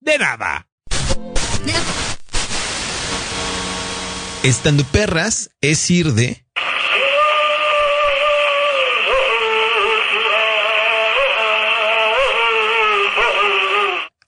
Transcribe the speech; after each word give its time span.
de 0.00 0.18
nada. 0.18 0.66
Estando 4.42 4.84
perras 4.84 5.50
es 5.60 5.90
ir 5.90 6.12
de. 6.12 6.44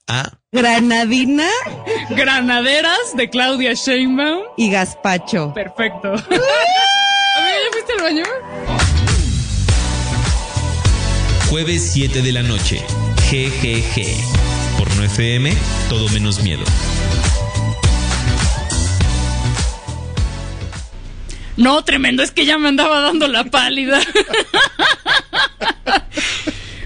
A. 0.07 0.29
Granadina 0.51 1.47
Granaderas 2.09 3.15
de 3.15 3.29
Claudia 3.29 3.73
Sheinbaum. 3.73 4.41
y 4.57 4.69
Gazpacho. 4.69 5.53
Perfecto. 5.53 6.09
A 6.13 6.13
ver, 6.17 7.55
¿ya 7.63 7.71
fuiste 7.71 7.93
al 7.93 8.01
baño? 8.01 8.23
Jueves 11.49 11.91
7 11.93 12.21
de 12.21 12.31
la 12.33 12.43
noche. 12.43 12.83
GGG. 13.29 14.60
FM, 15.03 15.53
todo 15.89 16.07
menos 16.09 16.43
miedo. 16.43 16.63
No, 21.57 21.83
tremendo, 21.83 22.23
es 22.23 22.31
que 22.31 22.45
ya 22.45 22.57
me 22.57 22.69
andaba 22.69 23.01
dando 23.01 23.27
la 23.27 23.43
pálida. 23.43 23.99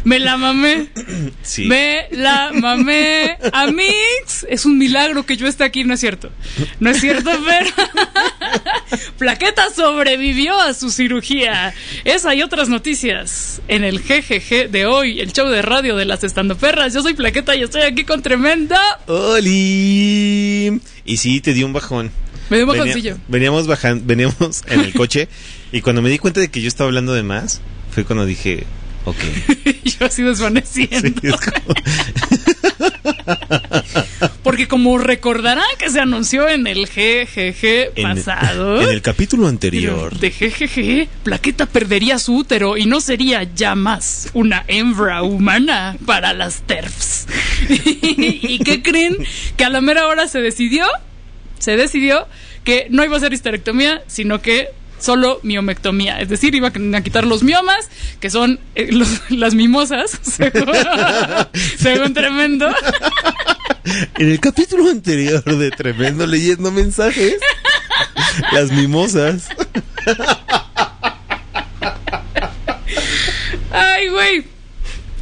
me 0.05 0.19
la 0.19 0.37
mamé. 0.37 0.87
Sí. 1.41 1.65
Me 1.65 2.07
la 2.11 2.51
mamé. 2.53 3.37
Amix, 3.53 4.45
es 4.49 4.65
un 4.65 4.77
milagro 4.77 5.25
que 5.25 5.37
yo 5.37 5.47
esté 5.47 5.63
aquí, 5.63 5.83
no 5.83 5.93
es 5.93 5.99
cierto. 5.99 6.31
No 6.79 6.89
es 6.89 6.99
cierto, 6.99 7.29
pero. 7.45 7.69
Plaqueta 9.17 9.69
sobrevivió 9.73 10.59
a 10.59 10.73
su 10.73 10.89
cirugía. 10.89 11.73
Esa 12.03 12.33
y 12.35 12.41
otras 12.41 12.69
noticias 12.69 13.61
en 13.67 13.83
el 13.83 13.99
GGG 13.99 14.69
de 14.71 14.85
hoy, 14.85 15.19
el 15.19 15.33
show 15.33 15.47
de 15.49 15.61
radio 15.61 15.95
de 15.95 16.05
las 16.05 16.23
estandoperras. 16.23 16.93
Yo 16.93 17.01
soy 17.01 17.13
Plaqueta 17.13 17.55
y 17.55 17.63
estoy 17.63 17.83
aquí 17.83 18.03
con 18.03 18.21
tremenda. 18.21 18.79
¡Oli! 19.07 20.79
Y 21.05 21.17
sí, 21.17 21.41
te 21.41 21.53
dio 21.53 21.65
un 21.65 21.73
bajón. 21.73 22.11
Me 22.49 22.57
dio 22.57 22.65
un 22.65 22.77
bajoncillo. 22.77 23.17
veníamos 23.27 23.67
bajando, 23.67 24.03
veníamos 24.05 24.63
en 24.67 24.81
el 24.81 24.93
coche 24.93 25.27
y 25.71 25.81
cuando 25.81 26.01
me 26.01 26.09
di 26.09 26.19
cuenta 26.19 26.39
de 26.39 26.49
que 26.49 26.61
yo 26.61 26.67
estaba 26.67 26.87
hablando 26.87 27.13
de 27.13 27.23
más, 27.23 27.61
fue 27.91 28.03
cuando 28.03 28.25
dije, 28.25 28.65
ok. 29.05 29.17
yo 29.99 30.05
así 30.05 30.21
desvaneciendo. 30.23 30.99
Sí, 31.21 31.27
es 31.27 31.35
como- 31.35 31.75
Porque 34.43 34.67
como 34.67 34.97
recordarán 34.97 35.65
que 35.79 35.89
se 35.89 35.99
anunció 35.99 36.47
en 36.47 36.67
el 36.67 36.85
GGG 36.87 38.01
pasado. 38.01 38.81
en 38.81 38.89
el 38.89 39.01
capítulo 39.01 39.47
anterior. 39.47 40.17
De 40.19 40.29
GGG, 40.29 41.07
Plaqueta 41.23 41.65
perdería 41.65 42.19
su 42.19 42.35
útero 42.35 42.77
y 42.77 42.85
no 42.85 43.01
sería 43.01 43.43
ya 43.55 43.75
más 43.75 44.29
una 44.33 44.63
hembra 44.67 45.23
humana 45.23 45.97
para 46.05 46.33
las 46.33 46.61
TERFs. 46.63 47.25
¿Y 47.69 48.59
qué 48.59 48.81
creen? 48.83 49.17
Que 49.57 49.65
a 49.65 49.69
la 49.69 49.81
mera 49.81 50.07
hora 50.07 50.27
se 50.27 50.39
decidió, 50.41 50.85
se 51.59 51.75
decidió 51.75 52.27
que 52.63 52.87
no 52.89 53.03
iba 53.03 53.17
a 53.17 53.19
ser 53.19 53.33
histerectomía, 53.33 54.03
sino 54.07 54.41
que 54.41 54.69
solo 55.05 55.39
miomectomía. 55.43 56.19
Es 56.19 56.29
decir, 56.29 56.55
iba 56.55 56.69
a 56.69 57.01
quitar 57.01 57.25
los 57.25 57.43
miomas, 57.43 57.89
que 58.19 58.29
son 58.29 58.59
eh, 58.75 58.89
los- 58.91 59.21
las 59.29 59.53
mimosas, 59.53 60.11
según, 60.21 60.73
según 61.77 62.13
tremendo. 62.13 62.67
En 64.17 64.31
el 64.31 64.39
capítulo 64.39 64.89
anterior 64.89 65.43
de 65.43 65.69
Tremendo 65.71 66.25
leyendo 66.25 66.71
mensajes, 66.71 67.35
las 68.51 68.71
mimosas. 68.71 69.47
Ay, 73.71 74.07
güey. 74.09 74.37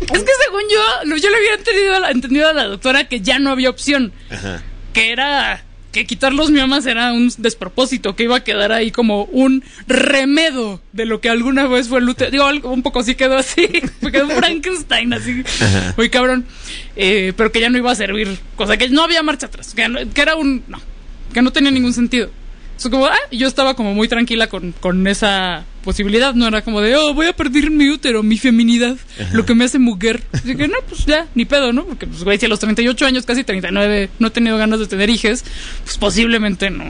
Es 0.02 0.22
que 0.24 0.32
según 0.46 0.62
yo, 0.72 1.16
yo 1.18 1.30
le 1.30 1.36
había 1.38 1.54
entendido 1.56 1.96
a, 1.96 2.00
la, 2.00 2.12
entendido 2.12 2.50
a 2.50 2.54
la 2.54 2.64
doctora 2.66 3.08
que 3.08 3.22
ya 3.22 3.40
no 3.40 3.52
había 3.52 3.70
opción. 3.70 4.14
Ajá. 4.30 4.62
Que 4.94 5.12
era 5.12 5.64
que 5.94 6.06
quitar 6.06 6.34
los 6.34 6.52
miomas 6.52 6.86
era 6.86 7.14
un 7.14 7.32
despropósito, 7.38 8.16
que 8.18 8.24
iba 8.24 8.36
a 8.36 8.44
quedar 8.44 8.74
ahí 8.74 8.92
como 8.92 9.24
un 9.26 9.64
remedo 9.88 10.82
de 10.92 11.06
lo 11.06 11.22
que 11.22 11.30
alguna 11.30 11.68
vez 11.68 11.88
fue 11.88 12.00
el 12.00 12.10
útero. 12.10 12.32
Digo, 12.32 12.70
un 12.72 12.84
poco 12.84 13.00
así 13.00 13.16
quedó 13.16 13.38
así, 13.38 13.68
quedó 14.12 14.28
Frankenstein 14.30 15.14
así, 15.14 15.44
Ajá. 15.62 15.94
muy 15.96 16.10
cabrón. 16.10 16.46
Eh, 16.98 17.32
pero 17.38 17.52
que 17.52 17.62
ya 17.62 17.70
no 17.70 17.78
iba 17.78 17.92
a 17.92 17.96
servir, 17.96 18.38
cosa 18.58 18.76
que 18.76 18.90
no 18.90 19.04
había 19.04 19.24
marcha 19.24 19.46
atrás, 19.48 19.74
que, 19.74 19.88
no- 19.88 20.00
que 20.14 20.22
era 20.22 20.36
un, 20.36 20.64
no, 20.68 20.82
que 21.34 21.42
no 21.42 21.52
tenía 21.54 21.72
ningún 21.72 21.94
sentido. 21.94 22.30
Entonces, 22.72 22.92
como, 22.92 23.06
ah, 23.06 23.16
yo 23.32 23.48
estaba 23.48 23.76
como 23.76 23.94
muy 23.94 24.08
tranquila 24.08 24.48
con, 24.48 24.74
con 24.74 25.06
esa 25.08 25.64
posibilidad, 25.84 26.34
no 26.34 26.48
era 26.48 26.64
como 26.64 26.82
de, 26.82 26.96
oh, 26.96 27.14
voy 27.14 27.28
a 27.28 27.34
perder 27.34 27.70
mi 27.70 27.90
útero, 27.90 28.24
mi 28.24 28.38
feminidad, 28.38 28.98
lo 29.34 29.46
que 29.46 29.54
me 29.54 29.66
hace 29.66 29.78
mujer. 29.78 30.24
Así 30.32 30.56
que, 30.56 30.68
no, 30.68 30.78
pues 30.88 31.06
ya, 31.06 31.28
ni 31.36 31.46
pedo, 31.46 31.72
¿no? 31.72 31.86
Porque, 31.86 32.08
pues, 32.08 32.24
güey, 32.24 32.40
si 32.40 32.48
a 32.48 32.50
los 32.50 32.60
38 32.60 33.06
años, 33.06 33.26
casi 33.26 33.44
39, 33.44 34.10
no 34.18 34.28
he 34.28 34.32
tenido 34.32 34.58
ganas 34.58 34.80
de 34.80 34.88
tener 34.88 35.10
hijes, 35.10 35.46
pues 35.84 35.98
posiblemente 35.98 36.72
no. 36.72 36.86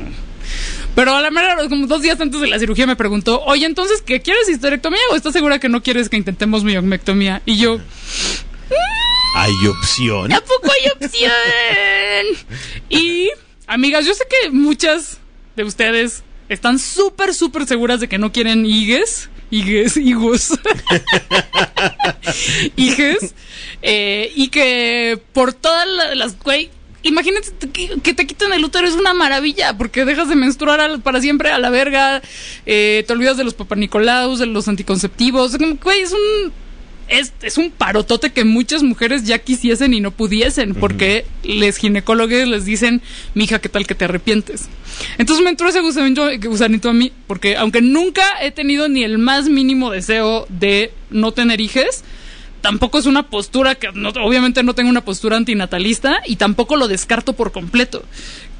Pero 0.96 1.16
a 1.16 1.22
la 1.22 1.32
mera, 1.32 1.56
hora, 1.56 1.68
como 1.68 1.88
dos 1.88 2.02
días 2.02 2.22
antes 2.22 2.40
de 2.40 2.48
la 2.48 2.60
cirugía, 2.60 2.86
me 2.86 2.96
preguntó, 2.96 3.42
oye, 3.46 3.66
entonces, 3.66 4.02
¿qué 4.02 4.22
quieres 4.22 4.48
histerectomía 4.48 5.00
o 5.12 5.16
estás 5.16 5.34
segura 5.34 5.60
que 5.60 5.70
no 5.70 5.82
quieres 5.82 6.08
que 6.08 6.18
intentemos 6.18 6.64
miomectomía? 6.64 7.42
Y 7.46 7.58
yo, 7.58 7.80
Hay 9.36 9.68
opción. 9.68 10.32
¿A 10.32 10.40
poco 10.42 10.70
hay 10.72 10.92
opción? 10.92 11.32
y, 12.90 13.30
amigas, 13.66 14.06
yo 14.06 14.14
sé 14.14 14.24
que 14.30 14.52
muchas 14.52 15.18
de 15.56 15.64
ustedes 15.64 16.24
están 16.54 16.80
súper, 16.80 17.34
súper 17.34 17.68
seguras 17.68 18.00
de 18.00 18.08
que 18.08 18.18
no 18.18 18.32
quieren 18.32 18.66
higues. 18.66 19.30
Higues, 19.52 19.98
higos. 19.98 20.54
Hijes. 22.76 23.34
eh, 23.82 24.32
y 24.36 24.48
que 24.50 25.20
por 25.34 25.54
todas 25.54 25.88
la- 25.88 26.16
las, 26.16 26.40
güey, 26.40 26.70
imagínate 27.04 27.52
que, 28.02 28.14
te 28.14 28.26
quiten 28.28 28.54
el 28.54 28.64
útero 28.64 28.88
es 28.88 28.94
una 28.96 29.14
maravilla, 29.14 29.78
porque 29.78 30.06
dejas 30.06 30.30
de 30.30 30.36
menstruar 30.36 30.80
al- 30.80 31.02
para 31.02 31.22
siempre 31.22 31.52
a 31.52 31.58
la 31.60 31.70
verga, 31.70 32.22
eh, 32.66 33.04
te 33.06 33.14
olvidas 33.14 33.38
de 33.38 33.44
los 33.44 33.54
papanicolaus, 33.54 34.40
de 34.40 34.46
los 34.48 34.68
anticonceptivos, 34.68 35.58
güey, 35.84 36.02
es 36.02 36.12
un 36.14 36.52
es, 37.08 37.34
es 37.42 37.58
un 37.58 37.70
parotote 37.72 38.32
que 38.32 38.44
muchas 38.46 38.84
mujeres 38.84 39.24
ya 39.26 39.40
quisiesen 39.40 39.94
y 39.94 40.00
no 40.02 40.12
pudiesen, 40.12 40.74
porque 40.76 41.26
les 41.44 41.78
ginecólogos 41.78 42.48
les 42.48 42.66
dicen, 42.66 43.02
mija, 43.34 43.60
¿qué 43.60 43.70
tal 43.70 43.86
que 43.86 43.96
te 43.96 44.06
arrepientes? 44.06 44.68
Entonces 45.18 45.44
me 45.44 45.50
entró 45.50 45.68
ese 45.70 45.82
gusanito, 45.82 46.28
gusanito 46.44 46.90
a 46.90 46.94
mí, 46.94 47.12
porque 47.28 47.58
aunque 47.58 47.82
nunca 47.82 48.24
he 48.42 48.52
tenido 48.52 48.88
ni 48.90 49.04
el 49.04 49.18
más 49.18 49.50
mínimo 49.50 49.92
deseo 49.92 50.46
de 50.50 50.92
no 51.10 51.32
tener 51.32 51.60
hijes, 51.62 52.04
tampoco 52.62 52.98
es 53.00 53.06
una 53.06 53.24
postura 53.30 53.76
que 53.76 53.90
no- 53.94 54.10
obviamente 54.10 54.64
no 54.64 54.74
tengo 54.74 54.90
una 54.90 55.04
postura 55.04 55.36
antinatalista 55.38 56.22
y 56.26 56.38
tampoco 56.38 56.78
lo 56.78 56.88
descarto 56.88 57.34
por 57.34 57.52
completo. 57.52 58.04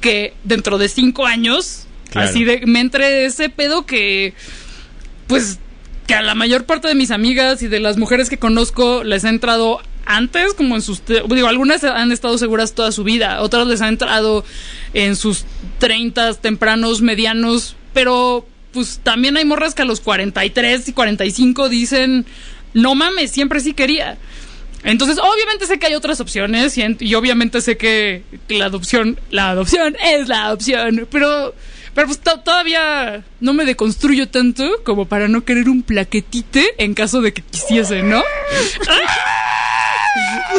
Que 0.00 0.34
dentro 0.44 0.76
de 0.78 0.88
cinco 0.88 1.24
años, 1.26 1.86
Claro. 2.10 2.28
así 2.28 2.44
de, 2.44 2.66
me 2.66 2.80
entre 2.80 3.24
ese 3.24 3.48
pedo 3.48 3.86
que, 3.86 4.34
pues, 5.26 5.58
que 6.06 6.14
a 6.14 6.22
la 6.22 6.34
mayor 6.34 6.64
parte 6.64 6.88
de 6.88 6.94
mis 6.94 7.10
amigas 7.10 7.62
y 7.62 7.68
de 7.68 7.80
las 7.80 7.96
mujeres 7.96 8.28
que 8.28 8.38
conozco 8.38 9.04
les 9.04 9.24
ha 9.24 9.30
entrado 9.30 9.80
antes, 10.06 10.54
como 10.54 10.74
en 10.74 10.82
sus... 10.82 11.02
Digo, 11.06 11.48
algunas 11.48 11.82
han 11.84 12.12
estado 12.12 12.36
seguras 12.38 12.74
toda 12.74 12.92
su 12.92 13.04
vida, 13.04 13.40
otras 13.40 13.66
les 13.66 13.80
ha 13.80 13.88
entrado 13.88 14.44
en 14.92 15.16
sus 15.16 15.44
30 15.78 16.34
tempranos, 16.34 17.00
medianos, 17.00 17.76
pero 17.92 18.46
pues 18.72 19.00
también 19.02 19.36
hay 19.36 19.44
morras 19.44 19.74
que 19.74 19.82
a 19.82 19.86
los 19.86 20.00
43 20.00 20.88
y 20.88 20.92
45 20.92 21.68
dicen, 21.68 22.26
no 22.74 22.94
mames, 22.94 23.30
siempre 23.30 23.60
sí 23.60 23.72
quería. 23.72 24.18
Entonces, 24.82 25.18
obviamente 25.18 25.66
sé 25.66 25.78
que 25.78 25.86
hay 25.86 25.94
otras 25.94 26.20
opciones 26.20 26.76
y, 26.76 26.84
y 27.00 27.14
obviamente 27.14 27.62
sé 27.62 27.78
que 27.78 28.22
la 28.48 28.66
adopción, 28.66 29.18
la 29.30 29.50
adopción 29.50 29.96
es 30.04 30.28
la 30.28 30.52
opción, 30.52 31.08
pero, 31.10 31.54
pero 31.94 32.06
pues 32.08 32.18
to- 32.20 32.40
todavía 32.40 33.24
no 33.40 33.52
me 33.52 33.64
deconstruyo 33.64 34.28
tanto 34.28 34.82
como 34.84 35.06
para 35.06 35.28
no 35.28 35.44
querer 35.44 35.68
un 35.68 35.82
plaquetite 35.82 36.74
en 36.78 36.94
caso 36.94 37.20
de 37.20 37.32
que 37.32 37.42
quisiese, 37.42 38.02
¿no? 38.02 38.22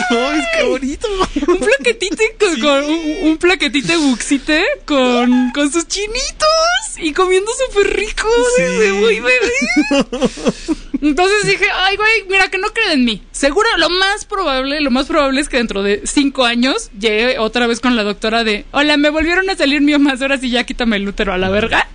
¡Ay, 0.10 0.42
qué 0.58 0.64
bonito! 0.64 1.08
Un 1.48 1.58
plaquetite 1.58 2.36
con, 2.40 2.60
con- 2.60 2.84
un, 2.86 3.18
un 3.24 3.38
plaquetite 3.38 3.96
buxite 3.98 4.64
con, 4.86 5.52
con 5.52 5.72
sus 5.72 5.88
chinitos 5.88 6.98
y 6.98 7.14
comiendo 7.14 7.52
súper 7.68 7.96
rico 7.96 8.28
Sí. 8.58 8.64
desde 8.64 8.94
muy 8.94 9.20
bebé. 9.20 9.52
Entonces 11.06 11.46
dije, 11.46 11.66
ay, 11.72 11.98
güey, 11.98 12.24
mira 12.30 12.50
que 12.50 12.57
no 12.57 12.69
creen 12.69 12.92
en 12.92 13.06
mí. 13.06 13.22
Seguro, 13.31 13.69
lo 13.78 13.90
más 13.92 14.25
probable, 14.25 14.81
lo 14.81 14.90
más 14.90 15.06
probable 15.06 15.40
es 15.40 15.50
que 15.50 15.57
dentro 15.57 15.84
de 15.84 16.02
cinco 16.06 16.46
años 16.46 16.90
llegue 17.00 17.38
otra 17.38 17.68
vez 17.68 17.80
con 17.80 17.96
la 17.96 18.02
doctora 18.02 18.44
de, 18.44 18.66
hola, 18.72 18.98
me 18.98 19.12
volvieron 19.12 19.48
a 19.52 19.56
salir 19.56 19.81
miomas, 19.81 20.19
ahora 20.24 20.40
sí 20.40 20.50
ya 20.50 20.63
quítame 20.63 20.96
el 20.96 21.07
útero 21.07 21.31
a 21.31 21.38
la 21.38 21.50
verga. 21.50 21.88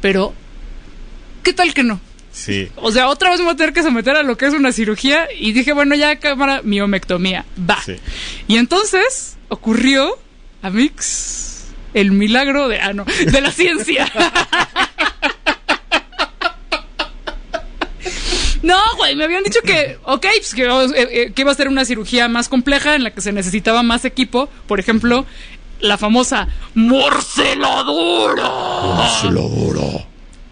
Pero, 0.00 0.32
¿qué 1.42 1.52
tal 1.52 1.74
que 1.74 1.82
no? 1.82 2.00
Sí. 2.32 2.70
O 2.76 2.90
sea, 2.92 3.08
otra 3.08 3.28
vez 3.28 3.40
me 3.40 3.44
voy 3.44 3.54
a 3.54 3.56
tener 3.58 3.74
que 3.74 3.82
someter 3.82 4.16
a 4.16 4.22
lo 4.22 4.38
que 4.38 4.46
es 4.46 4.54
una 4.54 4.72
cirugía 4.72 5.28
y 5.38 5.52
dije, 5.52 5.74
bueno, 5.74 5.94
ya 5.94 6.16
cámara, 6.16 6.62
miomectomía, 6.64 7.44
va. 7.58 7.82
Sí. 7.84 7.96
Y 8.48 8.56
entonces 8.56 9.36
ocurrió, 9.48 10.18
Amix, 10.62 11.66
el 11.92 12.10
milagro 12.12 12.68
de, 12.68 12.80
ah, 12.80 12.94
no, 12.94 13.04
de 13.04 13.40
la 13.42 13.50
ciencia. 13.50 14.10
No, 18.62 18.78
güey, 18.96 19.14
me 19.16 19.24
habían 19.24 19.42
dicho 19.44 19.60
que, 19.62 19.98
ok, 20.04 20.26
pues 20.38 20.54
que, 20.54 20.64
eh, 20.64 20.88
eh, 20.96 21.32
que 21.34 21.42
iba 21.42 21.52
a 21.52 21.54
ser 21.54 21.68
una 21.68 21.84
cirugía 21.84 22.28
más 22.28 22.48
compleja 22.48 22.94
en 22.94 23.04
la 23.04 23.10
que 23.12 23.20
se 23.20 23.32
necesitaba 23.32 23.82
más 23.82 24.04
equipo. 24.04 24.48
Por 24.66 24.80
ejemplo, 24.80 25.26
la 25.80 25.98
famosa 25.98 26.48
morceladora. 26.74 28.50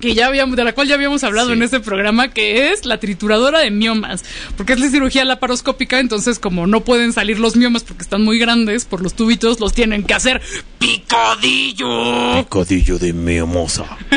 Que 0.00 0.14
ya 0.14 0.26
habíamos, 0.26 0.56
de 0.56 0.64
la 0.64 0.74
cual 0.74 0.86
ya 0.86 0.96
habíamos 0.96 1.24
hablado 1.24 1.46
Sí. 1.48 1.52
en 1.54 1.62
este 1.62 1.80
programa, 1.80 2.28
que 2.28 2.72
es 2.72 2.84
la 2.84 2.98
trituradora 2.98 3.60
de 3.60 3.70
miomas. 3.70 4.22
Porque 4.56 4.74
es 4.74 4.80
la 4.80 4.90
cirugía 4.90 5.24
laparoscópica, 5.24 5.98
entonces 5.98 6.38
como 6.38 6.66
no 6.66 6.80
pueden 6.82 7.14
salir 7.14 7.38
los 7.38 7.56
miomas 7.56 7.84
porque 7.84 8.02
están 8.02 8.22
muy 8.22 8.38
grandes 8.38 8.84
por 8.84 9.00
los 9.02 9.14
tubitos, 9.14 9.60
los 9.60 9.72
tienen 9.72 10.02
que 10.02 10.12
hacer 10.12 10.42
picadillo. 10.78 12.34
Picadillo 12.44 12.98
de 12.98 13.12
miomosa. 13.14 13.84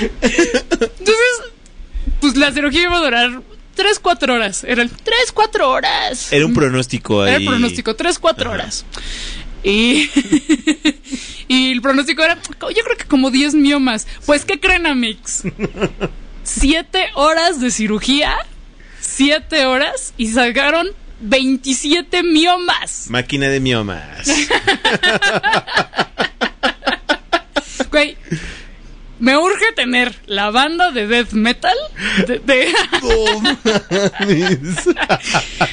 Entonces, 0.00 1.42
pues 2.20 2.36
la 2.36 2.52
cirugía 2.52 2.82
iba 2.82 2.96
a 2.96 3.00
durar 3.00 3.42
3, 3.74 3.98
4 4.00 4.34
horas. 4.34 4.64
Eran 4.64 4.88
3, 4.88 5.32
4 5.32 5.70
horas. 5.70 6.32
Era 6.32 6.46
un 6.46 6.54
pronóstico 6.54 7.22
ahí. 7.22 7.30
Era 7.30 7.38
el 7.38 7.46
pronóstico, 7.46 7.96
3, 7.96 8.18
4 8.18 8.50
horas. 8.50 8.84
Y, 9.62 10.10
y 11.48 11.72
el 11.72 11.82
pronóstico 11.82 12.22
era, 12.22 12.38
yo 12.60 12.84
creo 12.84 12.96
que 12.96 13.04
como 13.04 13.30
10 13.30 13.54
miomas. 13.54 14.06
Pues, 14.26 14.44
¿qué 14.44 14.58
creen, 14.60 14.86
Amix? 14.86 15.42
7 16.42 17.10
horas 17.14 17.60
de 17.60 17.70
cirugía, 17.70 18.36
7 19.00 19.66
horas, 19.66 20.14
y 20.16 20.28
sacaron 20.28 20.88
27 21.20 22.22
miomas. 22.22 23.06
Máquina 23.10 23.48
de 23.48 23.60
miomas. 23.60 24.28
Güey, 27.90 28.18
me 29.20 29.36
urge 29.36 29.72
tener 29.74 30.14
la 30.26 30.50
banda 30.50 30.90
de 30.92 31.06
death 31.06 31.32
metal 31.32 31.76
de, 32.26 32.38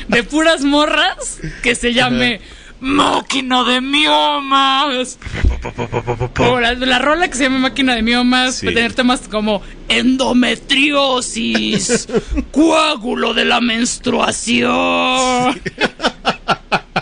de, 0.07 0.23
puras 0.29 0.63
morras 0.63 1.39
que 1.61 1.75
se 1.75 1.93
llame 1.93 2.39
Máquina 2.79 3.63
de 3.63 3.81
Miomas. 3.81 5.17
O 6.39 6.59
la, 6.59 6.73
la 6.73 6.99
rola 6.99 7.27
que 7.29 7.37
se 7.37 7.43
llama 7.43 7.59
Máquina 7.59 7.95
de 7.95 8.01
Miomas 8.01 8.55
Sí. 8.55 8.65
puede 8.65 8.75
tener 8.75 8.93
temas 8.93 9.21
como 9.29 9.61
endometriosis, 9.89 12.07
coágulo 12.51 13.33
de 13.33 13.45
la 13.45 13.61
menstruación. 13.61 15.61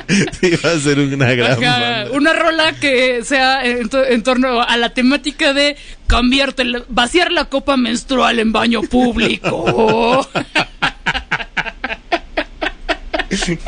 Iba 0.41 0.71
a 0.71 0.79
ser 0.79 0.99
una 0.99 1.33
gran 1.33 1.51
Ajá, 1.63 1.79
banda. 1.79 2.11
una 2.11 2.33
rola 2.33 2.73
que 2.73 3.23
sea 3.23 3.65
en, 3.65 3.89
to- 3.89 4.05
en 4.05 4.21
torno 4.23 4.61
a 4.61 4.77
la 4.77 4.89
temática 4.93 5.53
de 5.53 5.75
cambiarte, 6.07 6.63
la- 6.65 6.83
vaciar 6.89 7.31
la 7.31 7.45
copa 7.45 7.77
menstrual 7.77 8.39
en 8.39 8.51
baño 8.51 8.81
público. 8.83 10.27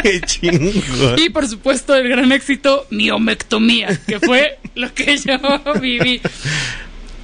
Qué 0.01 0.21
chingón. 0.21 1.15
y 1.17 1.29
por 1.29 1.47
supuesto 1.47 1.95
el 1.95 2.07
gran 2.07 2.31
éxito, 2.31 2.85
miomectomía, 2.91 3.99
que 4.07 4.19
fue 4.19 4.59
lo 4.75 4.93
que 4.93 5.17
yo 5.25 5.39
viví. 5.81 6.21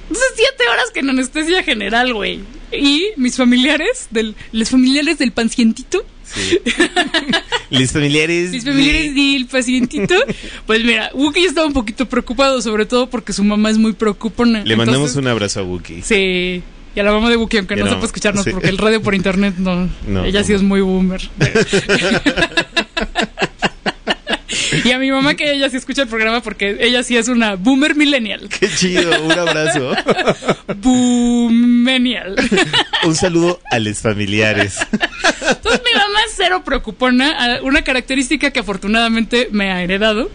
Entonces, 0.08 0.32
siete 0.36 0.64
horas 0.70 0.86
que 0.92 1.00
en 1.00 1.10
anestesia 1.10 1.62
general, 1.62 2.12
güey. 2.12 2.40
Y 2.72 3.10
mis 3.16 3.36
familiares, 3.36 4.08
del, 4.10 4.34
los 4.50 4.70
familiares 4.70 5.18
del 5.18 5.32
pacientito, 5.32 6.04
Sí. 6.34 6.58
Mis 7.70 7.90
familiares. 7.90 8.50
mis 8.50 8.64
familiares 8.64 9.14
del 9.14 9.46
pacientito, 9.46 10.14
pues 10.66 10.84
mira, 10.84 11.10
Wookie 11.14 11.46
estaba 11.46 11.66
un 11.66 11.72
poquito 11.72 12.06
preocupado, 12.06 12.60
sobre 12.60 12.84
todo 12.84 13.08
porque 13.08 13.32
su 13.32 13.44
mamá 13.44 13.70
es 13.70 13.78
muy 13.78 13.94
preocupona. 13.94 14.62
Le 14.64 14.76
mandamos 14.76 15.16
un 15.16 15.26
abrazo 15.26 15.60
a 15.60 15.62
Wookie. 15.62 16.02
Sí. 16.02 16.62
Y 16.94 17.00
a 17.00 17.02
la 17.02 17.12
mamá 17.12 17.30
de 17.30 17.38
Wookie, 17.38 17.56
aunque 17.56 17.76
no 17.76 17.86
no, 17.86 17.92
sepa 17.92 18.04
escucharnos, 18.04 18.44
sí. 18.44 18.50
porque 18.50 18.68
el 18.68 18.76
radio 18.76 19.00
por 19.00 19.14
internet 19.14 19.54
no. 19.56 19.88
No, 20.06 20.24
ella 20.24 20.44
sí 20.44 20.52
es 20.52 20.62
muy 20.62 20.82
boomer. 20.82 21.22
y 24.84 24.90
a 24.90 24.98
mi 24.98 25.10
mamá, 25.10 25.34
que 25.34 25.52
ella 25.52 25.68
sí 25.70 25.76
escucha 25.76 26.02
el 26.02 26.08
programa, 26.08 26.42
porque 26.42 26.76
ella 26.80 27.02
sí 27.02 27.16
es 27.16 27.28
una 27.28 27.56
boomer 27.56 27.94
millennial. 27.94 28.48
Qué 28.48 28.68
chido. 28.68 29.22
Un 29.22 29.32
abrazo. 29.32 29.92
Boomenial. 30.76 32.36
Un 33.04 33.14
saludo 33.14 33.60
a 33.70 33.78
los 33.78 33.98
familiares. 33.98 34.78
Entonces 34.92 35.82
mi 35.84 35.98
mamá 35.98 36.20
es 36.26 36.34
cero 36.36 36.62
preocupona, 36.64 37.60
una 37.62 37.82
característica 37.82 38.50
que 38.50 38.60
afortunadamente 38.60 39.48
me 39.52 39.70
ha 39.70 39.82
heredado. 39.82 40.30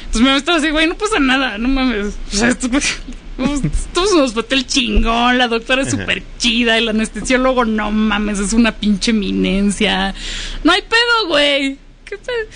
Entonces 0.00 0.20
mi 0.20 0.26
mamá 0.26 0.38
estaba 0.38 0.58
así, 0.58 0.70
güey, 0.70 0.86
no 0.86 0.96
pasa 0.96 1.18
nada, 1.18 1.58
no 1.58 1.68
mames. 1.68 2.14
O 2.32 2.36
sea, 2.36 2.48
esto, 2.48 2.68
es 2.76 4.12
un 4.12 4.20
hospital 4.20 4.66
chingón, 4.66 5.38
la 5.38 5.48
doctora 5.48 5.82
es 5.82 5.90
súper 5.90 6.22
chida, 6.38 6.76
el 6.76 6.88
anestesiólogo, 6.88 7.64
no 7.64 7.90
mames, 7.90 8.38
es 8.38 8.52
una 8.52 8.72
pinche 8.72 9.12
eminencia. 9.12 10.14
No 10.64 10.72
hay 10.72 10.82
pedo, 10.82 11.28
güey. 11.28 11.78
¿Qué 12.04 12.18
pedo? 12.18 12.48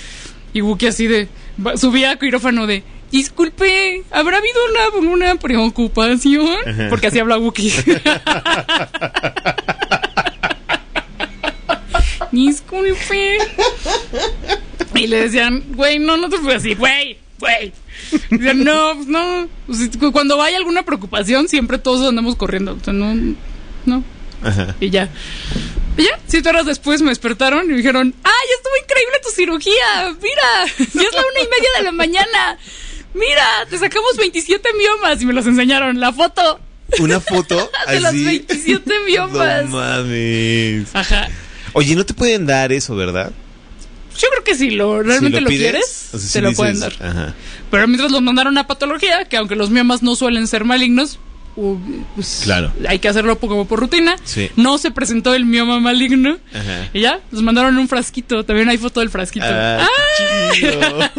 Y 0.55 0.63
Wookie 0.63 0.87
así 0.87 1.07
de, 1.07 1.29
subía 1.77 2.13
a 2.13 2.17
quirófano 2.19 2.67
de... 2.67 2.83
Disculpe, 3.13 4.03
¿habrá 4.11 4.39
habido 4.39 4.57
una, 4.99 5.09
una 5.11 5.35
preocupación? 5.37 6.49
Ajá. 6.67 6.87
Porque 6.91 7.07
así 7.09 7.19
habla 7.21 7.39
Wookie. 7.39 7.71
Disculpe. 12.33 13.39
Y 14.95 15.07
le 15.07 15.21
decían, 15.23 15.63
güey, 15.75 15.99
no, 15.99 16.17
no 16.17 16.29
te 16.29 16.39
fue 16.39 16.55
así, 16.55 16.75
güey, 16.75 17.19
güey. 17.39 17.73
Decían, 18.31 18.65
no, 18.65 18.95
pues 18.97 19.07
no. 19.07 19.49
Cu- 19.99 20.13
Cuando 20.13 20.41
hay 20.43 20.55
alguna 20.55 20.83
preocupación, 20.85 21.49
siempre 21.49 21.79
todos 21.79 22.07
andamos 22.09 22.37
corriendo. 22.37 22.77
O 22.81 22.85
sea, 22.85 22.93
no, 22.93 23.15
no. 23.87 24.05
Ajá. 24.43 24.75
Y 24.81 24.91
ya. 24.91 25.09
Y 25.97 26.03
ya, 26.05 26.19
siete 26.27 26.49
horas 26.49 26.67
después 26.67 27.03
me 27.03 27.11
despertaron 27.11 27.65
y 27.67 27.69
me 27.69 27.77
dijeron, 27.77 28.15
¡ay, 28.25 28.49
estuvo 28.57 28.73
increíble 28.83 29.15
tu 29.23 29.31
cirugía! 29.31 30.17
¡Mira! 30.21 30.89
Ya 30.95 31.03
es 31.09 31.15
la 31.15 31.21
una 31.21 31.41
y 31.41 31.49
media 31.49 31.69
de 31.79 31.83
la 31.85 31.93
mañana. 31.93 32.59
¡Mira! 33.15 33.47
Te 33.71 33.79
sacamos 33.79 34.17
27 34.17 34.69
miomas 34.77 35.23
y 35.23 35.27
me 35.27 35.33
los 35.33 35.47
enseñaron. 35.47 36.01
La 36.01 36.13
foto. 36.13 36.59
Una 36.99 37.21
foto 37.21 37.71
De 37.89 37.97
los 38.01 38.07
así. 38.07 38.25
27 38.25 38.93
biomas. 39.07 39.65
No 39.69 39.77
mames. 39.77 40.95
Ajá. 40.95 41.29
Oye, 41.75 41.95
no 41.95 42.05
te 42.05 42.15
pueden 42.15 42.47
dar 42.47 42.73
eso, 42.73 42.97
¿verdad? 42.97 43.33
Yo 44.19 44.29
creo 44.31 44.45
que 44.45 44.55
si 44.55 44.71
lo 44.71 45.03
realmente 45.03 45.39
Si 45.39 45.45
lo, 45.45 45.49
pides, 45.49 45.63
quieres, 45.63 46.09
o 46.13 46.19
sea, 46.19 46.27
si 46.29 46.33
te 46.35 46.41
lo 46.41 46.49
dices, 46.51 46.57
pueden 46.57 46.81
dar. 46.81 46.93
Ajá. 47.01 47.35
Pero 47.71 47.89
mientras 47.89 48.13
los 48.13 48.23
mandaron 48.23 48.57
a 48.59 48.67
patología, 48.67 49.25
que 49.25 49.37
aunque 49.37 49.57
los 49.57 49.71
miomas 49.71 50.03
no 50.03 50.15
suelen 50.15 50.47
ser 50.47 50.65
malignos, 50.65 51.19
pues, 51.55 52.41
Claro. 52.45 52.73
hay 52.89 52.99
que 52.99 53.09
hacerlo 53.09 53.39
como 53.39 53.67
por 53.67 53.81
rutina. 53.81 54.17
Sí. 54.25 54.51
No 54.57 54.79
se 54.79 54.91
presentó 54.91 55.35
el 55.35 55.45
mioma 55.45 55.81
maligno. 55.81 56.39
Ajá. 56.53 56.89
Y 56.93 57.01
ya, 57.01 57.21
los 57.31 57.43
mandaron 57.43 57.77
un 57.79 57.89
frasquito. 57.89 58.45
También 58.45 58.69
hay 58.69 58.79
foto 58.79 59.01
del 59.01 59.11
frasquito. 59.11 59.47
Ah, 59.49 59.87
chido. 60.57 61.11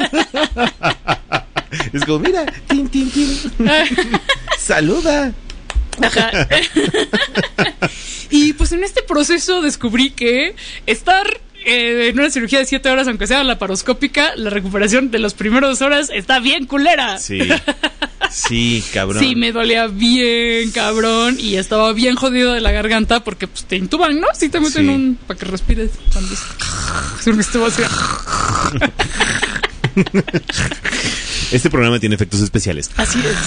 es 1.94 2.06
como, 2.06 2.20
mira, 2.20 2.46
tin, 2.68 2.88
tin, 2.90 3.10
tin. 3.12 3.38
Saluda. 4.60 5.34
Ajá. 6.02 6.48
y 8.30 8.54
pues 8.54 8.72
en 8.74 8.84
este 8.84 9.02
proceso 9.02 9.62
descubrí 9.62 10.10
que 10.12 10.56
estar 10.86 11.26
eh, 11.66 12.10
en 12.10 12.20
una 12.20 12.30
cirugía 12.30 12.60
de 12.60 12.66
7 12.66 12.90
horas, 12.90 13.08
aunque 13.08 13.28
sea 13.28 13.44
laparoscópica, 13.44 14.36
la 14.36 14.50
recuperación 14.50 15.10
de 15.10 15.20
las 15.20 15.34
primeras 15.34 15.70
dos 15.70 15.82
horas 15.82 16.10
está 16.14 16.40
bien 16.40 16.66
culera. 16.66 17.18
Sí. 17.18 17.40
Sí, 18.36 18.84
cabrón. 18.94 19.24
Sí, 19.24 19.34
me 19.38 19.54
dolía 19.54 19.88
bien, 19.88 20.70
cabrón. 20.72 21.38
Y 21.40 21.56
estaba 21.56 21.94
bien 21.94 22.18
jodido 22.18 22.52
de 22.52 22.60
la 22.60 22.72
garganta 22.72 23.24
porque 23.24 23.48
pues, 23.48 23.64
te 23.64 23.78
intuban, 23.78 24.20
¿no? 24.20 24.28
Sí, 24.38 24.50
te 24.50 24.60
meten 24.60 24.88
Sí. 24.88 24.90
un. 24.90 25.18
para 25.26 25.40
que 25.40 25.46
respires. 25.46 25.92
Cuando. 26.12 26.36
Este 31.52 31.70
programa 31.70 32.00
tiene 32.00 32.16
efectos 32.16 32.42
especiales. 32.42 32.90
Así 32.98 33.20
es. 33.20 33.38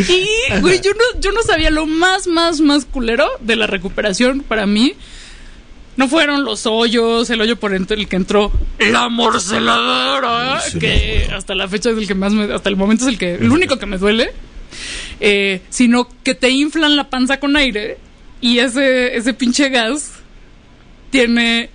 y, 0.08 0.60
güey, 0.60 0.80
yo 0.80 0.90
no, 0.92 1.20
yo 1.20 1.30
no 1.30 1.42
sabía 1.42 1.70
lo 1.70 1.86
más, 1.86 2.26
más, 2.26 2.60
más 2.60 2.84
culero 2.86 3.28
de 3.40 3.54
la 3.54 3.66
recuperación 3.68 4.40
para 4.40 4.66
mí. 4.66 4.94
No 6.00 6.08
fueron 6.08 6.44
los 6.44 6.64
hoyos, 6.64 7.28
el 7.28 7.42
hoyo 7.42 7.56
por 7.60 7.74
el 7.74 7.86
que 8.08 8.16
entró 8.16 8.50
la 8.78 9.10
morceladora, 9.10 10.62
que 10.80 11.28
hasta 11.30 11.54
la 11.54 11.68
fecha 11.68 11.90
es 11.90 11.98
el 11.98 12.06
que 12.06 12.14
más 12.14 12.32
me, 12.32 12.50
hasta 12.54 12.70
el 12.70 12.76
momento 12.76 13.04
es 13.04 13.10
el 13.10 13.18
que, 13.18 13.34
el 13.34 13.50
único 13.50 13.78
que 13.78 13.84
me 13.84 13.98
duele, 13.98 14.32
eh, 15.20 15.60
sino 15.68 16.08
que 16.24 16.34
te 16.34 16.48
inflan 16.48 16.96
la 16.96 17.10
panza 17.10 17.38
con 17.38 17.54
aire 17.54 17.98
y 18.40 18.60
ese, 18.60 19.14
ese 19.14 19.34
pinche 19.34 19.68
gas 19.68 20.12
tiene 21.10 21.68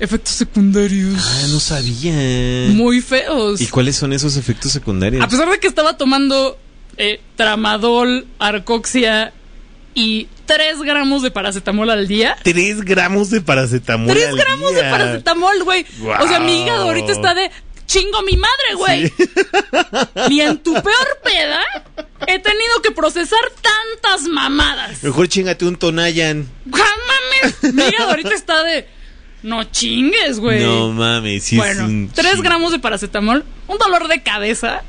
efectos 0.00 0.34
secundarios 0.34 1.14
Ah, 1.18 1.46
no 1.48 1.60
sabía. 1.60 2.12
muy 2.74 3.00
feos. 3.00 3.58
¿Y 3.62 3.68
cuáles 3.68 3.96
son 3.96 4.12
esos 4.12 4.36
efectos 4.36 4.70
secundarios? 4.70 5.24
A 5.24 5.28
pesar 5.28 5.48
de 5.48 5.58
que 5.58 5.66
estaba 5.66 5.96
tomando 5.96 6.58
eh, 6.98 7.22
tramadol, 7.36 8.26
arcoxia 8.38 9.32
y 9.94 10.28
3 10.46 10.82
gramos 10.82 11.22
de 11.22 11.30
paracetamol 11.30 11.90
al 11.90 12.06
día. 12.06 12.36
3 12.42 12.82
gramos 12.82 13.30
de 13.30 13.40
paracetamol. 13.40 14.14
3 14.14 14.28
al 14.28 14.36
gramos 14.36 14.74
de 14.74 14.82
paracetamol, 14.82 15.62
güey. 15.64 15.86
O 16.20 16.28
sea, 16.28 16.40
mi 16.40 16.62
hígado 16.62 16.84
ahorita 16.84 17.12
está 17.12 17.34
de 17.34 17.50
chingo 17.86 18.22
mi 18.22 18.36
madre, 18.36 18.74
güey. 18.76 19.12
Ni 20.28 20.40
en 20.42 20.58
tu 20.58 20.72
peor 20.72 21.18
peda 21.24 21.60
he 22.26 22.38
tenido 22.38 22.82
que 22.82 22.92
procesar 22.92 23.40
tantas 23.60 24.28
mamadas. 24.28 25.02
Mejor 25.02 25.28
chingate 25.28 25.66
un 25.66 25.76
Tonayan. 25.76 26.48
¡Ah, 26.72 26.78
mames! 27.42 27.74
Mi 27.74 27.82
hígado 27.82 28.10
ahorita 28.10 28.34
está 28.34 28.62
de 28.62 28.86
no 29.42 29.64
chingues, 29.64 30.38
güey. 30.38 30.62
No 30.62 30.92
mames, 30.92 31.44
sí 31.44 31.56
bueno, 31.56 31.82
es 31.82 31.88
un 31.88 32.10
3 32.14 32.30
chingo. 32.30 32.42
gramos 32.42 32.72
de 32.72 32.78
paracetamol, 32.78 33.44
un 33.66 33.78
dolor 33.78 34.06
de 34.06 34.22
cabeza. 34.22 34.82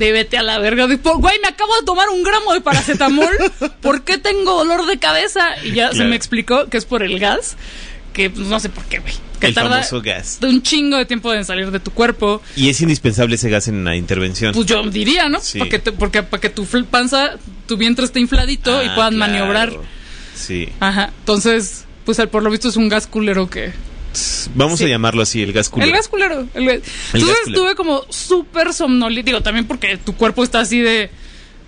De 0.00 0.12
vete 0.12 0.36
a 0.38 0.42
la 0.42 0.58
verga. 0.58 0.86
De, 0.88 0.98
por- 0.98 1.18
güey, 1.20 1.38
me 1.40 1.48
acabo 1.48 1.76
de 1.76 1.84
tomar 1.84 2.08
un 2.08 2.22
gramo 2.24 2.52
de 2.54 2.60
paracetamol. 2.62 3.28
¿Por 3.82 4.02
qué 4.02 4.18
tengo 4.18 4.54
dolor 4.56 4.86
de 4.86 4.98
cabeza? 4.98 5.46
Y 5.64 5.72
ya 5.72 5.92
se 5.92 6.04
me 6.04 6.16
explicó 6.16 6.66
que 6.68 6.76
es 6.78 6.84
por 6.86 7.02
el 7.02 7.18
gas. 7.20 7.56
Que 8.12 8.28
pues, 8.30 8.48
no 8.48 8.58
sé 8.58 8.68
por 8.70 8.84
qué, 8.86 8.98
güey. 8.98 9.12
Que 9.38 9.46
El 9.48 9.54
tarda 9.54 9.76
famoso 9.76 10.02
gas. 10.02 10.38
de 10.40 10.48
un 10.48 10.62
chingo 10.62 10.96
de 10.96 11.06
tiempo 11.06 11.32
en 11.32 11.44
salir 11.44 11.70
de 11.70 11.80
tu 11.80 11.92
cuerpo. 11.92 12.42
Y 12.56 12.68
es 12.68 12.80
indispensable 12.80 13.36
ese 13.36 13.48
gas 13.50 13.68
en 13.68 13.84
la 13.84 13.94
intervención. 13.94 14.52
Pues 14.52 14.66
yo 14.66 14.82
diría, 14.90 15.28
¿no? 15.28 15.38
Sí. 15.40 15.58
Porque, 15.58 15.78
te- 15.78 15.92
porque 15.92 16.22
para 16.22 16.40
que 16.40 16.50
tu 16.50 16.66
panza, 16.86 17.36
tu 17.66 17.76
vientre 17.76 18.04
esté 18.04 18.20
infladito 18.20 18.82
y 18.82 18.86
Ah, 18.88 18.94
puedan 18.94 19.14
claro. 19.14 19.32
maniobrar. 19.32 19.72
Sí. 20.34 20.68
Ajá. 20.80 21.10
Entonces, 21.20 21.84
pues 22.04 22.18
por 22.30 22.42
lo 22.42 22.50
visto 22.50 22.68
es 22.68 22.76
un 22.76 22.88
gas 22.88 23.06
culero 23.06 23.48
que, 23.48 23.72
Vamos 24.54 24.78
Sí. 24.80 24.84
a 24.86 24.88
llamarlo 24.88 25.22
así, 25.22 25.42
el 25.42 25.52
gas 25.52 25.68
culero. 25.68 25.90
El 25.90 25.96
gas 25.96 26.08
culero. 26.08 26.46
el 26.54 26.64
gas- 26.66 26.80
Entonces 27.12 27.12
culero. 27.12 27.38
estuve 27.46 27.74
como 27.76 28.04
súper 28.08 28.72
somnolítico 28.72 29.40
también 29.42 29.66
porque 29.66 29.96
tu 29.98 30.14
cuerpo 30.16 30.42
está 30.44 30.60
así 30.60 30.80
de. 30.80 31.10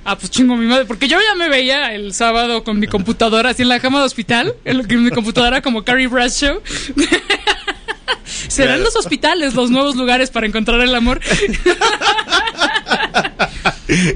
Ah, 0.04 0.18
pues 0.18 0.30
chingo 0.32 0.56
mi 0.56 0.66
madre. 0.66 0.84
Porque 0.84 1.06
yo 1.06 1.18
ya 1.20 1.36
me 1.36 1.48
veía 1.48 1.94
el 1.94 2.12
sábado 2.12 2.64
con 2.64 2.80
mi 2.80 2.88
computadora 2.88 3.50
así 3.50 3.62
en 3.62 3.68
la 3.68 3.78
cama 3.78 4.00
de 4.00 4.06
hospital. 4.06 4.54
En 4.64 5.04
mi 5.04 5.10
computadora 5.10 5.62
como 5.62 5.84
Carrie 5.84 6.08
Bradshaw. 6.08 6.60
¿Serán 8.48 8.76
Claro. 8.78 8.82
los 8.84 8.96
hospitales 8.96 9.54
los 9.54 9.70
nuevos 9.70 9.94
lugares 9.94 10.30
para 10.30 10.46
encontrar 10.46 10.80
el 10.80 10.94
amor? 10.94 11.20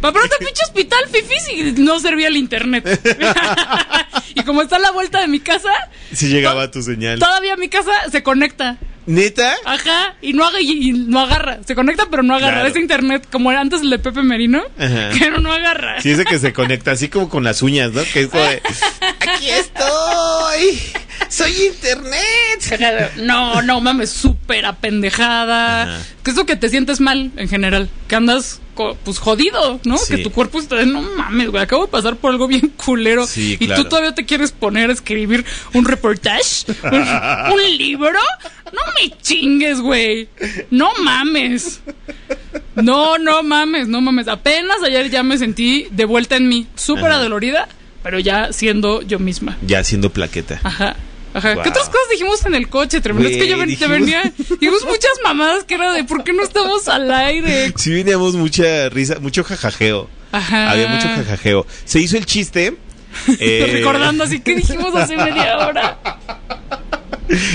Para 0.00 0.12
pronto, 0.12 0.36
pinche 0.38 0.62
hospital 0.64 1.04
fifís 1.10 1.76
y 1.76 1.80
no 1.82 2.00
servía 2.00 2.28
el 2.28 2.36
internet. 2.36 2.84
y 4.34 4.42
como 4.42 4.62
está 4.62 4.76
a 4.76 4.80
la 4.80 4.90
vuelta 4.92 5.20
de 5.20 5.28
mi 5.28 5.40
casa, 5.40 5.70
Si 6.12 6.28
llegaba 6.28 6.70
tu 6.70 6.82
señal. 6.82 7.18
todavía 7.18 7.56
mi 7.56 7.68
casa 7.68 7.92
se 8.10 8.22
conecta. 8.22 8.78
¿Neta? 9.06 9.54
Ajá, 9.64 10.16
y 10.20 10.32
no, 10.32 10.44
haga, 10.44 10.60
y, 10.60 10.92
no 10.92 11.20
agarra. 11.20 11.60
Se 11.64 11.76
conecta, 11.76 12.08
pero 12.10 12.24
no 12.24 12.34
agarra. 12.34 12.54
Claro. 12.54 12.68
Es 12.68 12.76
internet, 12.76 13.28
como 13.30 13.52
era 13.52 13.60
antes 13.60 13.82
el 13.82 13.90
de 13.90 14.00
Pepe 14.00 14.22
Merino, 14.22 14.64
Ajá. 14.78 15.10
que 15.16 15.30
no, 15.30 15.52
agarra. 15.52 16.00
Sí, 16.00 16.10
ese 16.10 16.24
que 16.24 16.40
se 16.40 16.52
conecta 16.52 16.90
así 16.90 17.08
como 17.08 17.28
con 17.28 17.44
las 17.44 17.62
uñas, 17.62 17.92
¿no? 17.92 18.02
Que 18.12 18.22
es 18.22 18.26
como 18.28 18.42
de, 18.42 18.60
Aquí 19.20 19.48
estoy. 19.48 20.80
Soy 21.28 21.52
internet. 21.66 23.12
No, 23.16 23.62
no 23.62 23.80
mames, 23.80 24.10
súper 24.10 24.66
apendejada. 24.66 26.02
Que 26.22 26.30
es 26.30 26.36
lo 26.36 26.44
que 26.46 26.56
te 26.56 26.68
sientes 26.68 27.00
mal 27.00 27.30
en 27.36 27.48
general. 27.48 27.88
Que 28.08 28.16
andas, 28.16 28.60
pues 29.04 29.18
jodido, 29.18 29.80
¿no? 29.84 29.98
Sí. 29.98 30.16
Que 30.16 30.22
tu 30.22 30.30
cuerpo 30.30 30.60
está 30.60 30.76
de, 30.76 30.86
no 30.86 31.02
mames, 31.02 31.50
güey, 31.50 31.62
acabo 31.62 31.86
de 31.86 31.90
pasar 31.90 32.16
por 32.16 32.30
algo 32.30 32.46
bien 32.46 32.72
culero. 32.84 33.26
Sí, 33.26 33.56
y 33.58 33.66
claro. 33.66 33.82
tú 33.82 33.88
todavía 33.88 34.14
te 34.14 34.24
quieres 34.24 34.52
poner 34.52 34.90
a 34.90 34.92
escribir 34.92 35.44
un 35.74 35.84
reportaje, 35.84 36.42
un, 36.84 37.52
un 37.52 37.76
libro. 37.78 38.18
No 38.72 38.80
me 39.00 39.16
chingues, 39.22 39.80
güey. 39.80 40.28
No 40.70 40.90
mames. 41.02 41.80
No, 42.74 43.18
no 43.18 43.42
mames, 43.42 43.88
no 43.88 44.00
mames. 44.00 44.28
Apenas 44.28 44.82
ayer 44.82 45.10
ya 45.10 45.22
me 45.22 45.38
sentí 45.38 45.86
de 45.90 46.04
vuelta 46.04 46.36
en 46.36 46.48
mí. 46.48 46.66
Súper 46.74 47.10
adolorida, 47.12 47.68
pero 48.02 48.18
ya 48.18 48.52
siendo 48.52 49.02
yo 49.02 49.18
misma. 49.18 49.56
Ya 49.66 49.78
haciendo 49.78 50.10
plaqueta. 50.10 50.60
Ajá. 50.62 50.96
Ajá. 51.36 51.54
Wow. 51.54 51.62
¿Qué 51.62 51.68
otras 51.68 51.86
cosas 51.88 52.08
dijimos 52.10 52.46
en 52.46 52.54
el 52.54 52.68
coche? 52.68 53.00
Tremendo. 53.00 53.28
es 53.28 53.36
que 53.36 53.46
yo 53.48 53.58
ven- 53.58 53.76
te 53.78 53.86
venía. 53.86 54.32
Dijimos 54.38 54.84
muchas 54.86 55.10
mamadas 55.22 55.64
que 55.64 55.74
era 55.74 55.92
de 55.92 56.04
¿por 56.04 56.24
qué 56.24 56.32
no 56.32 56.42
estamos 56.42 56.88
al 56.88 57.12
aire? 57.12 57.72
Sí, 57.76 57.90
veníamos 57.92 58.34
mucha 58.34 58.88
risa, 58.88 59.18
mucho 59.20 59.44
jajajeo. 59.44 60.08
Ajá. 60.32 60.70
Había 60.70 60.88
mucho 60.88 61.08
jajajeo. 61.08 61.66
Se 61.84 62.00
hizo 62.00 62.16
el 62.16 62.24
chiste. 62.26 62.74
eh, 63.40 63.70
Recordando 63.72 64.24
así 64.24 64.40
que 64.40 64.54
dijimos 64.56 64.94
hace 64.94 65.16
media 65.16 65.58
hora. 65.58 65.98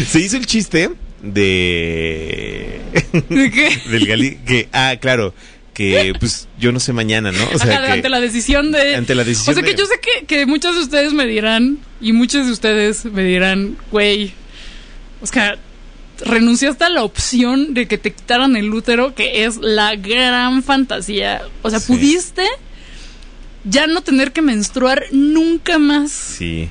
Se 0.07 0.19
hizo 0.19 0.37
el 0.37 0.45
chiste 0.45 0.91
de. 1.21 2.81
¿De 3.29 3.51
qué? 3.51 3.81
del 3.89 4.05
gali. 4.07 4.35
Que, 4.45 4.69
ah, 4.73 4.95
claro. 4.99 5.33
Que 5.81 6.13
pues 6.19 6.47
yo 6.59 6.71
no 6.71 6.79
sé 6.79 6.93
mañana, 6.93 7.31
¿no? 7.31 7.43
O 7.53 7.57
sea, 7.59 7.77
Ajá, 7.77 7.85
que. 7.87 7.91
ante 7.93 8.09
la 8.09 8.19
decisión 8.19 8.71
de. 8.71 8.95
ante 8.95 9.15
la 9.15 9.23
decisión 9.23 9.53
O 9.55 9.59
sea 9.59 9.63
que 9.67 9.75
yo 9.77 9.85
sé 9.85 9.93
que, 10.01 10.25
que 10.25 10.45
muchos 10.45 10.75
de 10.75 10.81
ustedes 10.81 11.13
me 11.13 11.25
dirán, 11.25 11.79
y 11.99 12.13
muchos 12.13 12.45
de 12.45 12.51
ustedes 12.51 13.05
me 13.05 13.23
dirán, 13.23 13.77
güey, 13.91 14.33
o 15.21 15.27
sea, 15.27 15.57
renunciaste 16.25 16.83
a 16.83 16.89
la 16.89 17.03
opción 17.03 17.73
de 17.73 17.87
que 17.87 17.97
te 17.97 18.11
quitaran 18.13 18.55
el 18.55 18.71
útero, 18.73 19.15
que 19.15 19.45
es 19.45 19.57
la 19.57 19.95
gran 19.95 20.61
fantasía. 20.63 21.41
O 21.63 21.69
sea, 21.69 21.79
Sí. 21.79 21.93
pudiste 21.93 22.43
ya 23.63 23.87
no 23.87 24.01
tener 24.01 24.31
que 24.31 24.41
menstruar 24.41 25.05
nunca 25.11 25.77
más. 25.79 26.11
Sí. 26.11 26.69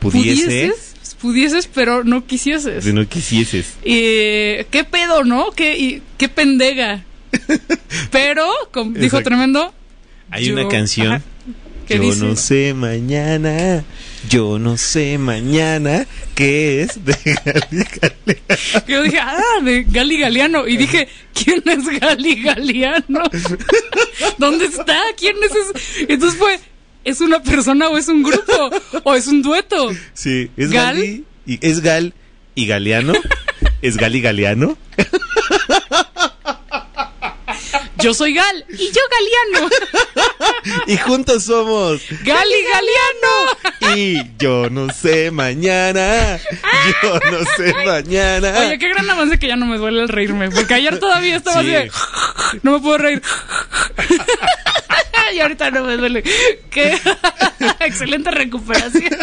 Pudiese. 0.00 0.44
Pudieses, 0.44 0.94
pudieses, 1.20 1.66
pero 1.72 2.04
no 2.04 2.26
quisieses. 2.26 2.84
Si 2.84 2.92
no 2.92 3.08
quisieses. 3.08 3.74
Eh, 3.84 4.66
qué 4.70 4.84
pedo, 4.84 5.24
¿no? 5.24 5.50
Qué, 5.52 5.78
y- 5.78 6.02
qué 6.18 6.28
pendega. 6.28 7.04
Pero, 8.10 8.46
como 8.72 8.90
dijo 8.92 9.04
Exacto. 9.18 9.30
tremendo. 9.30 9.74
Hay 10.30 10.46
yo- 10.46 10.54
una 10.54 10.68
canción. 10.68 11.12
ajá, 11.14 11.22
yo 11.88 11.98
dice, 12.00 12.24
no 12.24 12.36
sé 12.36 12.74
mañana. 12.74 13.84
Yo 14.30 14.58
no 14.58 14.78
sé 14.78 15.18
mañana 15.18 16.06
qué 16.34 16.80
es 16.82 17.04
de 17.04 17.14
Gali 17.44 17.84
que 18.86 18.92
yo 18.92 19.02
dije, 19.02 19.18
ah, 19.20 19.60
de 19.62 19.82
Gali 19.84 20.18
Galeano. 20.18 20.66
Y 20.66 20.78
dije, 20.78 21.08
¿quién 21.34 21.62
es 21.66 22.00
Gali 22.00 22.42
Galeano? 22.42 23.22
¿Dónde 24.38 24.64
está? 24.64 24.98
¿Quién 25.18 25.36
es 25.42 25.50
ese? 25.50 26.06
Entonces 26.12 26.38
fue, 26.38 26.58
¿es 27.04 27.20
una 27.20 27.42
persona 27.42 27.90
o 27.90 27.98
es 27.98 28.08
un 28.08 28.22
grupo? 28.22 28.70
¿O 29.02 29.14
es 29.14 29.26
un 29.26 29.42
dueto? 29.42 29.90
Sí, 30.14 30.50
es 30.56 30.70
¿Gal? 30.70 30.96
Gali. 30.96 31.24
Y, 31.46 31.58
es 31.66 31.80
Gal 31.82 32.14
y 32.54 32.66
Galeano. 32.66 33.12
es 33.82 33.98
Gali 33.98 34.22
Galeano. 34.22 34.78
Yo 38.04 38.12
soy 38.12 38.34
Gal 38.34 38.66
y 38.68 38.88
yo 38.92 39.00
Galeano. 39.10 39.70
Y 40.86 40.96
juntos 40.98 41.44
somos. 41.44 42.02
Gali 42.22 42.54
Galeano. 42.70 43.96
Y 43.96 44.20
yo 44.38 44.68
no 44.68 44.92
sé 44.92 45.30
mañana. 45.30 46.38
Yo 47.02 47.18
no 47.30 47.38
sé 47.56 47.72
mañana. 47.86 48.52
Oye, 48.60 48.78
qué 48.78 48.88
gran 48.90 49.08
avance 49.08 49.38
que 49.38 49.46
ya 49.48 49.56
no 49.56 49.64
me 49.64 49.78
duele 49.78 50.02
el 50.02 50.08
reírme. 50.10 50.50
Porque 50.50 50.74
ayer 50.74 50.98
todavía 50.98 51.36
estaba 51.36 51.62
Sí. 51.62 51.74
así 51.74 51.88
de, 51.88 51.90
No 52.62 52.72
me 52.72 52.80
puedo 52.80 52.98
reír. 52.98 53.22
y 55.34 55.40
ahorita 55.40 55.70
no 55.70 55.84
me 55.84 55.96
duele. 55.96 56.22
Qué 56.70 56.98
excelente 57.80 58.30
recuperación. 58.30 59.16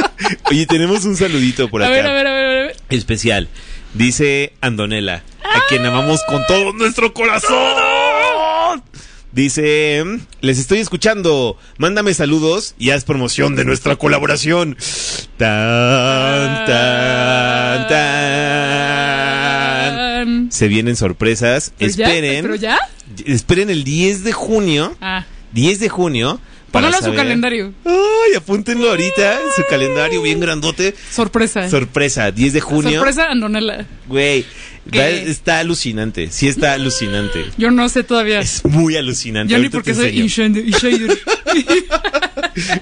Oye, 0.45 0.65
tenemos 0.65 1.05
un 1.05 1.15
saludito 1.15 1.69
por 1.69 1.83
A 1.83 1.85
acá. 1.85 1.93
ver, 1.95 2.07
a 2.07 2.13
ver, 2.13 2.27
a 2.27 2.33
ver, 2.33 2.45
a 2.45 2.49
ver. 2.65 2.75
Especial. 2.89 3.47
Dice 3.93 4.53
Andonela, 4.61 5.21
a 5.43 5.67
quien 5.69 5.85
amamos 5.85 6.21
con 6.27 6.45
todo 6.47 6.71
nuestro 6.73 7.13
corazón. 7.13 7.75
Dice, 9.31 10.03
les 10.41 10.59
estoy 10.59 10.79
escuchando, 10.79 11.55
mándame 11.77 12.13
saludos 12.13 12.75
y 12.77 12.89
haz 12.89 13.05
promoción 13.05 13.55
de 13.55 13.63
nuestra 13.63 13.95
colaboración. 13.95 14.75
Tan, 15.37 16.65
tan, 16.65 17.87
tan. 17.87 20.51
Se 20.51 20.67
vienen 20.67 20.97
sorpresas. 20.97 21.71
¿Pero 21.77 21.91
ya? 21.93 22.07
Esperen. 22.07 22.41
¿Pero 22.43 22.55
ya? 22.55 22.79
Esperen 23.25 23.69
el 23.69 23.85
10 23.85 24.25
de 24.25 24.33
junio. 24.33 24.97
Ah, 24.99 25.25
10 25.53 25.79
de 25.79 25.87
junio. 25.87 26.41
póngalo 26.71 26.97
en 26.97 27.03
su 27.03 27.13
calendario. 27.13 27.73
Ay, 27.85 28.35
apúntenlo 28.35 28.89
ahorita. 28.89 29.35
en 29.35 29.53
Su 29.55 29.63
calendario 29.69 30.21
bien 30.21 30.41
grandote. 30.41 30.93
Sorpresa. 31.09 31.69
Sorpresa, 31.69 32.31
10 32.31 32.51
de 32.53 32.59
junio. 32.59 32.99
Sorpresa, 32.99 33.31
Andonela. 33.31 33.85
Güey, 34.07 34.45
que- 34.89 35.29
Está 35.29 35.59
alucinante, 35.59 36.29
sí 36.31 36.47
está 36.47 36.73
alucinante. 36.73 37.45
Yo 37.57 37.69
no 37.71 37.87
sé 37.89 38.03
todavía. 38.03 38.39
Es 38.39 38.63
muy 38.65 38.95
alucinante. 38.95 39.53
Ni 39.53 39.57
Ahorita 39.57 39.77
porque 39.77 39.93
te 39.93 39.99
soy. 40.79 41.07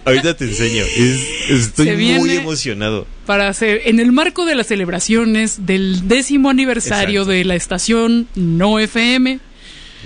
Ahorita 0.06 0.36
te 0.38 0.46
enseño. 0.46 0.84
Es- 0.84 1.22
estoy 1.50 1.96
muy 1.98 2.32
emocionado. 2.32 3.06
Para 3.26 3.48
hacer, 3.50 3.82
en 3.86 4.00
el 4.00 4.12
marco 4.12 4.46
de 4.46 4.56
las 4.56 4.68
celebraciones 4.68 5.66
del 5.66 6.08
décimo 6.08 6.50
aniversario 6.50 7.22
Exacto. 7.22 7.32
de 7.32 7.46
la 7.46 7.56
estación 7.56 8.28
No 8.36 8.80
FM, 8.80 9.40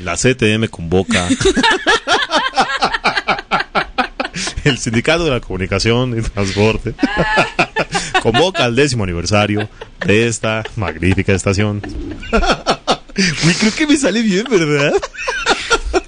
La 0.04 0.16
CTM 0.18 0.68
convoca. 0.70 1.28
El 4.64 4.78
Sindicato 4.78 5.26
de 5.26 5.32
la 5.32 5.40
Comunicación 5.42 6.18
y 6.18 6.22
Transporte 6.22 6.94
convoca 8.24 8.64
al 8.64 8.74
décimo 8.76 9.04
aniversario 9.04 9.70
de 10.06 10.28
esta 10.28 10.64
magnífica 10.78 11.34
estación. 11.34 11.82
Uy, 13.46 13.54
creo 13.60 13.76
que 13.76 13.86
me 13.86 13.98
sale 13.98 14.22
bien, 14.22 14.46
¿verdad? 14.50 14.94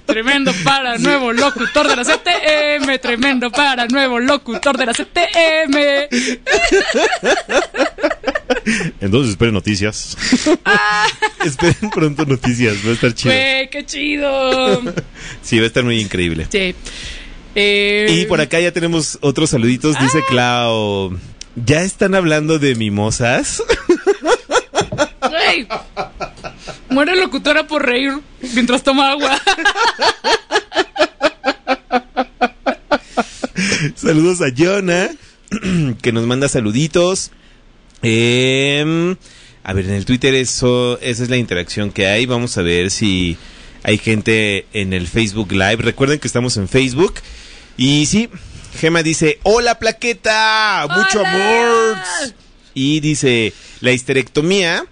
tremendo 0.06 0.54
para 0.64 0.98
nuevo 0.98 1.34
locutor 1.34 1.90
de 1.90 1.96
la 1.98 2.04
CTM, 2.04 3.00
tremendo 3.02 3.52
para 3.52 3.86
nuevo 3.88 4.18
locutor 4.18 4.78
de 4.78 4.86
la 4.86 4.94
CTM. 4.94 5.76
Entonces 9.02 9.32
esperen 9.32 9.54
noticias. 9.54 10.18
esperen 11.46 11.90
pronto 11.94 12.26
noticias, 12.26 12.78
va 12.86 12.92
a 12.92 12.94
estar 12.94 13.14
chido. 13.14 13.34
Güey, 13.34 13.70
qué 13.70 13.86
chido. 13.86 14.82
Sí, 15.42 15.58
va 15.60 15.66
a 15.66 15.68
estar 15.68 15.84
muy 15.84 16.00
increíble. 16.00 16.48
Sí. 16.50 16.74
Eh, 17.56 18.08
Y 18.10 18.26
por 18.26 18.40
acá 18.40 18.60
ya 18.62 18.72
tenemos 18.72 19.18
otros 19.22 19.50
saluditos. 19.50 20.00
Dice 20.00 20.24
Clau, 20.30 21.18
¿ya 21.56 21.82
están 21.82 22.16
hablando 22.16 22.60
de 22.60 22.76
mimosas? 22.76 23.62
Güey. 25.22 25.68
Muere 26.90 27.16
locutora 27.16 27.68
por 27.68 27.86
reír 27.86 28.14
mientras 28.54 28.84
toma 28.84 29.12
agua. 29.12 29.42
Saludos 33.96 34.42
a 34.42 34.48
Jonah, 34.56 35.10
que 36.02 36.12
nos 36.12 36.26
manda 36.26 36.48
saluditos. 36.48 37.32
Em, 38.02 39.16
a 39.64 39.74
ver, 39.74 39.86
en 39.86 39.94
el 39.94 40.06
Twitter 40.06 40.36
eso, 40.36 41.00
esa 41.02 41.24
es 41.24 41.30
la 41.30 41.38
interacción 41.38 41.92
que 41.92 42.08
hay. 42.08 42.26
Vamos 42.26 42.58
a 42.58 42.62
ver 42.62 42.92
si 42.92 43.38
hay 43.84 43.98
gente 43.98 44.66
en 44.74 44.94
el 44.94 45.08
Facebook 45.08 45.52
Live. 45.52 45.78
Recuerden 45.78 46.20
que 46.20 46.28
estamos 46.28 46.58
en 46.58 46.68
Facebook. 46.68 47.16
Y 47.78 48.06
sí, 48.06 48.30
Gema 48.80 49.04
dice, 49.04 49.40
hola 49.44 49.80
plaqueta, 49.80 50.86
mucho 50.90 51.22
¡Hola! 51.22 51.32
amor. 51.32 51.98
Y 52.74 53.00
dice, 53.00 53.54
la 53.80 53.92
histerectomía 53.92 54.86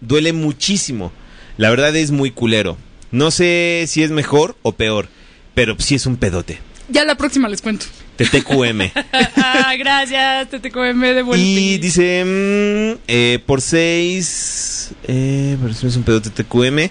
duele 0.00 0.32
muchísimo. 0.32 1.12
La 1.56 1.70
verdad 1.70 1.94
es 1.96 2.10
muy 2.10 2.30
culero. 2.30 2.76
No 3.10 3.30
sé 3.30 3.84
si 3.88 4.02
es 4.02 4.10
mejor 4.10 4.56
o 4.62 4.72
peor, 4.72 5.08
pero 5.54 5.76
sí 5.78 5.94
es 5.94 6.06
un 6.06 6.16
pedote. 6.16 6.60
Ya 6.88 7.04
la 7.04 7.16
próxima 7.16 7.48
les 7.48 7.62
cuento. 7.62 7.86
TTQM. 8.16 8.90
ah, 9.36 9.74
gracias, 9.78 10.48
TTQM 10.50 11.00
de 11.00 11.22
vuelta. 11.22 11.44
Y 11.44 11.78
dice, 11.78 12.24
mm, 12.24 13.00
eh, 13.08 13.38
por 13.44 13.60
seis, 13.60 14.90
eh, 15.04 15.56
pero 15.60 15.72
eso 15.72 15.82
no 15.84 15.88
es 15.88 15.96
un 15.96 16.02
pedo 16.04 16.22
TTQM, 16.22 16.90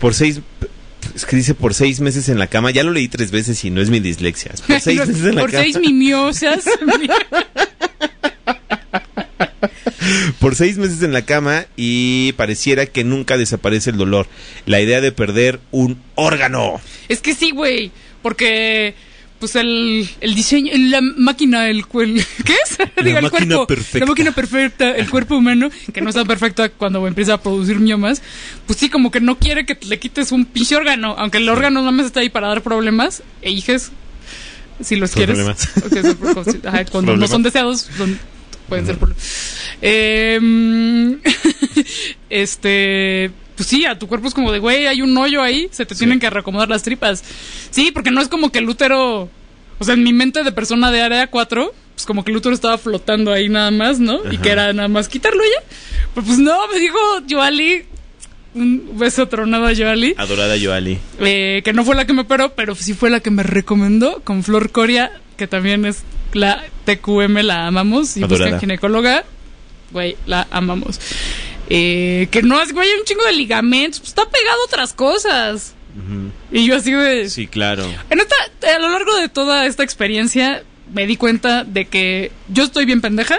por 0.00 0.14
seis, 0.14 0.40
es 1.14 1.24
que 1.26 1.36
dice 1.36 1.54
por 1.54 1.74
seis 1.74 2.00
meses 2.00 2.28
en 2.28 2.38
la 2.38 2.46
cama, 2.46 2.70
ya 2.70 2.82
lo 2.82 2.92
leí 2.92 3.08
tres 3.08 3.30
veces 3.30 3.64
y 3.64 3.70
no 3.70 3.80
es 3.80 3.90
mi 3.90 4.00
dislexia, 4.00 4.52
es 4.54 4.60
por 4.60 4.80
seis 4.80 4.98
meses 5.00 5.24
en 5.24 5.34
la 5.34 5.40
Por 5.42 5.50
cama, 5.50 5.62
seis 5.62 5.78
mimiosas. 5.78 6.64
por 10.38 10.54
seis 10.54 10.76
meses 10.78 11.02
en 11.02 11.12
la 11.12 11.22
cama 11.22 11.66
y 11.76 12.32
pareciera 12.32 12.86
que 12.86 13.04
nunca 13.04 13.36
desaparece 13.36 13.90
el 13.90 13.96
dolor, 13.96 14.26
la 14.66 14.80
idea 14.80 15.00
de 15.00 15.12
perder 15.12 15.60
un 15.70 16.00
órgano. 16.14 16.80
es 17.08 17.20
que 17.20 17.34
sí, 17.34 17.50
güey. 17.50 17.90
Porque, 18.22 18.94
pues 19.44 19.56
el, 19.56 20.08
el 20.22 20.34
diseño, 20.34 20.72
la 20.74 21.02
máquina, 21.02 21.68
el, 21.68 21.84
cuel- 21.86 22.24
¿qué 22.46 22.54
es? 22.64 22.78
La 22.78 22.84
el 22.96 23.12
máquina 23.12 23.30
cuerpo, 23.30 23.66
perfecta. 23.66 23.98
La 23.98 24.06
máquina 24.06 24.32
perfecta, 24.32 24.90
el 24.96 25.10
cuerpo 25.10 25.36
humano, 25.36 25.68
que 25.92 26.00
no 26.00 26.08
está 26.08 26.24
perfecta 26.24 26.70
cuando 26.70 27.06
empieza 27.06 27.34
a 27.34 27.42
producir 27.42 27.78
miomas, 27.78 28.22
pues 28.66 28.78
sí, 28.78 28.88
como 28.88 29.10
que 29.10 29.20
no 29.20 29.38
quiere 29.38 29.66
que 29.66 29.76
le 29.86 29.98
quites 29.98 30.32
un 30.32 30.46
pinche 30.46 30.76
órgano, 30.76 31.14
aunque 31.18 31.36
el 31.38 31.48
órgano 31.50 31.80
nada 31.80 31.92
más 31.92 32.06
está 32.06 32.20
ahí 32.20 32.30
para 32.30 32.48
dar 32.48 32.62
problemas, 32.62 33.22
e 33.42 33.50
hijes, 33.50 33.92
si 34.82 34.96
los 34.96 35.10
quieres. 35.12 35.36
Problemas. 35.36 35.68
Ok, 35.84 36.00
son 36.00 36.16
pro- 36.16 36.70
ajá, 36.70 36.84
cuando 36.86 37.16
no 37.18 37.26
son 37.28 37.42
deseados, 37.42 37.88
son- 37.98 38.18
pueden 38.68 38.86
ser 38.86 38.96
problemas. 38.96 39.22
Eh, 39.82 41.18
este, 42.30 43.30
pues 43.56 43.68
sí, 43.68 43.84
a 43.84 43.98
tu 43.98 44.08
cuerpo 44.08 44.26
es 44.28 44.34
como 44.34 44.50
de, 44.52 44.58
güey, 44.58 44.86
hay 44.86 45.02
un 45.02 45.16
hoyo 45.16 45.42
ahí, 45.42 45.68
se 45.70 45.86
te 45.86 45.94
tienen 45.94 46.18
que 46.18 46.30
reacomodar 46.30 46.68
las 46.68 46.82
tripas. 46.82 47.22
Sí, 47.70 47.90
porque 47.92 48.10
no 48.10 48.20
es 48.20 48.28
como 48.28 48.50
que 48.50 48.58
el 48.58 48.68
útero, 48.68 49.28
o 49.78 49.84
sea, 49.84 49.94
en 49.94 50.02
mi 50.02 50.12
mente 50.12 50.42
de 50.42 50.52
persona 50.52 50.90
de 50.90 51.02
área 51.02 51.26
4, 51.26 51.74
pues 51.94 52.06
como 52.06 52.24
que 52.24 52.30
el 52.30 52.36
útero 52.36 52.54
estaba 52.54 52.78
flotando 52.78 53.32
ahí 53.32 53.48
nada 53.48 53.70
más, 53.70 53.98
¿no? 53.98 54.20
Y 54.30 54.38
que 54.38 54.50
era 54.50 54.72
nada 54.72 54.88
más 54.88 55.08
quitarlo 55.08 55.42
ya. 55.42 55.66
Pero 56.14 56.26
pues 56.26 56.38
no, 56.38 56.56
me 56.72 56.78
dijo 56.78 56.98
Joali, 57.28 57.84
un 58.54 58.98
beso 58.98 59.28
tronado 59.28 59.66
a 59.66 59.74
Joali. 59.74 60.14
Adorada 60.16 60.56
Yoali. 60.56 60.98
Eh, 61.20 61.62
que 61.64 61.72
no 61.72 61.84
fue 61.84 61.94
la 61.94 62.06
que 62.06 62.12
me 62.12 62.22
operó, 62.22 62.54
pero 62.54 62.74
sí 62.74 62.94
fue 62.94 63.10
la 63.10 63.20
que 63.20 63.30
me 63.30 63.42
recomendó 63.42 64.20
con 64.22 64.42
Flor 64.42 64.70
Coria, 64.70 65.12
que 65.36 65.46
también 65.46 65.84
es 65.84 66.02
la 66.32 66.64
TQM, 66.84 67.38
la 67.42 67.66
amamos. 67.66 68.16
Y 68.16 68.24
buscan 68.24 68.60
ginecóloga, 68.60 69.24
güey, 69.90 70.16
la 70.26 70.46
amamos. 70.50 71.00
Eh, 71.68 72.28
que 72.30 72.42
no 72.42 72.56
güey, 72.72 72.88
hay 72.88 72.98
un 72.98 73.04
chingo 73.04 73.24
de 73.24 73.32
ligamentos, 73.32 74.00
pues 74.00 74.10
está 74.10 74.28
pegado 74.28 74.60
a 74.60 74.64
otras 74.66 74.92
cosas. 74.92 75.74
Y 76.52 76.66
yo 76.66 76.76
así 76.76 76.92
de... 76.92 77.28
Sí, 77.30 77.46
claro. 77.46 77.84
En 78.10 78.18
esta, 78.20 78.34
a 78.74 78.78
lo 78.78 78.88
largo 78.88 79.14
de 79.16 79.28
toda 79.28 79.66
esta 79.66 79.82
experiencia, 79.84 80.62
me 80.92 81.06
di 81.06 81.16
cuenta 81.16 81.64
de 81.64 81.86
que 81.86 82.32
yo 82.48 82.64
estoy 82.64 82.84
bien 82.84 83.00
pendeja 83.00 83.36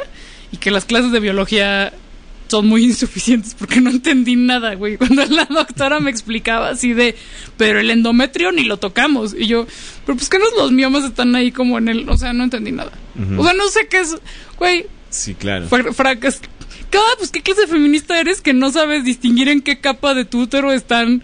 y 0.51 0.57
que 0.57 0.71
las 0.71 0.85
clases 0.85 1.11
de 1.11 1.19
biología 1.19 1.93
son 2.47 2.67
muy 2.67 2.83
insuficientes 2.85 3.55
porque 3.57 3.81
no 3.81 3.89
entendí 3.89 4.35
nada, 4.35 4.75
güey. 4.75 4.97
Cuando 4.97 5.25
la 5.25 5.45
doctora 5.45 5.99
me 5.99 6.11
explicaba 6.11 6.69
así 6.69 6.93
de, 6.93 7.15
pero 7.57 7.79
el 7.79 7.89
endometrio 7.91 8.51
ni 8.51 8.63
lo 8.63 8.77
tocamos. 8.77 9.33
Y 9.37 9.47
yo, 9.47 9.67
pero 10.05 10.15
pues 10.17 10.29
que 10.29 10.39
no 10.39 10.45
los 10.57 10.71
miomas 10.71 11.03
están 11.03 11.35
ahí 11.35 11.51
como 11.51 11.77
en 11.77 11.87
el, 11.89 12.07
o 12.09 12.17
sea, 12.17 12.33
no 12.33 12.43
entendí 12.45 12.71
nada. 12.71 12.91
O 13.37 13.43
sea, 13.43 13.53
no 13.53 13.67
sé 13.69 13.87
qué 13.89 13.99
es, 14.01 14.15
güey, 14.57 14.85
Sí, 15.09 15.33
claro. 15.33 15.67
fra- 15.67 15.91
fracas. 15.93 16.39
Cada, 16.89 17.03
pues, 17.17 17.31
¿qué 17.31 17.41
clase 17.41 17.61
de 17.61 17.67
feminista 17.67 18.19
eres 18.19 18.41
que 18.41 18.53
no 18.53 18.71
sabes 18.71 19.03
distinguir 19.03 19.49
en 19.49 19.61
qué 19.61 19.79
capa 19.79 20.13
de 20.13 20.23
tu 20.23 20.41
útero 20.41 20.71
están 20.71 21.23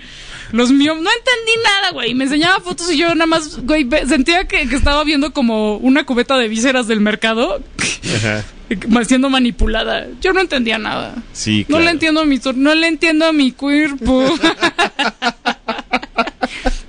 los 0.52 0.72
míos? 0.72 0.96
No 0.96 1.10
entendí 1.10 1.64
nada, 1.64 1.92
güey. 1.92 2.14
Me 2.14 2.26
enseñaba 2.26 2.60
fotos 2.60 2.92
y 2.92 2.98
yo 2.98 3.14
nada 3.16 3.26
más, 3.26 3.62
güey, 3.64 3.88
sentía 4.08 4.48
que, 4.48 4.68
que 4.68 4.76
estaba 4.76 5.04
viendo 5.04 5.34
como 5.34 5.78
una 5.78 6.06
cubeta 6.06 6.38
de 6.38 6.48
vísceras 6.48 6.88
del 6.88 7.02
mercado 7.02 7.62
Ajá. 8.16 8.44
siendo 9.06 9.30
manipulada. 9.30 10.08
Yo 10.22 10.34
no 10.34 10.42
entendía 10.42 10.78
nada. 10.78 11.16
Sí, 11.34 11.66
No 11.68 11.80
le 11.80 11.92
entiendo 11.92 12.22
a 12.22 12.26
mi 12.26 12.40
no 12.56 12.76
le 12.76 12.88
entiendo 12.88 13.26
a 13.26 13.34
mi 13.34 13.52
cuerpo. 13.52 14.26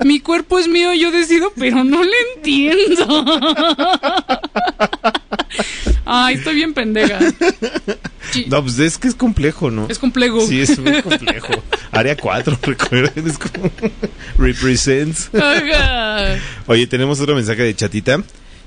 mi 0.05 0.20
cuerpo 0.20 0.59
es 0.59 0.68
mío, 0.68 0.92
yo 0.94 1.11
decido, 1.11 1.53
pero 1.57 1.85
no 1.85 2.03
le 2.03 2.16
entiendo. 2.37 3.25
Ay, 6.05 6.35
estoy 6.35 6.57
bien 6.57 6.75
pendeja. 6.75 7.18
Sí, 8.33 8.47
No, 8.49 8.62
pues 8.62 8.79
es 8.79 8.99
que 8.99 9.09
es 9.09 9.14
complejo, 9.14 9.71
¿no? 9.71 9.87
Es 9.88 9.99
complejo. 9.99 10.47
Sí, 10.47 10.61
es 10.61 10.79
muy 10.79 11.03
complejo. 11.03 11.53
Área 11.92 12.16
4, 12.16 12.59
recuerden, 12.62 13.29
es 13.29 13.38
como 13.38 13.71
represents. 14.38 15.31
Ajá. 15.35 16.37
Oye, 16.66 16.87
tenemos 16.87 17.21
otro 17.21 17.35
mensaje 17.35 17.62
de 17.62 17.75
chatita 17.75 18.23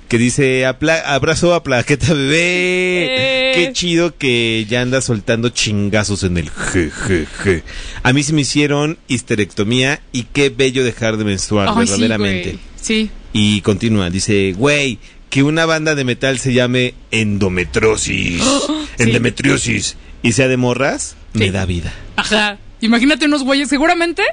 que 0.07 0.17
dice 0.19 0.65
"Apla- 0.67 1.01
abrazo 1.05 1.53
a 1.55 1.63
plaqueta 1.63 2.13
bebé. 2.13 3.05
Eh. 3.07 3.51
Qué 3.55 3.73
chido 3.73 4.15
que 4.17 4.65
ya 4.69 4.81
anda 4.81 5.01
soltando 5.01 5.49
chingazos 5.49 6.23
en 6.23 6.37
el 6.37 6.49
jejeje. 6.51 7.63
A 8.03 8.13
mí 8.13 8.21
se 8.21 8.33
me 8.33 8.41
hicieron 8.41 8.97
histerectomía 9.07 10.01
y 10.11 10.23
qué 10.23 10.49
bello 10.49 10.83
dejar 10.83 11.17
de 11.17 11.23
menstruar, 11.25 11.69
sí, 11.69 11.79
verdaderamente. 11.79 12.49
güey. 12.51 12.59
Sí. 12.79 13.09
y 13.33 13.61
continúa, 13.61 14.11
dice, 14.11 14.53
güey, 14.55 14.99
que 15.29 15.43
una 15.43 15.65
banda 15.65 15.95
de 15.95 16.03
metal 16.03 16.39
se 16.39 16.53
llame 16.53 16.93
endometrosis. 17.11 18.41
Endometriosis. 18.97 19.97
Y 20.23 20.31
sea 20.31 20.47
de 20.47 20.57
morras, 20.57 21.15
me 21.33 21.51
da 21.51 21.65
vida. 21.65 21.93
Ajá. 22.15 22.57
Imagínate 22.81 23.25
unos 23.25 23.43
güeyes. 23.43 23.69
Seguramente 23.69 24.23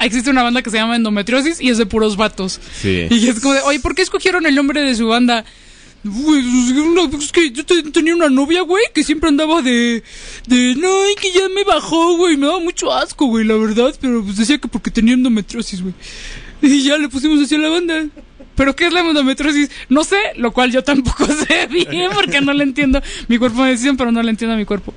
existe 0.00 0.30
una 0.30 0.42
banda 0.42 0.62
que 0.62 0.70
se 0.70 0.76
llama 0.76 0.96
Endometriosis 0.96 1.60
y 1.60 1.70
es 1.70 1.78
de 1.78 1.86
puros 1.86 2.16
vatos. 2.16 2.60
Sí. 2.80 3.06
Y 3.10 3.28
es 3.28 3.40
como 3.40 3.54
de, 3.54 3.60
oye, 3.62 3.80
¿por 3.80 3.94
qué 3.94 4.02
escogieron 4.02 4.46
el 4.46 4.54
nombre 4.54 4.80
de 4.82 4.94
su 4.94 5.08
banda? 5.08 5.44
Güey, 6.04 6.38
es 6.68 6.72
que 6.72 6.80
una- 6.80 7.18
es 7.18 7.32
que 7.32 7.50
yo 7.50 7.66
te- 7.66 7.82
tenía 7.90 8.14
una 8.14 8.28
novia, 8.28 8.62
güey, 8.62 8.84
que 8.94 9.02
siempre 9.02 9.28
andaba 9.28 9.60
de, 9.62 10.04
de, 10.46 10.74
no, 10.76 11.10
y 11.10 11.14
que 11.16 11.32
ya 11.32 11.48
me 11.48 11.64
bajó, 11.64 12.16
güey, 12.16 12.36
me 12.36 12.46
daba 12.46 12.60
mucho 12.60 12.92
asco, 12.92 13.26
güey, 13.26 13.44
la 13.44 13.56
verdad, 13.56 13.92
pero 14.00 14.22
pues 14.22 14.36
decía 14.36 14.58
que 14.58 14.68
porque 14.68 14.92
tenía 14.92 15.14
endometriosis, 15.14 15.82
güey. 15.82 15.94
Y 16.62 16.84
ya 16.84 16.96
le 16.98 17.08
pusimos 17.08 17.40
así 17.42 17.56
a 17.56 17.58
la 17.58 17.68
banda. 17.68 18.06
¿Pero 18.58 18.76
qué 18.76 18.88
es 18.88 18.92
la 18.92 19.00
endometriosis? 19.00 19.70
No 19.88 20.04
sé, 20.04 20.18
lo 20.36 20.52
cual 20.52 20.70
yo 20.70 20.84
tampoco 20.84 21.24
sé 21.48 21.66
bien 21.68 22.10
porque 22.12 22.42
no 22.42 22.52
le 22.52 22.64
entiendo. 22.64 23.00
Mi 23.28 23.38
cuerpo 23.38 23.62
me 23.62 23.70
decían, 23.70 23.96
pero 23.96 24.12
no 24.12 24.22
le 24.22 24.28
entiendo 24.30 24.52
a 24.54 24.58
mi 24.58 24.66
cuerpo. 24.66 24.92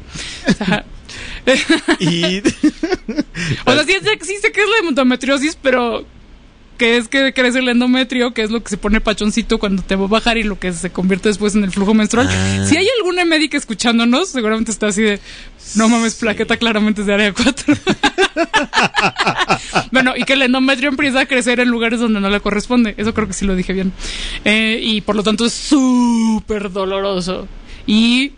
Ajá. 0.60 0.84
y 2.00 2.40
O 3.66 3.72
sea, 3.74 3.84
sí, 3.86 3.94
sé- 4.04 4.20
sí 4.26 4.36
sé 4.42 4.52
que 4.52 4.62
es 4.62 4.68
la 4.82 4.88
endometriosis, 4.90 5.58
pero 5.62 6.06
que 6.82 6.98
es 6.98 7.08
que 7.08 7.32
crece 7.32 7.60
el 7.60 7.70
endometrio, 7.70 8.34
que 8.34 8.42
es 8.42 8.50
lo 8.50 8.64
que 8.64 8.72
se 8.72 8.76
pone 8.76 9.02
pachoncito 9.02 9.60
cuando 9.60 9.84
te 9.84 9.96
va 9.96 10.06
a 10.06 10.08
bajar 10.08 10.40
y 10.40 10.44
lo 10.44 10.58
que 10.58 10.74
se 10.74 10.90
convierte 10.90 11.30
después 11.30 11.54
en 11.54 11.64
el 11.64 11.70
flujo 11.70 11.94
menstrual. 11.94 12.28
Ah. 12.28 12.66
Si 12.68 12.76
hay 12.76 12.88
alguna 12.98 13.24
médica 13.24 13.56
escuchándonos, 13.56 14.30
seguramente 14.30 14.72
está 14.72 14.88
así 14.88 15.04
de, 15.04 15.20
no 15.76 15.90
mames, 15.90 16.16
plaqueta 16.16 16.58
claramente 16.58 17.02
es 17.02 17.08
de 17.08 17.14
área 17.14 17.34
4. 17.34 17.76
bueno, 19.92 20.14
y 20.18 20.24
que 20.24 20.34
el 20.34 20.42
endometrio 20.42 20.90
empieza 20.90 21.20
a 21.20 21.28
crecer 21.28 21.60
en 21.60 21.70
lugares 21.70 22.00
donde 22.00 22.20
no 22.20 22.32
le 22.32 22.40
corresponde. 22.40 22.96
Eso 22.98 23.14
creo 23.14 23.28
que 23.28 23.34
sí 23.34 23.46
lo 23.46 23.56
dije 23.56 23.74
bien. 23.74 23.94
Eh, 24.44 24.80
y 24.82 25.02
por 25.02 25.16
lo 25.16 25.22
tanto 25.22 25.46
es 25.46 25.54
súper 25.54 26.72
doloroso. 26.72 27.48
Y 27.86 28.32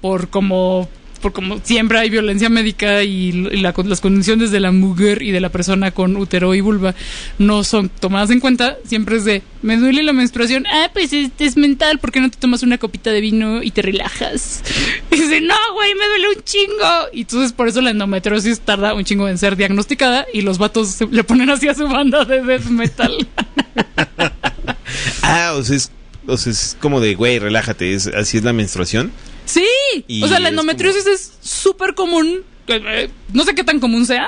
por 0.00 0.30
como 0.30 0.88
por 1.20 1.32
como 1.32 1.60
siempre 1.62 1.98
hay 1.98 2.10
violencia 2.10 2.48
médica 2.48 3.02
y, 3.02 3.32
la- 3.32 3.74
las 3.84 4.00
condiciones 4.00 4.50
de 4.50 4.60
la 4.60 4.72
mujer 4.72 5.22
y 5.22 5.30
de 5.30 5.40
la 5.40 5.48
persona 5.50 5.90
con 5.90 6.16
útero 6.16 6.54
y 6.54 6.60
vulva 6.60 6.94
no 7.38 7.62
son 7.64 7.88
tomadas 7.88 8.30
en 8.30 8.40
cuenta, 8.40 8.76
siempre 8.84 9.16
es 9.16 9.24
de, 9.24 9.42
me 9.62 9.76
duele 9.76 10.02
la 10.02 10.12
menstruación, 10.12 10.64
ah, 10.66 10.90
pues 10.92 11.12
es, 11.12 11.30
es 11.38 11.56
mental, 11.56 11.98
¿por 11.98 12.10
qué 12.12 12.20
no 12.20 12.30
te 12.30 12.38
tomas 12.38 12.62
una 12.62 12.78
copita 12.78 13.10
de 13.10 13.20
vino 13.20 13.62
y 13.62 13.70
te 13.70 13.82
relajas? 13.82 14.62
Y 15.10 15.16
dice, 15.16 15.40
no, 15.40 15.54
güey, 15.74 15.92
me 15.94 16.06
duele 16.06 16.28
un 16.36 16.44
chingo. 16.44 17.08
Y 17.12 17.22
entonces 17.22 17.52
por 17.52 17.66
eso 17.68 17.80
la 17.80 17.90
endometriosis 17.90 18.60
tarda 18.60 18.94
un 18.94 19.04
chingo 19.04 19.28
en 19.28 19.38
ser 19.38 19.56
diagnosticada 19.56 20.24
y 20.32 20.42
los 20.42 20.58
vatos 20.58 20.88
se- 20.88 21.06
le 21.08 21.24
ponen 21.24 21.50
así 21.50 21.68
a 21.68 21.74
su 21.74 21.86
banda 21.88 22.24
de 22.24 22.42
death 22.42 22.66
metal. 22.66 23.28
ah, 25.22 25.54
o 25.56 25.62
sea, 25.62 25.76
es, 25.76 25.90
o 26.26 26.36
sea, 26.36 26.52
es 26.52 26.76
como 26.80 27.00
de, 27.00 27.14
güey, 27.14 27.38
relájate, 27.38 27.94
es, 27.94 28.06
así 28.06 28.38
es 28.38 28.44
la 28.44 28.52
menstruación. 28.52 29.12
Sí, 29.50 29.66
Y 30.06 30.22
o 30.22 30.28
sea, 30.28 30.38
la 30.38 30.48
endometriosis 30.50 31.06
es 31.06 31.32
súper 31.42 31.94
común, 31.94 32.42
eh, 32.68 33.10
no 33.32 33.44
sé 33.44 33.54
qué 33.54 33.64
tan 33.64 33.80
común 33.80 34.06
sea, 34.06 34.26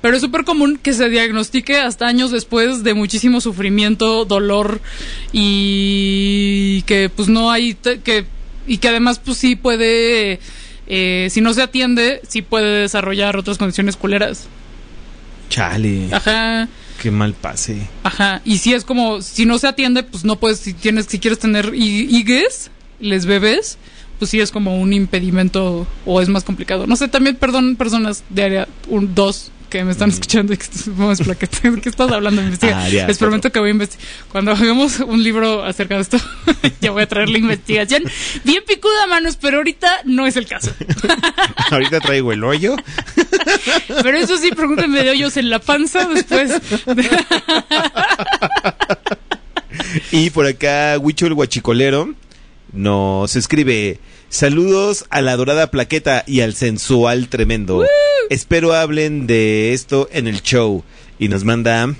pero 0.00 0.16
es 0.16 0.22
súper 0.22 0.44
común 0.44 0.78
que 0.82 0.92
se 0.92 1.08
diagnostique 1.08 1.78
hasta 1.78 2.06
años 2.06 2.30
después 2.30 2.82
de 2.84 2.94
muchísimo 2.94 3.40
sufrimiento, 3.40 4.24
dolor 4.24 4.80
y 5.56 6.82
que 6.82 7.08
pues 7.14 7.28
no 7.28 7.50
hay, 7.50 7.74
que 7.74 8.26
y 8.66 8.78
que 8.78 8.88
además 8.88 9.18
pues 9.24 9.38
sí 9.38 9.56
puede, 9.56 10.38
eh, 10.86 11.28
si 11.30 11.40
no 11.40 11.52
se 11.54 11.62
atiende, 11.62 12.20
sí 12.28 12.42
puede 12.42 12.82
desarrollar 12.82 13.36
otras 13.36 13.58
condiciones 13.58 13.96
culeras. 13.96 14.46
Chale, 15.50 16.08
Ajá. 16.12 16.68
qué 17.00 17.10
mal 17.10 17.34
pase. 17.34 17.88
Ajá, 18.04 18.40
y 18.44 18.58
si 18.58 18.72
es 18.74 18.84
como, 18.84 19.20
si 19.20 19.44
no 19.46 19.58
se 19.58 19.66
atiende, 19.68 20.02
pues 20.02 20.24
no 20.24 20.36
puedes, 20.38 20.60
si 20.60 20.72
tienes, 20.74 21.06
si 21.06 21.18
quieres 21.18 21.38
tener 21.40 21.74
hi- 21.74 22.06
higues, 22.10 22.70
les 23.00 23.26
bebés, 23.26 23.78
pues 24.22 24.30
sí 24.30 24.40
es 24.40 24.52
como 24.52 24.80
un 24.80 24.92
impedimento 24.92 25.84
o 26.06 26.20
es 26.20 26.28
más 26.28 26.44
complicado. 26.44 26.86
No 26.86 26.94
sé, 26.94 27.08
también, 27.08 27.34
perdón, 27.34 27.74
personas 27.74 28.22
de 28.28 28.44
área 28.44 28.68
2 28.88 29.50
que 29.68 29.82
me 29.82 29.90
están 29.90 30.10
escuchando 30.10 30.52
y 30.52 30.58
que 30.58 30.62
estamos 30.62 31.20
plaqueta. 31.22 31.68
¿De 31.68 31.80
qué 31.80 31.88
estás 31.88 32.08
hablando? 32.12 32.40
Investiga. 32.44 32.84
Área 32.84 33.08
Les 33.08 33.18
prometo 33.18 33.50
que 33.50 33.58
voy 33.58 33.70
a 33.70 33.72
investigar. 33.72 34.06
Cuando 34.30 34.52
hagamos 34.52 35.00
un 35.00 35.24
libro 35.24 35.64
acerca 35.64 35.96
de 35.96 36.02
esto, 36.02 36.18
ya 36.80 36.92
voy 36.92 37.02
a 37.02 37.08
traer 37.08 37.30
la 37.30 37.38
investigación. 37.38 38.04
Bien 38.44 38.62
picuda, 38.64 39.08
manos, 39.08 39.36
pero 39.40 39.56
ahorita 39.56 39.90
no 40.04 40.24
es 40.24 40.36
el 40.36 40.46
caso. 40.46 40.72
Ahorita 41.72 41.98
traigo 41.98 42.32
el 42.32 42.44
hoyo. 42.44 42.76
Pero 44.04 44.18
eso 44.18 44.36
sí, 44.36 44.52
pregúntenme 44.52 45.02
de 45.02 45.10
hoyos 45.10 45.36
en 45.36 45.50
la 45.50 45.58
panza 45.58 46.06
después. 46.06 46.52
Y 50.12 50.30
por 50.30 50.46
acá, 50.46 50.96
Huicho 51.00 51.26
el 51.26 51.34
Guachicolero 51.34 52.14
nos 52.72 53.36
escribe: 53.36 54.00
Saludos 54.32 55.04
a 55.10 55.20
la 55.20 55.36
dorada 55.36 55.70
plaqueta 55.70 56.24
y 56.26 56.40
al 56.40 56.54
sensual 56.54 57.28
tremendo. 57.28 57.84
Espero 58.30 58.72
hablen 58.72 59.26
de 59.26 59.74
esto 59.74 60.08
en 60.10 60.26
el 60.26 60.40
show. 60.40 60.84
Y 61.18 61.28
nos 61.28 61.44
manda 61.44 61.94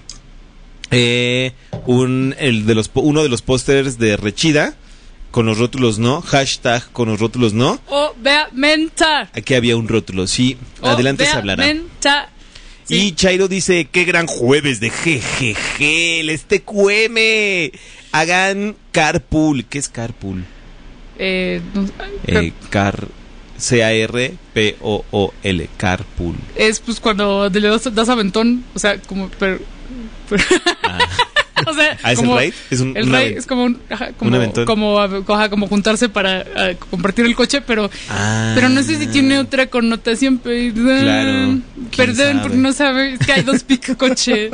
eh, 0.90 1.52
un, 1.84 2.34
el 2.38 2.64
de 2.64 2.74
los, 2.74 2.90
uno 2.94 3.22
de 3.22 3.28
los 3.28 3.42
pósters 3.42 3.98
de 3.98 4.16
Rechida 4.16 4.74
con 5.30 5.44
los 5.44 5.58
rótulos 5.58 5.98
no. 5.98 6.22
Hashtag 6.22 6.90
con 6.92 7.10
los 7.10 7.20
rótulos 7.20 7.52
no. 7.52 7.78
Obviamente. 7.90 9.04
Aquí 9.34 9.52
había 9.52 9.76
un 9.76 9.86
rótulo, 9.86 10.26
sí. 10.26 10.56
Adelante 10.80 11.26
se 11.26 11.32
hablará. 11.32 11.62
Obviamente. 11.64 12.08
Sí. 12.84 12.94
Y 12.94 13.12
Chairo 13.12 13.46
dice, 13.46 13.88
qué 13.92 14.04
gran 14.04 14.26
jueves 14.26 14.80
de 14.80 14.88
GGG, 14.88 16.24
les 16.24 16.44
TQM. 16.44 17.78
Hagan 18.12 18.74
carpool. 18.90 19.66
¿Qué 19.66 19.78
es 19.78 19.90
carpool? 19.90 20.46
Eh, 21.18 21.60
no- 21.74 21.86
Eh, 22.26 22.52
car... 22.70 23.06
C-A-R-P-O-O-L. 24.42 25.68
Carpool. 25.76 26.34
es 26.56 26.80
pues 26.80 26.98
cuando 26.98 27.48
le 27.48 27.68
das, 27.68 27.94
das 27.94 28.08
aventón, 28.08 28.64
o 28.74 28.78
sea, 28.80 28.98
como 29.02 29.28
pero, 29.38 29.60
pero- 30.28 30.42
o 31.66 31.74
sea, 31.74 31.98
Ah, 32.02 32.12
¿es 32.12 32.18
como 32.18 32.38
el 32.38 32.46
ride? 32.46 32.54
Es 32.70 32.80
un- 32.80 32.96
el 32.96 33.08
aven- 33.14 33.36
es 33.38 33.46
como 33.46 33.64
un, 33.64 33.78
ajá, 33.90 34.12
como 34.12 34.36
un 34.36 34.64
como 34.64 34.98
ajá, 35.00 35.48
como 35.50 35.68
juntarse 35.68 36.08
para 36.08 36.44
ah, 36.56 36.70
compartir 36.90 37.24
el 37.26 37.34
coche, 37.34 37.60
pero 37.60 37.90
Ah. 38.08 38.52
pero 38.54 38.68
no 38.68 38.82
sé 38.82 38.98
si 38.98 39.06
tiene 39.06 39.38
otra 39.38 39.66
connotación, 39.66 40.38
perdón. 40.38 40.72
Claro, 41.02 41.30
¿quién 41.32 41.62
Perdón, 41.96 42.38
porque 42.42 42.56
no 42.56 42.72
sabe, 42.72 43.12
es 43.14 43.18
que 43.20 43.32
hay 43.32 43.42
dos 43.42 43.62
pic 43.62 43.96
coche. 44.02 44.50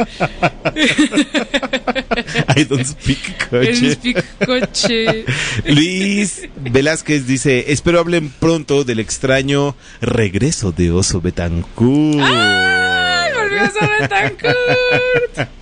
I 2.57 2.65
don't 2.65 2.85
speak 2.87 3.49
coche. 3.51 3.93
speak 3.95 4.25
coche. 4.47 5.25
Luis 5.67 6.43
Velázquez 6.57 7.27
dice, 7.27 7.67
espero 7.73 8.01
hablen 8.01 8.31
pronto 8.39 8.85
del 8.85 9.01
extraño 9.01 9.77
regreso 10.01 10.73
de 10.73 10.91
Oso 10.91 11.21
Betancourt. 11.21 12.19
¡Ay, 13.81 13.87
volvió 13.87 14.07
a 14.07 14.09
ser 14.09 14.31
Betancourt! 14.33 15.49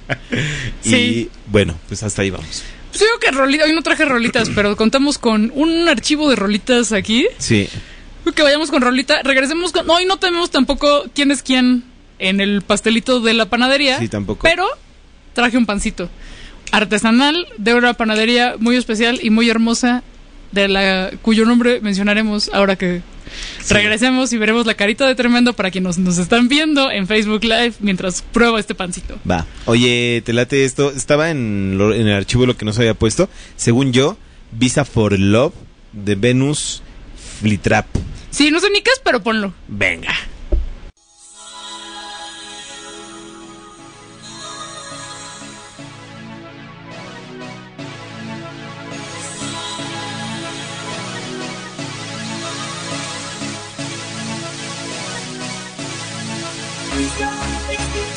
Y 0.84 0.88
sí. 0.88 1.30
bueno, 1.46 1.76
pues 1.88 2.02
hasta 2.04 2.22
ahí 2.22 2.30
vamos. 2.30 2.62
Pues 2.90 3.00
digo 3.00 3.18
que 3.20 3.30
rolita, 3.32 3.64
hoy 3.64 3.72
no 3.72 3.82
traje 3.82 4.04
rolitas, 4.04 4.50
pero 4.54 4.76
contamos 4.76 5.18
con 5.18 5.50
un 5.54 5.88
archivo 5.88 6.30
de 6.30 6.36
rolitas 6.36 6.92
aquí. 6.92 7.26
Sí. 7.38 7.68
Que 8.34 8.42
vayamos 8.42 8.70
con 8.70 8.82
rolita. 8.82 9.22
Regresemos 9.22 9.72
con. 9.72 9.88
Hoy 9.90 10.04
no 10.04 10.18
tenemos 10.18 10.50
tampoco 10.50 11.04
quién 11.14 11.30
es 11.30 11.42
quién 11.42 11.84
en 12.18 12.40
el 12.40 12.62
pastelito 12.62 13.20
de 13.20 13.34
la 13.34 13.46
panadería. 13.46 13.98
Sí, 13.98 14.08
tampoco. 14.08 14.42
Pero 14.42 14.66
traje 15.34 15.56
un 15.58 15.66
pancito 15.66 16.08
artesanal 16.72 17.46
de 17.58 17.74
una 17.74 17.94
panadería 17.94 18.54
muy 18.58 18.76
especial 18.76 19.20
y 19.22 19.30
muy 19.30 19.48
hermosa, 19.50 20.02
de 20.52 20.68
la 20.68 21.10
cuyo 21.22 21.44
nombre 21.44 21.80
mencionaremos 21.80 22.50
ahora 22.52 22.76
que 22.76 23.02
Sí. 23.62 23.74
regresemos 23.74 24.32
y 24.32 24.38
veremos 24.38 24.66
la 24.66 24.74
carita 24.74 25.06
de 25.06 25.14
tremendo 25.14 25.52
para 25.52 25.70
quienes 25.70 25.98
nos 25.98 26.18
están 26.18 26.48
viendo 26.48 26.90
en 26.90 27.06
Facebook 27.06 27.42
Live 27.44 27.74
mientras 27.80 28.22
pruebo 28.22 28.58
este 28.58 28.74
pancito. 28.74 29.18
Va. 29.28 29.46
Oye, 29.66 30.22
te 30.24 30.32
late 30.32 30.64
esto. 30.64 30.90
Estaba 30.90 31.30
en, 31.30 31.76
lo- 31.78 31.94
en 31.94 32.06
el 32.08 32.14
archivo 32.14 32.46
lo 32.46 32.56
que 32.56 32.64
nos 32.64 32.78
había 32.78 32.94
puesto. 32.94 33.28
Según 33.56 33.92
yo, 33.92 34.16
Visa 34.52 34.84
for 34.84 35.18
Love 35.18 35.54
de 35.92 36.14
Venus 36.14 36.82
Flitrap. 37.40 37.86
Sí, 38.30 38.50
no 38.50 38.60
sé 38.60 38.70
ni 38.70 38.80
qué 38.82 38.90
es, 38.90 39.00
pero 39.04 39.22
ponlo. 39.22 39.52
Venga. 39.68 40.14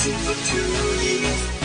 to 0.09 0.15
the 0.25 0.33
two 0.33 1.05
years. 1.05 1.58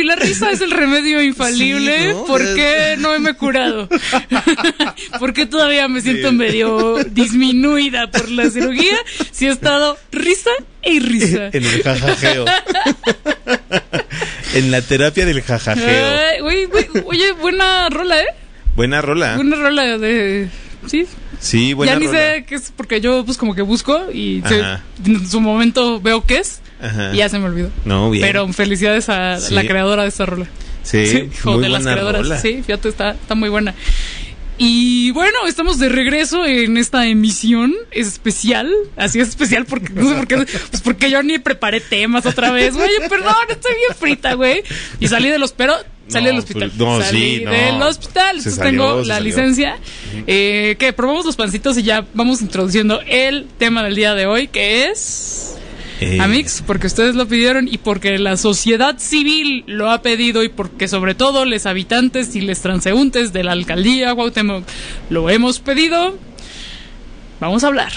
Si 0.00 0.06
la 0.06 0.16
risa 0.16 0.50
es 0.50 0.60
el 0.60 0.70
remedio 0.70 1.22
infalible, 1.22 1.98
Sí, 1.98 2.08
¿no? 2.14 2.24
¿por 2.24 2.40
qué 2.40 2.96
no 2.98 3.18
me 3.20 3.30
he 3.30 3.34
curado? 3.34 3.88
¿Por 5.18 5.32
qué 5.32 5.46
todavía 5.46 5.88
me 5.88 6.00
siento 6.00 6.32
medio 6.32 6.96
disminuida 7.04 8.10
por 8.10 8.30
la 8.30 8.48
cirugía? 8.50 8.96
Si 9.30 9.46
he 9.46 9.50
estado 9.50 9.98
risa 10.10 10.50
y 10.84 11.00
risa. 11.00 11.50
En 11.52 11.64
el 11.64 11.82
jajajeo. 11.82 12.44
en 14.54 14.70
la 14.70 14.82
terapia 14.82 15.26
del 15.26 15.42
jajajeo. 15.42 16.44
Oye, 17.06 17.32
buena 17.32 17.88
rola, 17.90 18.20
¿eh? 18.20 18.26
Buena 18.76 19.02
rola. 19.02 19.36
Buena 19.36 19.56
rola 19.56 19.98
de... 19.98 20.48
Sí, 20.86 21.06
Sí, 21.38 21.72
buena 21.74 21.92
ya 21.94 21.98
ni 21.98 22.06
rola. 22.06 22.18
sé 22.18 22.44
qué 22.46 22.54
es, 22.54 22.72
porque 22.76 23.00
yo 23.00 23.24
pues 23.24 23.36
como 23.38 23.54
que 23.54 23.62
busco 23.62 24.10
y 24.12 24.42
en 25.06 25.28
su 25.28 25.40
momento 25.40 26.00
veo 26.00 26.24
qué 26.24 26.38
es 26.38 26.60
Ajá. 26.82 27.10
y 27.12 27.18
ya 27.18 27.28
se 27.28 27.38
me 27.38 27.46
olvidó. 27.46 27.70
No, 27.84 28.10
bien. 28.10 28.24
Pero 28.26 28.50
felicidades 28.52 29.08
a 29.08 29.38
Sí. 29.40 29.54
la 29.54 29.64
creadora 29.66 30.02
de 30.02 30.08
esta 30.08 30.26
rola. 30.26 30.46
sí, 30.82 31.28
o 31.44 31.52
muy 31.52 31.62
de 31.62 31.68
las 31.68 31.82
buena 31.82 31.92
creadoras. 31.96 32.22
rola. 32.22 32.38
Sí, 32.38 32.62
fíjate, 32.64 32.88
está, 32.88 33.10
está 33.10 33.34
muy 33.34 33.48
buena. 33.48 33.74
Y 34.62 35.10
bueno, 35.12 35.38
estamos 35.46 35.78
de 35.78 35.88
regreso 35.88 36.44
en 36.44 36.76
esta 36.76 37.06
emisión 37.06 37.74
especial. 37.92 38.70
Así 38.94 39.18
es 39.18 39.28
especial 39.28 39.64
porque 39.64 39.90
no 39.94 40.06
sé 40.06 40.14
por 40.16 40.26
qué, 40.26 40.36
pues 40.36 40.82
porque 40.82 41.10
yo 41.10 41.22
ni 41.22 41.38
preparé 41.38 41.80
temas 41.80 42.26
otra 42.26 42.50
vez. 42.50 42.74
Güey, 42.74 42.90
perdón, 43.08 43.34
estoy 43.48 43.72
bien 43.74 43.96
frita, 43.98 44.34
güey. 44.34 44.62
Y 45.00 45.08
salí 45.08 45.30
de 45.30 45.38
los 45.38 45.52
pero 45.52 45.74
salí 46.08 46.24
No, 46.26 46.30
del 46.32 46.38
hospital. 46.40 46.70
pues, 46.76 46.78
no, 46.78 47.00
salí 47.00 47.36
sí, 47.38 47.44
no. 47.44 47.50
del 47.52 47.82
hospital. 47.82 48.36
Entonces 48.36 48.54
salió, 48.56 48.70
tengo 48.84 48.96
la 49.02 49.14
salió. 49.14 49.24
licencia. 49.30 49.78
Eh, 50.26 50.76
que 50.78 50.92
probamos 50.92 51.24
los 51.24 51.36
pancitos 51.36 51.78
y 51.78 51.82
ya 51.82 52.04
vamos 52.12 52.42
introduciendo 52.42 53.00
el 53.06 53.46
tema 53.58 53.82
del 53.82 53.94
día 53.94 54.14
de 54.14 54.26
hoy, 54.26 54.48
que 54.48 54.88
es 54.90 55.56
Eh, 56.00 56.18
Amix, 56.18 56.62
porque 56.66 56.86
ustedes 56.86 57.14
lo 57.14 57.28
pidieron 57.28 57.68
y 57.68 57.76
porque 57.76 58.18
la 58.18 58.38
sociedad 58.38 58.96
civil 58.98 59.64
lo 59.66 59.90
ha 59.90 60.00
pedido 60.00 60.42
y 60.42 60.48
porque 60.48 60.88
sobre 60.88 61.14
todo 61.14 61.44
los 61.44 61.66
habitantes 61.66 62.34
y 62.34 62.40
los 62.40 62.60
transeúntes 62.60 63.34
de 63.34 63.44
la 63.44 63.52
alcaldía 63.52 64.14
Cuauhtémoc 64.14 64.64
lo 65.10 65.28
hemos 65.28 65.60
pedido, 65.60 66.16
vamos 67.38 67.64
a 67.64 67.66
hablar 67.66 67.92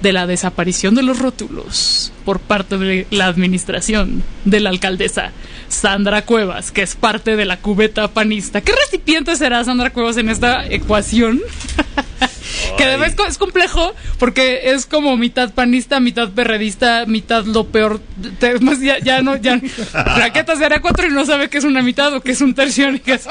de 0.00 0.12
la 0.12 0.28
desaparición 0.28 0.94
de 0.94 1.02
los 1.02 1.18
rótulos 1.18 2.12
por 2.24 2.38
parte 2.38 2.78
de 2.78 3.08
la 3.10 3.26
administración 3.26 4.22
de 4.44 4.60
la 4.60 4.70
alcaldesa 4.70 5.32
Sandra 5.68 6.22
Cuevas, 6.22 6.70
que 6.72 6.82
es 6.82 6.94
parte 6.96 7.36
de 7.36 7.44
la 7.44 7.58
cubeta 7.58 8.08
panista. 8.08 8.60
¿Qué 8.60 8.72
recipiente 8.72 9.34
será 9.36 9.62
Sandra 9.64 9.90
Cuevas 9.90 10.16
en 10.16 10.28
esta 10.28 10.66
ecuación? 10.66 11.40
que 12.76 12.84
además 12.84 13.10
es 13.10 13.14
co- 13.16 13.26
es 13.26 13.38
complejo 13.38 13.94
porque 14.18 14.72
es 14.72 14.86
como 14.86 15.16
mitad 15.16 15.52
panista, 15.52 16.00
mitad 16.00 16.30
perredista, 16.30 17.04
mitad 17.06 17.44
lo 17.44 17.66
peor. 17.66 18.00
Te- 18.38 18.52
es 18.54 18.60
más, 18.60 18.80
ya, 18.80 18.98
ya 18.98 19.22
no, 19.22 19.36
ya. 19.36 19.60
Raqueta 19.92 20.56
será 20.56 20.80
cuatro 20.80 21.06
y 21.06 21.10
no 21.10 21.24
sabe 21.26 21.48
que 21.48 21.58
es 21.58 21.64
una 21.64 21.82
mitad 21.82 22.12
o 22.14 22.20
que 22.20 22.32
es 22.32 22.40
un 22.40 22.54
tercio. 22.54 22.88
es- 22.88 23.26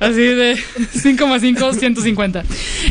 así 0.00 0.20
de 0.20 0.58
5 1.00 1.26
más 1.26 1.40
5, 1.42 1.72
150. 1.74 2.44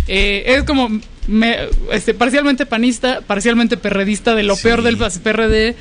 Eh, 0.08 0.44
es 0.48 0.64
como 0.64 0.90
me- 1.28 1.58
este, 1.92 2.14
parcialmente 2.14 2.66
panista, 2.66 3.22
parcialmente 3.22 3.78
perredista, 3.78 4.36
de 4.36 4.44
lo 4.44 4.56
Sí. 4.56 4.64
peor 4.64 4.82
del 4.84 4.98
PRD, 4.98 5.76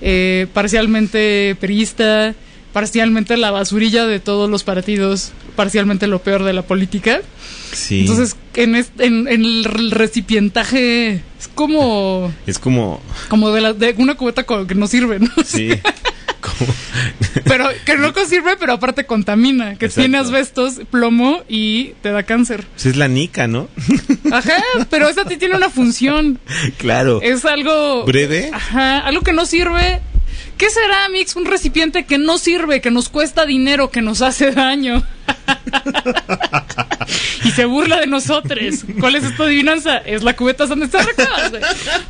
eh, 0.00 0.46
parcialmente 0.52 1.56
perista, 1.60 2.34
parcialmente 2.72 3.36
la 3.36 3.50
basurilla 3.50 4.06
de 4.06 4.20
todos 4.20 4.48
los 4.50 4.64
partidos, 4.64 5.32
parcialmente 5.56 6.06
lo 6.06 6.20
peor 6.20 6.44
de 6.44 6.52
la 6.52 6.62
política. 6.62 7.20
Sí. 7.72 8.00
Entonces, 8.00 8.36
en, 8.54 8.74
est- 8.76 9.00
en, 9.00 9.28
en 9.28 9.44
el 9.44 9.64
recipientaje 9.90 11.14
es 11.38 11.48
como, 11.54 12.32
es 12.46 12.58
como. 12.58 13.00
como 13.28 13.50
de, 13.50 13.60
la, 13.60 13.72
de 13.72 13.94
una 13.98 14.14
cubeta 14.16 14.44
que 14.44 14.74
no 14.74 14.86
sirve, 14.86 15.18
¿no? 15.20 15.30
Sí. 15.44 15.70
como- 16.40 16.72
Pero 17.44 17.68
que 17.84 17.96
no 17.96 18.12
sirve, 18.26 18.56
pero 18.58 18.74
aparte 18.74 19.06
contamina, 19.06 19.76
que 19.76 19.86
Exacto. 19.86 20.02
tiene 20.02 20.18
asbestos, 20.18 20.80
plomo 20.90 21.42
y 21.48 21.92
te 22.02 22.10
da 22.10 22.22
cáncer. 22.22 22.64
pues 22.72 22.86
es 22.86 22.96
la 22.96 23.08
nica, 23.08 23.46
¿no? 23.46 23.68
Ajá, 24.32 24.62
pero 24.90 25.08
esa 25.08 25.24
tiene 25.36 25.56
una 25.56 25.70
función. 25.70 26.38
claro. 26.78 27.20
Es 27.22 27.44
algo... 27.44 28.04
¿Breve? 28.04 28.50
Ajá, 28.52 28.98
algo 29.00 29.22
que 29.22 29.32
no 29.32 29.46
sirve. 29.46 30.00
¿Qué 30.58 30.70
será, 30.70 31.08
Mix? 31.08 31.36
Un 31.36 31.44
recipiente 31.44 32.04
que 32.04 32.18
no 32.18 32.36
sirve, 32.36 32.80
que 32.80 32.90
nos 32.90 33.08
cuesta 33.08 33.46
dinero, 33.46 33.90
que 33.90 34.02
nos 34.02 34.22
hace 34.22 34.50
daño. 34.50 35.04
y 37.44 37.50
se 37.52 37.64
burla 37.64 38.00
de 38.00 38.08
nosotros. 38.08 38.84
¿Cuál 38.98 39.14
es 39.14 39.24
esta 39.24 39.44
adivinanza? 39.44 39.98
Es 39.98 40.24
la 40.24 40.34
cubeta 40.34 40.66
donde 40.66 40.86
está. 40.86 41.06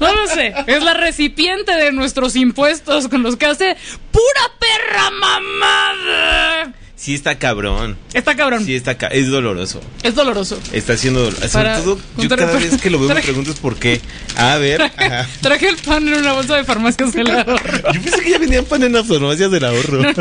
No 0.01 0.15
lo 0.15 0.27
sé. 0.29 0.55
Es 0.67 0.83
la 0.83 0.95
recipiente 0.95 1.75
de 1.75 1.93
nuestros 1.93 2.37
impuestos 2.37 3.09
con 3.09 3.23
los 3.23 3.37
que 3.37 3.45
hace 3.45 3.77
pura 4.11 4.53
perra 4.59 5.11
mamada. 5.11 6.73
Sí 6.99 7.15
está 7.15 7.39
cabrón. 7.39 7.97
Está 8.13 8.35
cabrón. 8.35 8.65
Sí 8.67 8.75
está 8.75 8.99
ca- 8.99 9.07
es 9.07 9.29
doloroso. 9.29 9.81
Es 10.03 10.17
doloroso. 10.17 10.59
Está 10.73 10.95
haciendo 10.95 11.21
doloroso. 11.21 11.49
Sobre 11.49 11.71
todo, 11.77 11.99
yo 12.17 12.29
cada 12.29 12.53
vez 12.59 12.81
que 12.81 12.91
lo 12.91 12.99
veo 12.99 13.15
me 13.15 13.23
pregunto 13.23 13.55
por 13.55 13.77
qué. 13.77 14.01
A 14.37 14.57
ver. 14.57 14.83
ajá. 14.83 15.29
Traje 15.41 15.69
el 15.69 15.77
pan 15.77 16.09
en 16.09 16.15
una 16.15 16.33
bolsa 16.33 16.57
de 16.57 16.65
farmacias 16.65 17.13
del 17.13 17.31
ahorro. 17.31 17.93
Yo 17.95 18.03
pensé 18.03 18.21
que 18.21 18.31
ya 18.31 18.39
vendían 18.39 18.65
pan 18.65 18.83
en 18.83 18.93
las 18.95 19.07
farmacias 19.07 19.49
del 19.51 19.65
ahorro. 19.65 20.03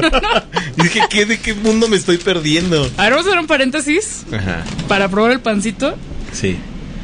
Y 0.77 0.83
dije, 0.83 1.01
¿qué, 1.09 1.25
¿de 1.25 1.39
qué 1.39 1.55
mundo 1.55 1.87
me 1.87 1.97
estoy 1.97 2.17
perdiendo? 2.19 2.83
A 2.97 3.03
ver, 3.05 3.13
vamos 3.13 3.25
a 3.25 3.29
hacer 3.29 3.39
un 3.39 3.47
paréntesis 3.47 4.23
Ajá. 4.31 4.63
para 4.87 5.09
probar 5.09 5.31
el 5.31 5.39
pancito. 5.39 5.95
Sí. 6.31 6.57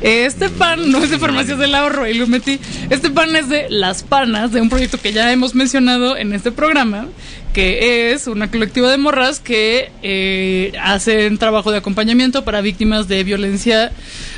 Este 0.03 0.49
pan 0.49 0.91
no 0.91 0.97
es 0.97 1.11
de 1.11 1.17
Farmacias 1.17 1.57
del 1.57 1.73
Ahorro, 1.73 2.05
y 2.05 2.13
lo 2.13 2.27
metí. 2.27 2.59
Este 2.89 3.09
pan 3.09 3.33
es 3.37 3.47
de 3.47 3.67
Las 3.69 4.03
Panas, 4.03 4.51
de 4.51 4.59
un 4.59 4.67
proyecto 4.67 4.99
que 4.99 5.13
ya 5.13 5.31
hemos 5.31 5.55
mencionado 5.55 6.17
en 6.17 6.33
este 6.33 6.51
programa, 6.51 7.07
que 7.53 8.11
es 8.11 8.27
una 8.27 8.51
colectiva 8.51 8.91
de 8.91 8.97
morras 8.97 9.39
que 9.39 9.91
eh, 10.01 10.73
hacen 10.81 11.37
trabajo 11.37 11.71
de 11.71 11.77
acompañamiento 11.77 12.43
para 12.43 12.59
víctimas 12.59 13.07
de 13.07 13.23
violencia 13.23 13.93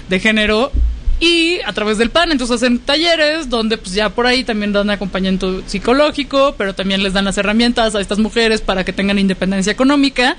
de 0.08 0.19
género 0.19 0.71
y 1.19 1.60
a 1.65 1.73
través 1.73 1.97
del 1.97 2.12
PAN, 2.12 2.32
entonces 2.32 2.58
hacen 2.58 2.78
talleres 2.78 3.49
donde 3.49 3.78
pues 3.80 3.93
ya 3.95 4.10
por 4.10 4.28
ahí 4.28 4.43
también 4.43 4.71
dan 4.71 4.91
acompañamiento 4.91 5.63
psicológico, 5.65 6.54
pero 6.58 6.75
también 6.75 7.01
les 7.01 7.13
dan 7.13 7.25
las 7.25 7.39
herramientas 7.39 7.95
a 7.95 8.01
estas 8.01 8.19
mujeres 8.19 8.62
para 8.62 8.84
que 8.84 8.93
tengan 8.93 9.17
independencia 9.17 9.71
económica 9.71 10.36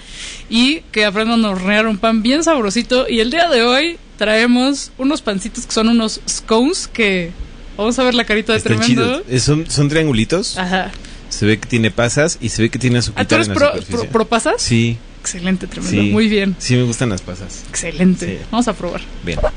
y 0.50 0.82
que 0.92 1.04
aprendan 1.04 1.44
a 1.44 1.50
hornear 1.50 1.88
un 1.88 1.98
pan 1.98 2.22
bien 2.22 2.44
sabrosito. 2.44 3.08
Y 3.08 3.20
el 3.20 3.30
día 3.30 3.48
de 3.48 3.62
hoy 3.62 3.98
traemos 4.16 4.92
unos 4.98 5.22
pancitos 5.22 5.66
que 5.66 5.72
son 5.72 5.88
unos 5.88 6.20
scones 6.28 6.88
que 6.88 7.30
vamos 7.76 7.98
a 7.98 8.04
ver 8.04 8.14
la 8.14 8.24
carita 8.24 8.52
de 8.52 8.58
Están 8.58 8.78
tremendo. 8.78 9.22
chidos. 9.24 9.42
Son, 9.42 9.70
son 9.70 9.88
triangulitos. 9.88 10.56
Ajá. 10.58 10.90
Se 11.28 11.44
ve 11.44 11.58
que 11.58 11.66
tiene 11.68 11.90
pasas 11.90 12.38
y 12.40 12.48
se 12.50 12.62
ve 12.62 12.70
que 12.70 12.78
tiene 12.78 12.98
azúcar 12.98 13.24
¿Ah, 13.24 13.28
¿Tú 13.28 13.34
eres 13.34 13.48
en 13.48 13.54
la 13.54 13.58
pro, 13.58 13.68
superficie. 13.72 13.98
pro- 14.04 14.10
pro 14.10 14.28
pasas? 14.28 14.54
Sí, 14.62 14.96
Excelente, 15.20 15.66
tremendo. 15.66 16.02
sí. 16.02 16.10
Muy 16.10 16.28
bien. 16.28 16.54
Sí 16.58 16.76
me 16.76 16.84
gustan 16.84 17.08
las 17.10 17.20
pasas. 17.20 17.64
Excelente. 17.68 18.38
Sí. 18.38 18.44
Vamos 18.50 18.68
a 18.68 18.72
probar. 18.74 19.00
Bien. 19.24 19.38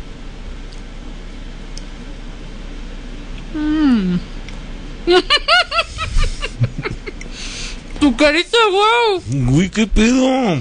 Tu 8.00 8.16
carita, 8.16 8.58
wow. 8.72 9.22
Uy, 9.56 9.70
qué 9.70 9.86
pedo. 9.86 10.56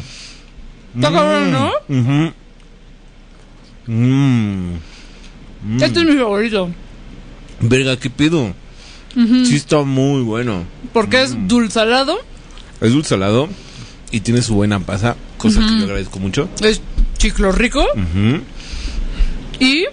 Está 0.94 1.12
cabrón, 1.12 1.52
¿no? 1.52 1.72
Mm. 3.88 4.74
Este 5.80 6.00
es 6.00 6.06
mi 6.06 6.16
favorito. 6.16 6.70
Verga, 7.60 7.96
qué 7.96 8.10
pedo. 8.10 8.54
Sí 9.14 9.56
está 9.56 9.82
muy 9.82 10.22
bueno. 10.22 10.64
Porque 10.92 11.22
es 11.22 11.34
Mm. 11.34 11.48
dulzalado, 11.48 12.18
Es 12.80 12.92
dulce 12.92 13.08
salado 13.08 13.48
y 14.12 14.20
tiene 14.20 14.42
su 14.42 14.54
buena 14.54 14.78
pasa, 14.78 15.16
cosa 15.38 15.58
que 15.60 15.78
yo 15.78 15.84
agradezco 15.84 16.20
mucho. 16.20 16.48
es 16.60 16.80
chiclo 17.16 17.50
rico 17.50 17.84
y, 19.58 19.84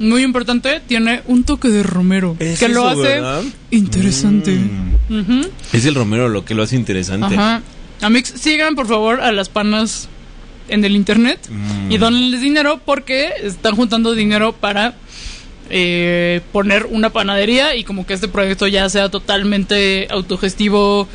muy 0.00 0.22
importante, 0.24 0.80
tiene 0.88 1.22
un 1.26 1.44
toque 1.44 1.68
de 1.68 1.84
romero. 1.84 2.34
Es 2.40 2.58
que 2.58 2.68
lo 2.68 2.88
hace 2.88 3.00
¿verdad? 3.02 3.42
interesante. 3.70 4.58
Mm. 5.08 5.42
Es 5.72 5.84
el 5.84 5.94
romero 5.94 6.28
lo 6.28 6.44
que 6.44 6.54
lo 6.54 6.64
hace 6.64 6.74
interesante. 6.74 7.34
Ajá. 7.36 7.62
Amix, 8.00 8.30
sigan 8.30 8.74
por 8.74 8.88
favor 8.88 9.20
a 9.20 9.30
las 9.30 9.48
panas 9.48 10.08
en 10.68 10.84
el 10.84 10.94
internet 10.96 11.40
Mm. 11.48 11.92
y 11.92 11.98
donenles 11.98 12.40
dinero 12.40 12.80
porque 12.84 13.30
están 13.42 13.74
juntando 13.76 14.14
dinero 14.14 14.52
para 14.52 14.94
eh, 15.70 16.40
poner 16.52 16.86
una 16.90 17.10
panadería 17.10 17.74
y 17.76 17.84
como 17.84 18.04
que 18.06 18.14
este 18.14 18.28
proyecto 18.28 18.66
ya 18.66 18.88
sea 18.90 19.08
totalmente 19.08 20.06
autogestivo, 20.10 21.08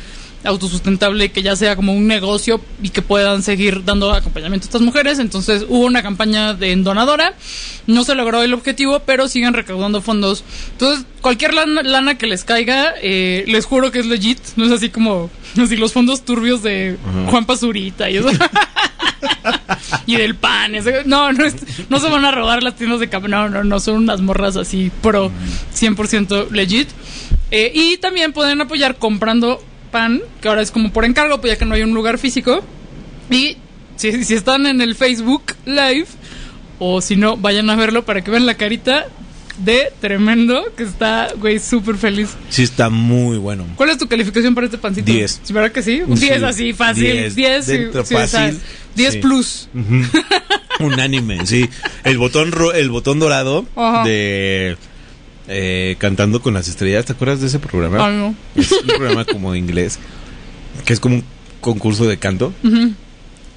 autosustentable, 0.44 1.30
que 1.30 1.42
ya 1.42 1.54
sea 1.56 1.76
como 1.76 1.92
un 1.92 2.06
negocio 2.06 2.60
y 2.82 2.88
que 2.90 3.02
puedan 3.02 3.42
seguir 3.42 3.84
dando 3.84 4.12
acompañamiento 4.12 4.64
a 4.64 4.68
estas 4.68 4.82
mujeres. 4.82 5.18
Entonces 5.18 5.64
hubo 5.68 5.84
una 5.86 6.02
campaña 6.02 6.54
de 6.54 6.74
donadora, 6.76 7.34
no 7.86 8.04
se 8.04 8.14
logró 8.14 8.42
el 8.42 8.54
objetivo, 8.54 9.00
pero 9.00 9.28
siguen 9.28 9.54
recaudando 9.54 10.00
fondos. 10.00 10.44
Entonces 10.72 11.04
cualquier 11.20 11.54
lana, 11.54 11.82
lana 11.82 12.18
que 12.18 12.26
les 12.26 12.44
caiga, 12.44 12.94
eh, 13.02 13.44
les 13.46 13.64
juro 13.64 13.90
que 13.92 13.98
es 14.00 14.06
legit, 14.06 14.38
no 14.56 14.64
es 14.64 14.72
así 14.72 14.88
como 14.90 15.30
así 15.62 15.76
los 15.76 15.92
fondos 15.92 16.24
turbios 16.24 16.62
de 16.62 16.96
Juan 17.30 17.44
Pazurita 17.44 18.08
y 18.10 18.16
eso. 18.16 18.30
y 20.06 20.16
del 20.16 20.34
pan. 20.34 20.72
No, 21.06 21.32
no, 21.32 21.44
no 21.88 21.98
se 22.00 22.08
van 22.08 22.24
a 22.24 22.30
robar 22.30 22.62
las 22.62 22.76
tiendas 22.76 23.00
de 23.00 23.08
café. 23.08 23.28
No, 23.28 23.48
no, 23.48 23.64
no, 23.64 23.80
son 23.80 23.96
unas 23.96 24.20
morras 24.20 24.56
así 24.56 24.90
pro 25.02 25.30
100% 25.74 26.50
legit. 26.50 26.88
Eh, 27.50 27.72
y 27.74 27.96
también 27.98 28.32
pueden 28.32 28.60
apoyar 28.60 28.96
comprando 28.96 29.62
pan, 29.90 30.20
que 30.40 30.48
ahora 30.48 30.62
es 30.62 30.70
como 30.70 30.92
por 30.92 31.04
encargo, 31.04 31.40
pues 31.40 31.54
ya 31.54 31.58
que 31.58 31.64
no 31.64 31.74
hay 31.74 31.82
un 31.82 31.94
lugar 31.94 32.18
físico. 32.18 32.62
Y 33.30 33.56
si, 33.96 34.24
si 34.24 34.34
están 34.34 34.66
en 34.66 34.80
el 34.80 34.94
Facebook 34.94 35.54
Live, 35.64 36.06
o 36.78 37.00
si 37.00 37.16
no, 37.16 37.36
vayan 37.36 37.68
a 37.70 37.76
verlo 37.76 38.04
para 38.04 38.22
que 38.22 38.30
vean 38.30 38.46
la 38.46 38.54
carita 38.54 39.06
de 39.58 39.92
tremendo, 40.00 40.64
que 40.76 40.84
está, 40.84 41.28
güey, 41.38 41.58
súper 41.58 41.96
feliz. 41.96 42.30
Sí 42.48 42.62
está 42.62 42.88
muy 42.90 43.38
bueno. 43.38 43.64
¿Cuál 43.76 43.90
es 43.90 43.98
tu 43.98 44.06
calificación 44.08 44.54
para 44.54 44.66
este 44.66 44.78
pancito? 44.78 45.10
Diez. 45.12 45.40
¿Sí, 45.42 45.52
¿Verdad 45.52 45.72
que 45.72 45.82
sí? 45.82 46.02
Un 46.06 46.16
Sí. 46.16 46.26
10 46.26 46.42
así, 46.44 46.72
fácil. 46.72 47.02
Diez. 47.04 47.34
10, 47.34 47.64
sí, 47.64 47.72
Dentro, 47.72 48.04
sí, 48.04 48.14
o 48.14 48.18
sea, 48.26 48.28
fácil. 48.40 48.60
10 48.94 49.12
Sí. 49.14 49.18
plus. 49.20 49.68
Unánime, 50.80 51.46
sí. 51.46 51.68
El 52.04 52.18
botón 52.18 52.52
ro- 52.52 52.72
el 52.72 52.88
botón 52.90 53.18
dorado 53.18 53.66
Ajá. 53.76 54.04
de 54.04 54.76
eh, 55.48 55.96
Cantando 55.98 56.40
con 56.42 56.54
las 56.54 56.68
Estrellas, 56.68 57.04
¿te 57.06 57.12
acuerdas 57.12 57.40
de 57.40 57.46
ese 57.48 57.58
programa? 57.58 58.06
Ay, 58.06 58.16
no. 58.16 58.34
Es 58.54 58.70
un 58.72 58.86
programa 58.86 59.24
como 59.24 59.54
inglés, 59.56 59.98
que 60.84 60.92
es 60.92 61.00
como 61.00 61.16
un 61.16 61.24
concurso 61.60 62.04
de 62.06 62.18
canto. 62.18 62.52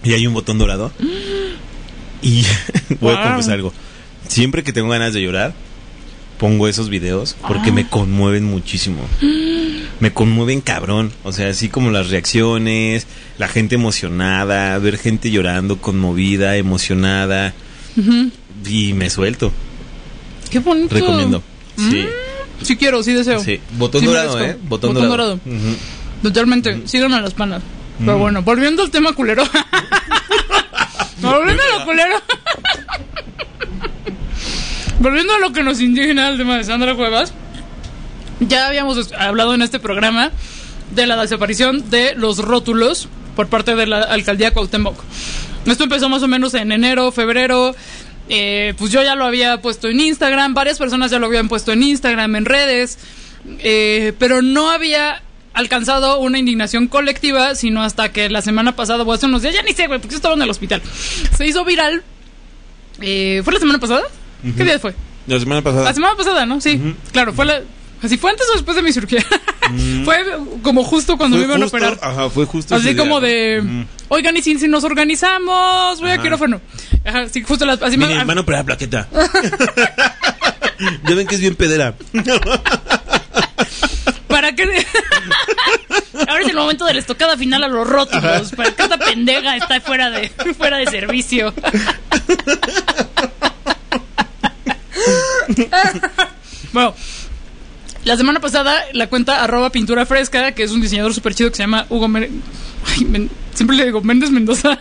Y 0.03 0.13
hay 0.13 0.25
un 0.25 0.33
botón 0.33 0.57
dorado. 0.57 0.91
Y 2.23 2.43
voy 2.99 3.13
a 3.13 3.23
confesar 3.23 3.55
algo. 3.55 3.73
Siempre 4.27 4.63
que 4.63 4.71
tengo 4.73 4.89
ganas 4.89 5.13
de 5.13 5.21
llorar, 5.21 5.53
pongo 6.41 6.67
esos 6.67 6.89
videos 6.89 7.35
porque 7.47 7.69
Ah. 7.69 7.73
me 7.73 7.87
conmueven 7.87 8.45
muchísimo. 8.45 9.05
Me 9.99 10.11
conmueven 10.11 10.59
cabrón. 10.61 11.11
O 11.23 11.31
sea, 11.31 11.49
así 11.49 11.69
como 11.69 11.91
las 11.91 12.09
reacciones, 12.09 13.05
la 13.37 13.47
gente 13.47 13.75
emocionada, 13.75 14.75
ver 14.79 14.97
gente 14.97 15.29
llorando, 15.29 15.77
conmovida, 15.77 16.57
emocionada. 16.57 17.53
Y 18.67 18.93
me 18.93 19.11
suelto. 19.11 19.51
Qué 20.49 20.57
bonito. 20.57 20.95
Recomiendo. 20.95 21.43
Sí. 21.77 22.07
Sí 22.63 22.75
quiero, 22.75 23.03
sí 23.03 23.13
deseo. 23.13 23.43
Sí. 23.43 23.59
Botón 23.77 24.01
Sí 24.01 24.07
dorado. 24.07 24.43
¿eh? 24.43 24.57
Botón, 24.63 24.95
Botón 24.95 25.09
dorado. 25.09 25.39
Totalmente. 26.23 26.81
Sigan 26.87 27.13
a 27.13 27.21
las 27.21 27.35
panas. 27.35 27.61
Pero 27.99 28.17
bueno, 28.17 28.41
volviendo 28.41 28.81
al 28.81 28.89
tema 28.89 29.13
culero. 29.13 29.43
volviendo 31.21 31.61
a 31.61 31.79
lo 31.79 31.85
culero. 31.85 32.15
Volviendo 35.01 35.33
a 35.33 35.39
lo 35.39 35.51
que 35.51 35.63
nos 35.63 35.81
indigna 35.81 36.29
el 36.29 36.37
tema 36.37 36.57
de 36.57 36.63
Sandra 36.63 36.95
Cuevas. 36.95 37.33
Ya 38.39 38.67
habíamos 38.67 39.11
hablado 39.13 39.53
en 39.55 39.63
este 39.63 39.79
programa 39.79 40.31
de 40.91 41.07
la 41.07 41.19
desaparición 41.19 41.89
de 41.89 42.13
los 42.15 42.37
rótulos 42.37 43.09
por 43.35 43.47
parte 43.47 43.75
de 43.75 43.87
la 43.87 44.01
alcaldía 44.01 44.51
Cuauhtémoc. 44.53 44.95
Esto 45.65 45.83
empezó 45.83 46.07
más 46.07 46.21
o 46.21 46.27
menos 46.27 46.53
en 46.53 46.71
enero, 46.71 47.11
febrero. 47.11 47.75
Eh, 48.29 48.75
pues 48.77 48.91
yo 48.91 49.01
ya 49.01 49.15
lo 49.15 49.25
había 49.25 49.61
puesto 49.61 49.89
en 49.89 49.99
Instagram, 49.99 50.53
varias 50.53 50.77
personas 50.77 51.11
ya 51.11 51.19
lo 51.19 51.25
habían 51.25 51.49
puesto 51.49 51.71
en 51.71 51.83
Instagram, 51.83 52.35
en 52.35 52.45
redes, 52.45 52.97
eh, 53.59 54.13
pero 54.19 54.41
no 54.41 54.69
había 54.69 55.21
alcanzado 55.53 56.19
una 56.19 56.39
indignación 56.39 56.87
colectiva, 56.87 57.55
sino 57.55 57.81
hasta 57.81 58.13
que 58.13 58.29
la 58.29 58.41
semana 58.41 58.75
pasada, 58.75 59.03
o 59.03 59.11
hace 59.11 59.25
unos 59.25 59.41
días, 59.41 59.55
ya 59.55 59.63
ni 59.63 59.73
sé, 59.73 59.87
güey, 59.87 59.99
porque 59.99 60.13
yo 60.13 60.17
estaba 60.17 60.35
en 60.35 60.43
el 60.43 60.49
hospital, 60.49 60.81
se 61.35 61.45
hizo 61.45 61.65
viral. 61.65 62.03
Eh, 63.01 63.41
¿Fue 63.43 63.51
la 63.53 63.59
semana 63.59 63.79
pasada? 63.79 64.03
¿Qué 64.57 64.63
día 64.63 64.79
fue? 64.79 64.93
La 65.27 65.39
semana 65.39 65.61
pasada. 65.61 65.83
La 65.85 65.93
semana 65.93 66.15
pasada, 66.15 66.45
¿no? 66.45 66.59
Sí, 66.61 66.79
claro, 67.11 67.33
fue 67.33 67.45
la... 67.45 67.61
Así 68.01 68.17
fue 68.17 68.31
antes 68.31 68.47
o 68.49 68.53
después 68.53 68.75
de 68.75 68.81
mi 68.81 68.91
cirugía. 68.91 69.23
fue 70.05 70.15
como 70.63 70.83
justo 70.83 71.17
cuando 71.17 71.37
Fue 71.37 71.45
me 71.45 71.53
iban 71.53 71.61
justo- 71.61 71.77
a 71.77 71.79
operar. 71.91 71.99
Ajá, 72.01 72.29
fue 72.31 72.45
justo. 72.47 72.73
Así 72.73 72.93
día, 72.93 72.97
como 72.97 73.21
de, 73.21 73.85
oigan, 74.07 74.35
y 74.37 74.41
si, 74.41 74.57
si 74.57 74.67
nos 74.67 74.83
organizamos, 74.83 76.01
voy 76.01 76.09
a 76.09 76.17
quirófano. 76.19 76.59
Ajá, 77.05 77.29
sí, 77.29 77.43
justo 77.43 77.63
las, 77.63 77.79
así 77.83 77.97
me- 77.97 78.07
Miren, 78.07 78.25
van 78.25 78.39
a 78.39 78.41
operar 78.41 78.65
plaqueta. 78.65 79.07
ya 81.07 81.15
ven 81.15 81.27
que 81.27 81.35
es 81.35 81.41
bien 81.41 81.53
pedera. 81.55 81.93
para 84.27 84.55
que 84.55 84.63
ahora 86.27 86.41
es 86.41 86.47
el 86.49 86.55
momento 86.55 86.85
de 86.85 86.95
la 86.95 86.99
estocada 87.01 87.37
final 87.37 87.63
a 87.63 87.67
los 87.67 87.87
rótulos, 87.87 88.51
para 88.55 88.71
que 88.71 88.81
esta 88.81 88.97
pendeja 88.97 89.57
está 89.57 89.79
fuera 89.79 90.09
de, 90.09 90.29
fuera 90.57 90.77
de 90.77 90.87
servicio. 90.87 91.53
bueno, 96.73 96.95
la 98.05 98.17
semana 98.17 98.39
pasada 98.39 98.83
la 98.93 99.07
cuenta 99.07 99.43
arroba 99.43 99.69
pintura 99.71 100.05
fresca, 100.05 100.53
que 100.53 100.63
es 100.63 100.71
un 100.71 100.81
diseñador 100.81 101.13
súper 101.13 101.35
chido 101.35 101.49
que 101.49 101.57
se 101.57 101.63
llama 101.63 101.85
Hugo 101.89 102.07
Méndez, 102.07 102.31
siempre 103.53 103.77
le 103.77 103.85
digo 103.85 104.01
Méndez 104.01 104.31
Mendoza, 104.31 104.79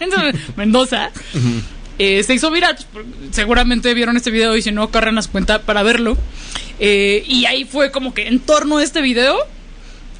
Mendoza, 0.56 1.10
eh, 1.98 2.22
se 2.22 2.34
hizo 2.34 2.50
viral, 2.50 2.76
pues, 2.92 3.06
seguramente 3.30 3.94
vieron 3.94 4.16
este 4.16 4.30
video 4.30 4.56
y 4.56 4.62
si 4.62 4.72
no, 4.72 4.90
corran 4.90 5.16
a 5.18 5.22
su 5.22 5.30
cuenta 5.30 5.62
para 5.62 5.82
verlo. 5.82 6.16
Eh, 6.78 7.24
y 7.26 7.46
ahí 7.46 7.64
fue 7.64 7.90
como 7.90 8.12
que 8.12 8.28
en 8.28 8.38
torno 8.38 8.78
a 8.78 8.82
este 8.82 9.00
video 9.00 9.34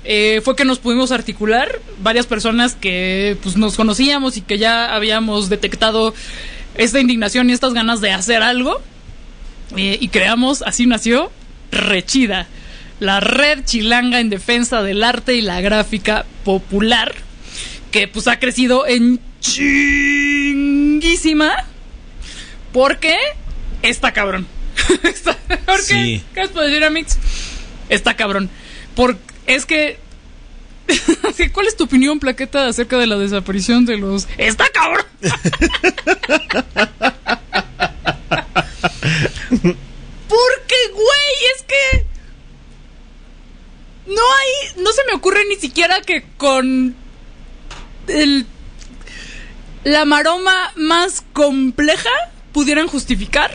eh, 0.04 0.40
fue 0.42 0.56
que 0.56 0.64
nos 0.64 0.78
pudimos 0.78 1.12
articular 1.12 1.80
varias 2.00 2.26
personas 2.26 2.74
que 2.74 3.36
pues, 3.42 3.56
nos 3.56 3.76
conocíamos 3.76 4.36
y 4.36 4.40
que 4.40 4.56
ya 4.56 4.94
habíamos 4.94 5.48
detectado 5.48 6.14
esta 6.76 7.00
indignación 7.00 7.50
y 7.50 7.52
estas 7.52 7.74
ganas 7.74 8.00
de 8.00 8.12
hacer 8.12 8.42
algo. 8.42 8.80
Eh, 9.76 9.98
y 10.00 10.08
creamos, 10.08 10.62
así 10.62 10.86
nació, 10.86 11.30
Rechida, 11.72 12.46
la 13.00 13.18
red 13.20 13.64
chilanga 13.64 14.20
en 14.20 14.30
defensa 14.30 14.82
del 14.82 15.02
arte 15.02 15.34
y 15.34 15.42
la 15.42 15.60
gráfica 15.60 16.24
popular, 16.44 17.12
que 17.90 18.06
pues 18.08 18.28
ha 18.28 18.38
crecido 18.38 18.86
en 18.86 19.20
chinguísima, 19.40 21.52
porque 22.72 23.16
está 23.82 24.12
cabrón. 24.12 24.46
Está- 25.02 25.36
¿Por 25.66 25.76
qué? 25.78 25.82
Sí. 25.82 26.22
¿Qué 26.34 26.40
les 26.42 26.50
puedo 26.50 26.66
decir, 26.66 26.84
Amix? 26.84 27.18
Está 27.88 28.14
cabrón. 28.14 28.48
Porque 28.94 29.20
es 29.46 29.66
que. 29.66 29.98
¿Cuál 31.52 31.66
es 31.66 31.76
tu 31.76 31.84
opinión, 31.84 32.20
Plaqueta, 32.20 32.68
acerca 32.68 32.96
de 32.98 33.06
la 33.06 33.16
desaparición 33.16 33.84
de 33.86 33.96
los. 33.98 34.28
¡Está 34.38 34.66
cabrón! 34.72 35.04
Porque, 39.50 40.76
güey, 40.92 41.52
es 41.54 41.62
que. 41.62 42.04
No 44.06 44.20
hay. 44.20 44.82
No 44.82 44.92
se 44.92 45.04
me 45.04 45.12
ocurre 45.14 45.44
ni 45.48 45.56
siquiera 45.56 46.00
que 46.02 46.24
con. 46.36 46.94
El, 48.08 48.46
la 49.84 50.04
maroma 50.04 50.72
más 50.76 51.24
compleja 51.32 52.10
pudieran 52.52 52.86
justificar 52.86 53.52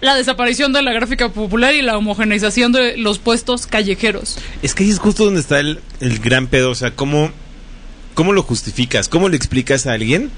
la 0.00 0.16
desaparición 0.16 0.72
de 0.72 0.82
la 0.82 0.92
gráfica 0.92 1.28
popular 1.28 1.74
y 1.74 1.82
la 1.82 1.96
homogeneización 1.96 2.72
de 2.72 2.96
los 2.96 3.18
puestos 3.20 3.66
callejeros. 3.68 4.36
Es 4.62 4.74
que 4.74 4.82
ahí 4.82 4.90
es 4.90 4.98
justo 4.98 5.24
donde 5.24 5.40
está 5.40 5.60
el, 5.60 5.80
el 6.00 6.18
gran 6.18 6.48
pedo. 6.48 6.70
O 6.70 6.74
sea, 6.74 6.90
¿cómo, 6.96 7.30
¿cómo 8.14 8.32
lo 8.32 8.42
justificas? 8.42 9.08
¿Cómo 9.08 9.28
le 9.28 9.36
explicas 9.36 9.86
a 9.86 9.92
alguien? 9.92 10.30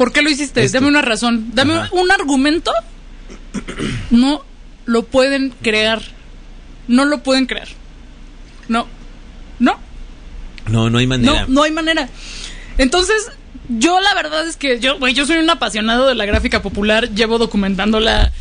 ¿Por 0.00 0.14
qué 0.14 0.22
lo 0.22 0.30
hiciste? 0.30 0.64
Esto. 0.64 0.78
Dame 0.78 0.88
una 0.88 1.02
razón. 1.02 1.50
Dame 1.52 1.74
Ajá. 1.74 1.90
un 1.92 2.10
argumento. 2.10 2.72
No 4.08 4.42
lo 4.86 5.02
pueden 5.02 5.52
crear. 5.60 6.00
No 6.88 7.04
lo 7.04 7.22
pueden 7.22 7.44
crear. 7.44 7.68
No. 8.66 8.86
No. 9.58 9.78
No, 10.70 10.88
no 10.88 10.96
hay 10.96 11.06
manera. 11.06 11.42
No, 11.42 11.48
no 11.48 11.62
hay 11.64 11.70
manera. 11.70 12.08
Entonces, 12.78 13.30
yo 13.68 14.00
la 14.00 14.14
verdad 14.14 14.48
es 14.48 14.56
que 14.56 14.80
yo, 14.80 14.98
güey, 14.98 15.12
yo 15.12 15.26
soy 15.26 15.36
un 15.36 15.50
apasionado 15.50 16.06
de 16.06 16.14
la 16.14 16.24
gráfica 16.24 16.62
popular, 16.62 17.10
llevo 17.10 17.36
documentándola, 17.36 18.32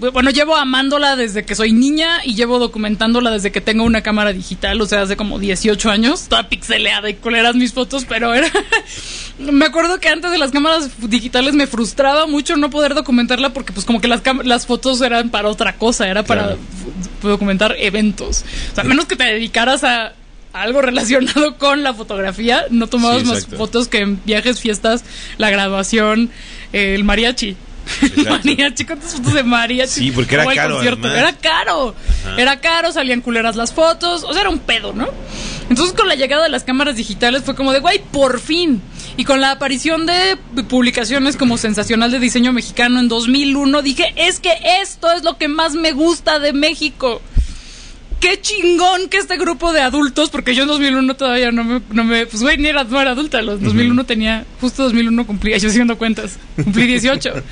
bueno, 0.00 0.30
llevo 0.30 0.56
amándola 0.56 1.14
desde 1.16 1.44
que 1.44 1.54
soy 1.54 1.72
niña 1.72 2.24
y 2.24 2.34
llevo 2.34 2.58
documentándola 2.58 3.30
desde 3.30 3.52
que 3.52 3.60
tengo 3.60 3.84
una 3.84 4.02
cámara 4.02 4.32
digital, 4.32 4.80
o 4.80 4.86
sea, 4.86 5.02
hace 5.02 5.16
como 5.16 5.38
18 5.38 5.90
años, 5.90 6.26
toda 6.28 6.48
pixeleada 6.48 7.10
y 7.10 7.14
coleras 7.14 7.54
mis 7.54 7.72
fotos, 7.72 8.06
pero 8.08 8.34
era... 8.34 8.48
me 9.38 9.64
acuerdo 9.66 10.00
que 10.00 10.08
antes 10.08 10.30
de 10.30 10.38
las 10.38 10.50
cámaras 10.50 10.90
digitales 11.08 11.54
me 11.54 11.66
frustraba 11.66 12.26
mucho 12.26 12.56
no 12.56 12.70
poder 12.70 12.94
documentarla 12.94 13.52
porque 13.52 13.72
pues 13.72 13.84
como 13.86 14.00
que 14.00 14.08
las, 14.08 14.22
las 14.44 14.66
fotos 14.66 15.00
eran 15.02 15.30
para 15.30 15.48
otra 15.48 15.76
cosa, 15.76 16.08
era 16.08 16.22
para 16.24 16.40
Claro. 16.40 16.58
documentar 17.22 17.74
eventos. 17.78 18.44
O 18.72 18.74
sea, 18.74 18.84
a 18.84 18.86
menos 18.86 19.04
que 19.06 19.16
te 19.16 19.24
dedicaras 19.24 19.84
a 19.84 20.14
algo 20.52 20.82
relacionado 20.82 21.56
con 21.58 21.82
la 21.82 21.94
fotografía, 21.94 22.64
no 22.70 22.86
tomabas 22.86 23.22
Sí, 23.22 23.28
más 23.28 23.46
fotos 23.46 23.88
que 23.88 23.98
en 23.98 24.20
viajes, 24.24 24.60
fiestas, 24.60 25.04
la 25.38 25.50
graduación, 25.50 26.30
el 26.72 27.04
mariachi. 27.04 27.56
Mariachi, 28.30 28.84
¿cuántas 28.84 29.14
fotos 29.14 29.34
de 29.34 29.42
mariachi? 29.42 29.92
Sí, 29.92 30.10
porque 30.10 30.34
era 30.34 30.46
caro. 30.54 30.82
Era 30.82 31.32
caro. 31.32 31.94
Era 32.36 32.60
caro, 32.60 32.92
salían 32.92 33.20
culeras 33.20 33.56
las 33.56 33.72
fotos. 33.72 34.24
O 34.24 34.32
sea, 34.32 34.42
era 34.42 34.50
un 34.50 34.58
pedo, 34.60 34.92
¿no? 34.92 35.08
Entonces, 35.68 35.94
con 35.94 36.08
la 36.08 36.14
llegada 36.14 36.44
de 36.44 36.48
las 36.48 36.64
cámaras 36.64 36.96
digitales 36.96 37.42
fue 37.44 37.54
como 37.54 37.72
de, 37.72 37.80
güey, 37.80 38.00
por 38.10 38.40
fin. 38.40 38.82
Y 39.16 39.24
con 39.24 39.40
la 39.40 39.52
aparición 39.52 40.06
de 40.06 40.36
publicaciones 40.68 41.36
como 41.36 41.58
Sensacional 41.58 42.10
de 42.10 42.18
Diseño 42.18 42.52
Mexicano 42.52 43.00
en 43.00 43.08
2001, 43.08 43.82
dije, 43.82 44.12
es 44.16 44.40
que 44.40 44.52
esto 44.82 45.12
es 45.12 45.22
lo 45.22 45.36
que 45.36 45.48
más 45.48 45.74
me 45.74 45.92
gusta 45.92 46.38
de 46.38 46.52
México. 46.52 47.20
Qué 48.20 48.40
chingón 48.40 49.08
que 49.08 49.16
este 49.16 49.38
grupo 49.38 49.72
de 49.72 49.80
adultos, 49.80 50.28
porque 50.28 50.54
yo 50.54 50.62
en 50.62 50.68
2001 50.68 51.16
todavía 51.16 51.50
no 51.52 51.64
me, 51.64 51.80
no 51.90 52.04
me 52.04 52.26
pues 52.26 52.42
güey, 52.42 52.58
ni 52.58 52.68
era, 52.68 52.84
no 52.84 53.00
era 53.00 53.12
adulta, 53.12 53.40
los 53.40 53.62
2001 53.62 54.04
tenía, 54.04 54.44
justo 54.60 54.82
2001 54.84 55.26
cumplí, 55.26 55.58
yo 55.58 55.68
haciendo 55.68 55.96
cuentas, 55.96 56.38
cumplí 56.56 56.86
18. 56.86 57.32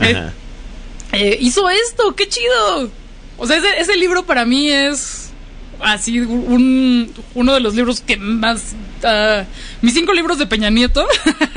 Eh, 0.00 0.30
eh, 1.12 1.38
hizo 1.40 1.70
esto, 1.70 2.16
qué 2.16 2.28
chido. 2.28 2.90
O 3.36 3.46
sea, 3.46 3.56
ese, 3.56 3.68
ese 3.78 3.96
libro 3.96 4.26
para 4.26 4.44
mí 4.44 4.68
es 4.68 5.30
así 5.80 6.18
un, 6.20 7.12
uno 7.34 7.54
de 7.54 7.60
los 7.60 7.74
libros 7.74 8.00
que 8.00 8.16
más... 8.16 8.74
ah, 9.04 9.44
mis 9.82 9.94
cinco 9.94 10.12
libros 10.12 10.38
de 10.38 10.46
Peña 10.46 10.70
Nieto, 10.70 11.06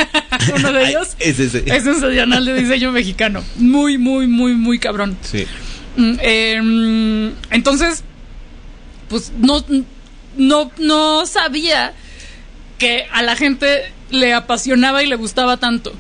uno 0.56 0.72
de 0.72 0.90
ellos 0.90 1.16
es 1.20 1.40
ese. 1.40 1.64
es 1.66 1.84
sensacional 1.84 2.46
de 2.46 2.54
diseño 2.54 2.92
mexicano. 2.92 3.44
Muy, 3.56 3.98
muy, 3.98 4.28
muy, 4.28 4.54
muy 4.54 4.80
cabrón. 4.80 5.18
Sí. 5.22 5.46
Mm, 5.96 6.14
eh, 6.22 7.34
entonces, 7.50 8.04
pues 9.10 9.32
no, 9.38 9.64
no, 10.38 10.72
no 10.78 11.26
sabía 11.26 11.94
que 12.78 13.08
a 13.12 13.22
la 13.22 13.36
gente 13.36 13.92
le 14.10 14.34
apasionaba 14.34 15.04
y 15.04 15.08
le 15.08 15.16
gustaba 15.16 15.58
tanto 15.58 15.94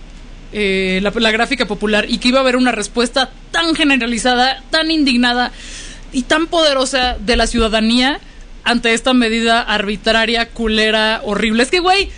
eh, 0.53 0.99
la, 1.01 1.11
la 1.15 1.31
gráfica 1.31 1.65
popular 1.65 2.05
y 2.07 2.19
que 2.19 2.29
iba 2.29 2.39
a 2.39 2.41
haber 2.41 2.55
una 2.55 2.71
respuesta 2.71 3.31
tan 3.51 3.75
generalizada, 3.75 4.63
tan 4.69 4.91
indignada 4.91 5.51
y 6.13 6.23
tan 6.23 6.47
poderosa 6.47 7.17
de 7.19 7.35
la 7.35 7.47
ciudadanía 7.47 8.19
ante 8.63 8.93
esta 8.93 9.13
medida 9.13 9.61
arbitraria, 9.61 10.49
culera, 10.49 11.21
horrible. 11.23 11.63
Es 11.63 11.69
que, 11.69 11.79
güey, 11.79 12.09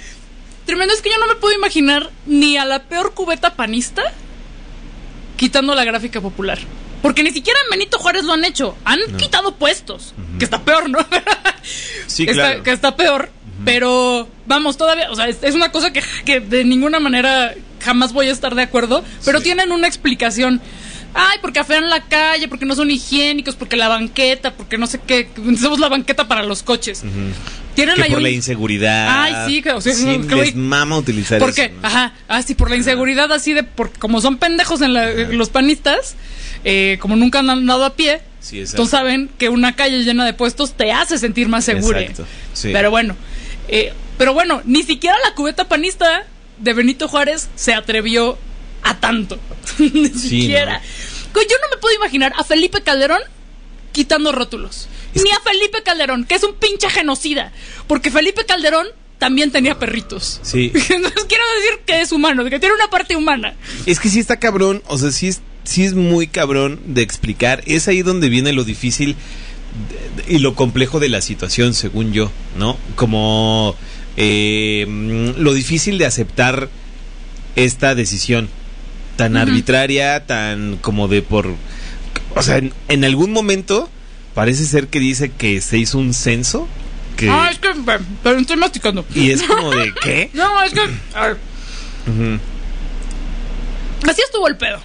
tremendo 0.66 0.94
es 0.94 1.02
que 1.02 1.10
yo 1.10 1.18
no 1.20 1.28
me 1.28 1.36
puedo 1.36 1.54
imaginar 1.56 2.10
ni 2.26 2.58
a 2.58 2.66
la 2.66 2.84
peor 2.84 3.14
cubeta 3.14 3.56
panista 3.56 4.04
quitando 5.38 5.74
la 5.74 5.86
gráfica 5.86 6.22
popular. 6.22 6.60
Porque 7.02 7.24
ni 7.24 7.32
siquiera 7.32 7.60
en 7.66 7.70
Benito 7.72 7.98
Juárez 7.98 8.24
lo 8.26 8.34
han 8.34 8.44
hecho. 8.46 8.76
Han 8.86 9.00
quitado 9.18 9.56
puestos. 9.56 10.14
Que 10.38 10.46
está 10.46 10.62
peor, 10.62 10.90
¿no? 10.90 11.00
Sí, 12.08 12.26
que, 12.26 12.34
claro. 12.34 12.50
está, 12.52 12.64
que 12.64 12.72
está 12.72 12.96
peor. 12.96 13.30
Pero 13.66 14.28
vamos, 14.46 14.78
todavía, 14.78 15.12
o 15.12 15.16
sea, 15.16 15.28
es, 15.28 15.38
es 15.44 15.54
una 15.54 15.72
cosa 15.72 15.92
que, 15.92 16.02
que 16.26 16.40
de 16.40 16.64
ninguna 16.64 17.00
manera 17.00 17.54
jamás 17.82 18.14
voy 18.14 18.28
a 18.30 18.32
estar 18.32 18.56
de 18.56 18.64
acuerdo. 18.64 19.04
Pero 19.26 19.40
Sí. 19.40 19.44
tienen 19.46 19.72
una 19.72 19.88
explicación. 19.88 20.62
Ay, 21.14 21.38
porque 21.42 21.60
afean 21.60 21.90
la 21.90 22.04
calle, 22.04 22.48
porque 22.48 22.66
no 22.66 22.76
son 22.76 22.92
higiénicos, 22.92 23.56
porque 23.56 23.76
la 23.76 23.88
banqueta, 23.88 24.54
porque 24.54 24.78
no 24.78 24.88
sé 24.88 25.00
qué. 25.06 25.28
Hacemos 25.54 25.80
la 25.80 25.90
banqueta 25.90 26.28
para 26.28 26.44
los 26.44 26.62
coches. 26.64 27.04
Tienen 27.76 27.96
Que 27.96 28.04
ahí 28.04 28.10
por 28.10 28.18
un- 28.18 28.24
la 28.24 28.30
inseguridad. 28.30 29.08
Ay, 29.24 29.34
sí, 29.48 29.62
que- 29.62 29.72
o 29.72 29.82
sea, 29.82 29.94
sí, 29.94 30.20
les 30.36 30.56
mama 30.56 30.98
utilizar 30.98 31.40
¿Por 31.40 31.54
qué? 31.54 31.66
eso. 31.66 31.74
¿no? 31.82 31.88
Ajá. 31.88 32.14
Ah, 32.28 32.42
sí, 32.42 32.54
por 32.56 32.70
la 32.70 32.76
inseguridad 32.76 33.32
así 33.32 33.54
de... 33.54 33.64
Porque 33.64 33.98
como 34.00 34.22
son 34.22 34.38
pendejos 34.38 34.82
en 34.82 34.94
la- 34.94 35.12
los 35.12 35.50
panistas, 35.50 36.16
eh, 36.64 36.98
como 37.00 37.16
nunca 37.16 37.40
han 37.40 37.50
andado 37.50 37.86
a 37.86 37.96
pie, 37.96 38.22
Sí, 38.42 38.60
entonces 38.62 38.90
saben 38.92 39.30
que 39.38 39.50
una 39.50 39.76
calle 39.76 40.04
llena 40.04 40.26
de 40.26 40.34
puestos 40.34 40.74
te 40.74 40.92
hace 40.92 41.18
sentir 41.18 41.48
más 41.50 41.66
seguro. 41.66 42.00
Exacto, 42.00 42.26
sí. 42.54 42.70
Pero 42.72 42.90
bueno, 42.92 43.16
eh, 43.68 43.94
pero 44.18 44.34
bueno, 44.34 44.62
ni 44.66 44.84
siquiera 44.84 45.16
la 45.28 45.34
cubeta 45.36 45.68
panista 45.68 46.26
de 46.58 46.74
Benito 46.74 47.08
Juárez 47.08 47.50
se 47.56 47.74
atrevió 47.74 48.38
a 48.84 49.00
tanto. 49.00 49.40
ni 49.80 50.10
siquiera. 50.10 50.82
Yo 51.34 51.42
no 51.62 51.76
me 51.76 51.82
puedo 51.82 51.96
imaginar 51.96 52.34
a 52.38 52.44
Felipe 52.44 52.82
Calderón 52.82 53.22
quitando 53.92 54.32
rótulos. 54.32 54.88
Es 55.16 55.24
Ni 55.24 55.30
que- 55.30 55.36
a 55.36 55.40
Felipe 55.42 55.82
Calderón, 55.84 56.26
que 56.26 56.36
es 56.36 56.44
un 56.44 56.54
pinche 56.56 56.90
genocida. 56.90 57.52
Porque 57.88 58.12
Felipe 58.12 58.46
Calderón 58.46 58.88
también 59.18 59.52
tenía 59.52 59.78
perritos. 59.80 60.40
Sí. 60.44 60.72
Entonces 60.90 61.26
quiero 61.28 61.44
decir 61.60 61.80
que 61.86 62.02
es 62.02 62.12
humano, 62.12 62.44
que 62.46 62.60
tiene 62.60 62.76
una 62.76 62.90
parte 62.90 63.16
humana. 63.16 63.54
Es 63.86 64.00
que 64.00 64.10
sí 64.10 64.20
está 64.20 64.38
cabrón, 64.38 64.82
o 64.88 64.98
sea, 64.98 65.12
sí 65.12 65.28
es, 65.28 65.42
sí 65.64 65.84
es 65.86 65.94
muy 65.94 66.28
cabrón 66.28 66.80
de 66.86 67.02
explicar. 67.02 67.64
Es 67.66 67.88
ahí 67.88 68.02
donde 68.02 68.30
viene 68.30 68.54
lo 68.54 68.64
difícil 68.64 69.16
y 70.28 70.40
lo 70.40 70.56
complejo 70.56 71.00
de 71.00 71.10
la 71.10 71.22
situación, 71.22 71.74
según 71.74 72.12
yo, 72.14 72.32
¿no? 72.58 72.78
Como 72.96 73.76
eh, 74.18 74.86
lo 75.38 75.54
difícil 75.54 75.98
de 75.98 76.06
aceptar 76.06 76.70
esta 77.56 77.94
decisión 77.96 78.50
tan 79.20 79.36
arbitraria, 79.38 80.26
tan 80.26 80.78
como 80.78 81.08
de 81.10 81.22
por... 81.22 81.54
O 82.36 82.42
sea, 82.42 82.58
en, 82.58 82.74
en 82.88 83.04
algún 83.04 83.32
momento 83.34 83.90
parece 84.34 84.64
ser 84.66 84.88
que 84.88 85.00
dice 85.00 85.30
que 85.32 85.60
se 85.62 85.78
hizo 85.78 85.98
un 85.98 86.14
censo. 86.14 86.68
Que, 87.18 87.30
Ah, 87.30 87.50
es 87.52 87.60
que 87.60 87.68
pero 88.24 88.40
estoy 88.40 88.56
masticando. 88.56 89.06
y 89.14 89.32
es 89.32 89.44
como 89.44 89.72
de, 89.76 89.94
¿qué? 90.02 90.30
No, 90.36 90.64
es 90.64 90.72
que. 90.74 90.80
Así 94.08 94.22
estuvo 94.24 94.48
el 94.48 94.56
pedo. 94.56 94.80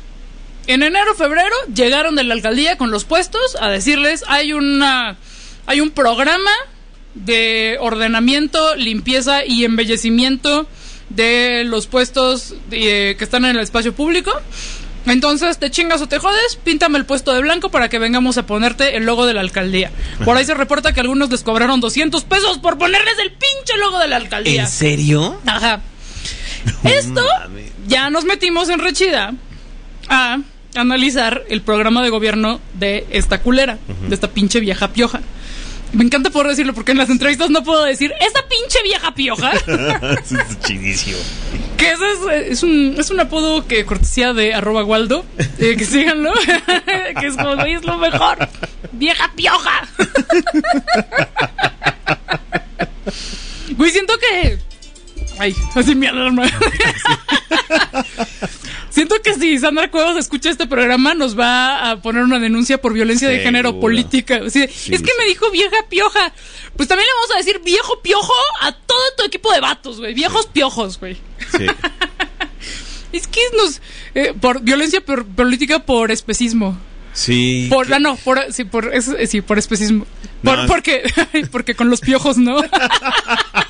En 0.66 0.82
enero, 0.82 1.14
febrero, 1.14 1.55
llegaron 1.72 2.16
de 2.16 2.24
la 2.24 2.35
alcaldía 2.35 2.76
con 2.76 2.91
los 2.91 3.05
puestos 3.05 3.57
a 3.61 3.68
decirles: 3.70 4.24
hay 4.26 4.53
una. 4.53 5.16
Hay 5.66 5.80
un 5.80 5.91
programa 5.91 6.51
de 7.14 7.76
ordenamiento, 7.80 8.74
limpieza 8.74 9.45
y 9.47 9.64
embellecimiento 9.64 10.66
de 11.11 11.64
los 11.64 11.86
puestos 11.86 12.55
de- 12.70 13.14
que 13.18 13.24
están 13.24 13.44
en 13.44 13.57
el 13.57 13.62
espacio 13.62 13.94
público. 13.94 14.32
Entonces, 15.07 15.59
te 15.59 15.70
chingas 15.70 16.00
o 16.00 16.09
te 16.09 16.18
jodes, 16.18 16.57
píntame 16.64 16.96
el 16.96 17.05
puesto 17.05 17.34
de 17.34 17.42
blanco 17.42 17.70
para 17.70 17.90
que 17.90 17.98
vengamos 17.98 18.38
a 18.38 18.46
ponerte 18.46 18.96
el 18.96 19.05
logo 19.05 19.26
de 19.26 19.34
la 19.34 19.42
alcaldía. 19.42 19.90
Por 20.24 20.36
ahí 20.36 20.46
se 20.46 20.55
reporta 20.55 20.94
que 20.94 21.00
algunos 21.00 21.30
les 21.30 21.42
cobraron 21.42 21.80
200 21.80 22.24
pesos 22.24 22.57
por 22.59 22.78
ponerles 22.78 23.14
el 23.22 23.30
pinche 23.32 23.76
logo 23.80 23.98
de 23.98 24.09
la 24.09 24.16
alcaldía. 24.16 24.62
¿En 24.62 24.68
serio? 24.68 25.38
Ajá. 25.44 25.82
Esto 26.84 27.22
ya 27.86 28.09
nos 28.09 28.24
metimos 28.24 28.70
en 28.70 28.78
Rechida 28.78 29.34
a 30.09 30.38
analizar 30.74 31.42
el 31.50 31.61
programa 31.61 32.02
de 32.02 32.09
gobierno 32.09 32.61
de 32.72 33.07
esta 33.11 33.42
culera, 33.42 33.78
de 34.09 34.14
esta 34.14 34.28
pinche 34.30 34.59
vieja 34.61 34.88
pioja. 34.92 35.20
Me 35.95 36.05
encanta 36.05 36.30
poder 36.30 36.49
decirlo 36.49 36.74
porque 36.74 36.92
en 36.92 36.99
las 36.99 37.11
entrevistas 37.11 37.51
no 37.51 37.62
puedo 37.62 37.84
decir 37.84 38.12
esa 38.20 38.40
pinche 38.49 38.82
vieja 38.82 39.14
pioja 39.14 39.53
es 40.18 40.61
chidísimo. 40.66 41.18
que 41.76 41.84
Que 41.84 41.92
ese 41.92 42.12
es, 42.12 42.18
es 42.53 42.62
un, 42.62 42.97
es 42.99 43.11
un 43.11 43.20
apodo 43.20 43.66
que 43.66 43.84
cortesía 43.84 44.32
de 44.32 44.55
arroba 44.55 44.84
Waldo. 44.84 45.24
eh, 45.59 45.76
que 45.76 45.84
síganlo. 45.84 46.32
que 47.20 47.26
es 47.26 47.36
como, 47.36 47.62
es 47.64 47.84
lo 47.84 47.99
mejor. 47.99 48.49
Vieja 48.92 49.30
pioja. 49.34 49.88
Güey, 53.76 53.90
siento 53.90 54.14
que. 54.18 54.59
Ay, 55.38 55.55
así 55.74 55.95
mi 55.95 56.07
alarma. 56.07 56.45
Siento 58.95 59.16
que 59.22 59.34
si 59.34 59.59
Sandra 59.59 59.90
Cuevas 59.90 60.16
escucha 60.16 60.51
este 60.51 60.68
programa 60.68 61.14
nos 61.14 61.36
va 61.36 61.90
a 61.90 62.01
poner 62.01 62.22
una 62.22 62.38
denuncia 62.38 62.80
por 62.80 62.92
violencia 62.92 63.28
de 63.28 63.40
género 63.40 63.80
política. 63.80 64.49
Sí, 64.49 64.62
es 64.62 64.70
que 64.70 64.97
sí. 64.97 65.12
me 65.18 65.24
dijo 65.26 65.51
vieja 65.51 65.74
pioja. 65.88 66.32
Pues 66.76 66.88
también 66.88 67.07
le 67.09 67.12
vamos 67.14 67.34
a 67.34 67.38
decir 67.38 67.61
viejo 67.64 68.01
piojo 68.03 68.32
a 68.61 68.70
todo 68.72 69.01
tu 69.18 69.24
equipo 69.24 69.53
de 69.53 69.61
vatos, 69.61 69.99
güey. 69.99 70.14
Viejos 70.14 70.47
piojos, 70.47 71.01
güey. 71.01 71.16
Sí. 71.59 71.66
Es 73.12 73.28
que 73.28 73.40
nos... 73.57 73.80
eh, 74.16 74.34
por 74.40 74.61
violencia 74.62 75.01
por- 75.01 75.24
política 75.24 75.78
por 75.86 76.11
especismo. 76.11 76.76
Sí. 77.12 77.68
Por, 77.70 77.92
ah, 77.95 78.01
no, 78.01 78.16
por, 78.16 78.53
sí, 78.53 78.64
por, 78.64 78.92
es- 78.92 79.11
sí, 79.28 79.40
por 79.40 79.57
especismo. 79.59 80.05
Por- 80.42 80.66
porque, 80.66 81.03
porque 81.53 81.74
con 81.76 81.90
los 81.90 82.01
piojos, 82.01 82.38
¿no? 82.38 82.57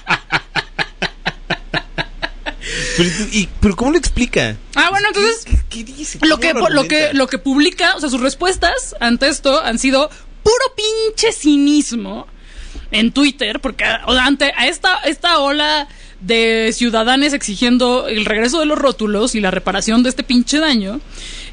Pero, 2.96 3.10
y- 3.32 3.48
pero 3.60 3.76
¿cómo 3.76 3.92
lo 3.92 3.98
explica? 3.98 4.56
Ah, 4.74 4.88
bueno, 4.90 5.08
entonces... 5.08 5.44
¿Qué, 5.44 5.58
qué 5.68 5.84
dice? 5.84 6.18
lo 6.22 6.38
¿Cómo 6.38 6.66
que, 6.66 6.72
lo, 6.72 6.84
que, 6.88 7.10
lo 7.12 7.26
que 7.26 7.38
publica, 7.38 7.94
o 7.96 8.00
sea, 8.00 8.08
sus 8.08 8.20
respuestas 8.20 8.94
ante 9.00 9.28
esto 9.28 9.60
han 9.62 9.78
sido 9.78 10.08
puro 10.42 10.74
pinche 10.76 11.32
cinismo 11.32 12.26
en 12.90 13.12
Twitter, 13.12 13.60
porque 13.60 13.84
ante 13.84 14.52
a 14.56 14.66
esta, 14.68 14.96
esta 15.04 15.38
ola 15.38 15.88
de 16.20 16.70
ciudadanos 16.72 17.32
exigiendo 17.32 18.08
el 18.08 18.24
regreso 18.24 18.60
de 18.60 18.66
los 18.66 18.78
rótulos 18.78 19.34
y 19.34 19.40
la 19.40 19.50
reparación 19.50 20.02
de 20.02 20.10
este 20.10 20.22
pinche 20.22 20.58
daño, 20.58 21.00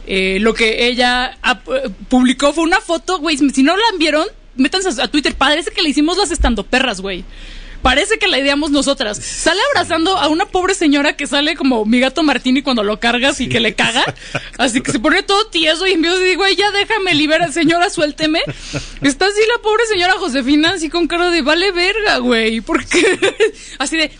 eh, 0.07 0.37
lo 0.41 0.53
que 0.53 0.87
ella 0.87 1.37
pu- 1.43 1.91
publicó 2.09 2.53
fue 2.53 2.63
una 2.63 2.79
foto, 2.81 3.19
güey, 3.19 3.37
si 3.37 3.63
no 3.63 3.75
la 3.75 3.83
vieron, 3.97 4.25
métanse 4.55 5.01
a, 5.01 5.07
Twitter, 5.07 5.35
parece 5.35 5.71
que 5.71 5.81
le 5.81 5.89
hicimos 5.89 6.17
las 6.17 6.31
estandoperras, 6.31 7.01
güey. 7.01 7.23
Parece 7.81 8.19
que 8.19 8.27
la 8.27 8.37
ideamos 8.39 8.71
nosotras. 8.71 9.17
Sale 9.17 9.59
abrazando 9.71 10.17
a 10.17 10.27
una 10.27 10.45
pobre 10.45 10.75
señora 10.75 11.15
que 11.15 11.27
sale 11.27 11.55
como 11.55 11.85
mi 11.85 11.99
gato 11.99 12.23
Martini 12.23 12.61
cuando 12.61 12.83
lo 12.83 12.99
cargas 12.99 13.39
y 13.41 13.49
que 13.49 13.59
le 13.59 13.73
caga. 13.73 14.03
Así 14.57 14.81
que 14.81 14.91
se 14.91 14.99
pone 14.99 15.23
todo 15.23 15.47
tieso 15.47 15.87
y 15.87 15.93
envío 15.93 16.19
y 16.21 16.29
digo, 16.29 16.45
"Ey, 16.45 16.55
ya 16.55 16.71
déjame, 16.71 17.13
libera, 17.15 17.51
señora, 17.51 17.89
suélteme. 17.89 18.41
Está 19.01 19.25
así 19.25 19.39
la 19.55 19.61
pobre 19.61 19.85
señora 19.87 20.13
Josefina, 20.17 20.71
así 20.71 20.89
con 20.89 21.07
cara 21.07 21.31
de 21.31 21.41
vale 21.41 21.71
verga, 21.71 22.17
güey. 22.17 22.61
Porque 22.61 23.19
así 23.79 23.97
de. 23.97 24.11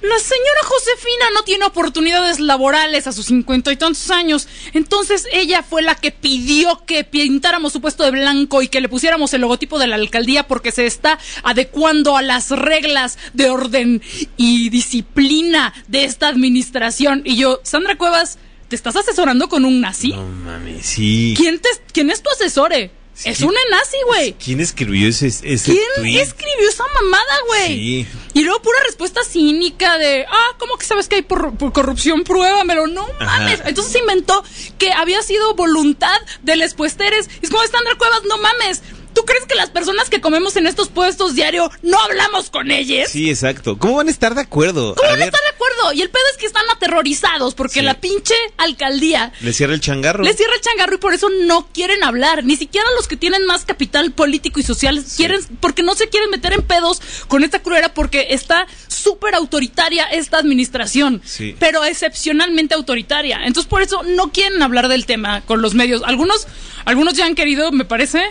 La 0.00 0.18
señora 0.18 0.60
Josefina 0.62 1.26
no 1.34 1.42
tiene 1.42 1.64
oportunidades 1.64 2.38
laborales 2.38 3.06
a 3.06 3.12
sus 3.12 3.26
cincuenta 3.26 3.72
y 3.72 3.76
tantos 3.76 4.10
años. 4.10 4.46
Entonces 4.72 5.26
ella 5.32 5.62
fue 5.62 5.82
la 5.82 5.96
que 5.96 6.12
pidió 6.12 6.84
que 6.86 7.02
pintáramos 7.04 7.72
su 7.72 7.80
puesto 7.80 8.04
de 8.04 8.12
blanco 8.12 8.62
y 8.62 8.68
que 8.68 8.80
le 8.80 8.88
pusiéramos 8.88 9.34
el 9.34 9.40
logotipo 9.40 9.78
de 9.78 9.88
la 9.88 9.96
alcaldía 9.96 10.46
porque 10.46 10.70
se 10.70 10.86
está 10.86 11.18
adecuando 11.42 12.16
a 12.16 12.22
las 12.22 12.50
reglas 12.50 13.18
de 13.32 13.50
orden 13.50 14.02
y 14.36 14.70
disciplina 14.70 15.74
de 15.88 16.04
esta 16.04 16.28
administración. 16.28 17.22
Y 17.24 17.36
yo, 17.36 17.60
Sandra 17.64 17.98
Cuevas, 17.98 18.38
¿te 18.68 18.76
estás 18.76 18.94
asesorando 18.94 19.48
con 19.48 19.64
un 19.64 19.80
nazi? 19.80 20.10
No 20.10 20.26
mames, 20.26 20.86
sí. 20.86 21.34
¿Quién, 21.36 21.58
te, 21.58 21.68
¿Quién 21.92 22.10
es 22.10 22.22
tu 22.22 22.30
asesore? 22.30 22.92
Sí. 23.18 23.30
Es 23.30 23.40
una 23.40 23.58
nazi, 23.68 23.96
güey. 24.06 24.32
¿Quién 24.34 24.60
escribió 24.60 25.08
ese, 25.08 25.26
ese 25.26 25.72
¿Quién 25.72 25.82
tweet? 25.96 26.20
escribió 26.20 26.68
esa 26.68 26.84
mamada, 27.02 27.34
güey? 27.48 27.66
Sí. 27.66 28.06
Y 28.34 28.44
luego 28.44 28.62
pura 28.62 28.78
respuesta 28.86 29.22
cínica 29.24 29.98
de, 29.98 30.24
ah, 30.30 30.54
¿cómo 30.56 30.76
que 30.78 30.86
sabes 30.86 31.08
que 31.08 31.16
hay 31.16 31.22
por, 31.22 31.52
por 31.56 31.72
corrupción? 31.72 32.22
Pruébamelo. 32.22 32.86
No 32.86 33.02
Ajá. 33.18 33.40
mames. 33.40 33.60
Entonces 33.64 33.92
se 33.92 33.98
inventó 33.98 34.44
que 34.78 34.92
había 34.92 35.20
sido 35.22 35.54
voluntad 35.56 36.16
de 36.42 36.54
les 36.54 36.74
puesteres. 36.74 37.28
Es 37.42 37.50
como 37.50 37.60
Sandra 37.62 37.96
Cuevas, 37.98 38.22
no 38.28 38.38
mames. 38.38 38.82
¿Tú 39.14 39.24
crees 39.24 39.46
que 39.46 39.56
las 39.56 39.70
personas 39.70 40.10
que 40.10 40.20
comemos 40.20 40.54
en 40.54 40.68
estos 40.68 40.88
puestos 40.88 41.34
diario 41.34 41.68
no 41.82 41.98
hablamos 41.98 42.50
con 42.50 42.70
ellas? 42.70 43.10
Sí, 43.10 43.30
exacto. 43.30 43.76
¿Cómo 43.78 43.96
van 43.96 44.06
a 44.06 44.12
estar 44.12 44.36
de 44.36 44.42
acuerdo? 44.42 44.94
¿Cómo 44.94 45.08
a 45.08 45.12
van 45.12 45.22
a 45.22 45.24
estar 45.24 45.40
de 45.40 45.48
acuerdo? 45.48 45.57
Y 45.92 46.02
el 46.02 46.10
pedo 46.10 46.22
es 46.32 46.38
que 46.38 46.46
están 46.46 46.64
aterrorizados 46.74 47.54
porque 47.54 47.80
Sí. 47.80 47.84
la 47.86 47.94
pinche 48.00 48.34
alcaldía 48.56 49.32
le 49.40 49.52
cierra 49.52 49.74
el 49.74 49.80
changarro. 49.80 50.22
les 50.24 50.36
cierra 50.36 50.54
el 50.54 50.60
changarro 50.60 50.94
y 50.94 50.98
por 50.98 51.14
eso 51.14 51.28
no 51.46 51.66
quieren 51.72 52.02
hablar. 52.04 52.44
Ni 52.44 52.56
siquiera 52.56 52.86
los 52.96 53.08
que 53.08 53.16
tienen 53.16 53.46
más 53.46 53.64
capital 53.64 54.12
político 54.12 54.60
y 54.60 54.62
social 54.62 55.04
quieren, 55.16 55.40
porque 55.60 55.82
no 55.82 55.94
se 55.94 56.08
quieren 56.08 56.30
meter 56.30 56.52
en 56.52 56.62
pedos 56.62 57.00
con 57.28 57.44
esta 57.44 57.60
cruera 57.60 57.94
porque 57.94 58.28
está 58.30 58.66
súper 58.88 59.34
autoritaria 59.34 60.04
esta 60.04 60.38
administración. 60.38 61.22
Sí. 61.24 61.54
Pero 61.58 61.84
excepcionalmente 61.84 62.74
autoritaria. 62.74 63.40
Entonces 63.44 63.68
por 63.68 63.82
eso 63.82 64.02
no 64.02 64.32
quieren 64.32 64.62
hablar 64.62 64.88
del 64.88 65.06
tema 65.06 65.42
con 65.42 65.62
los 65.62 65.74
medios. 65.74 66.02
Algunos, 66.04 66.46
algunos 66.84 67.14
ya 67.14 67.26
han 67.26 67.34
querido, 67.34 67.70
me 67.72 67.84
parece. 67.84 68.22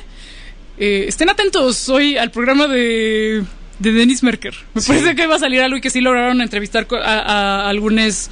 eh, 0.79 1.05
estén 1.07 1.27
atentos 1.29 1.89
hoy 1.89 2.17
al 2.17 2.29
programa 2.29 2.67
de, 2.67 3.43
de 3.79 3.91
Denis 3.91 4.23
Merker. 4.23 4.53
Me 4.73 4.81
Sí. 4.81 4.87
parece 4.89 5.15
que 5.15 5.27
va 5.27 5.35
a 5.35 5.39
salir 5.39 5.61
algo 5.61 5.77
y 5.77 5.81
que 5.81 5.89
sí 5.89 6.01
lograron 6.01 6.41
entrevistar 6.41 6.87
a, 7.03 7.19
a 7.65 7.69
algunos 7.69 8.29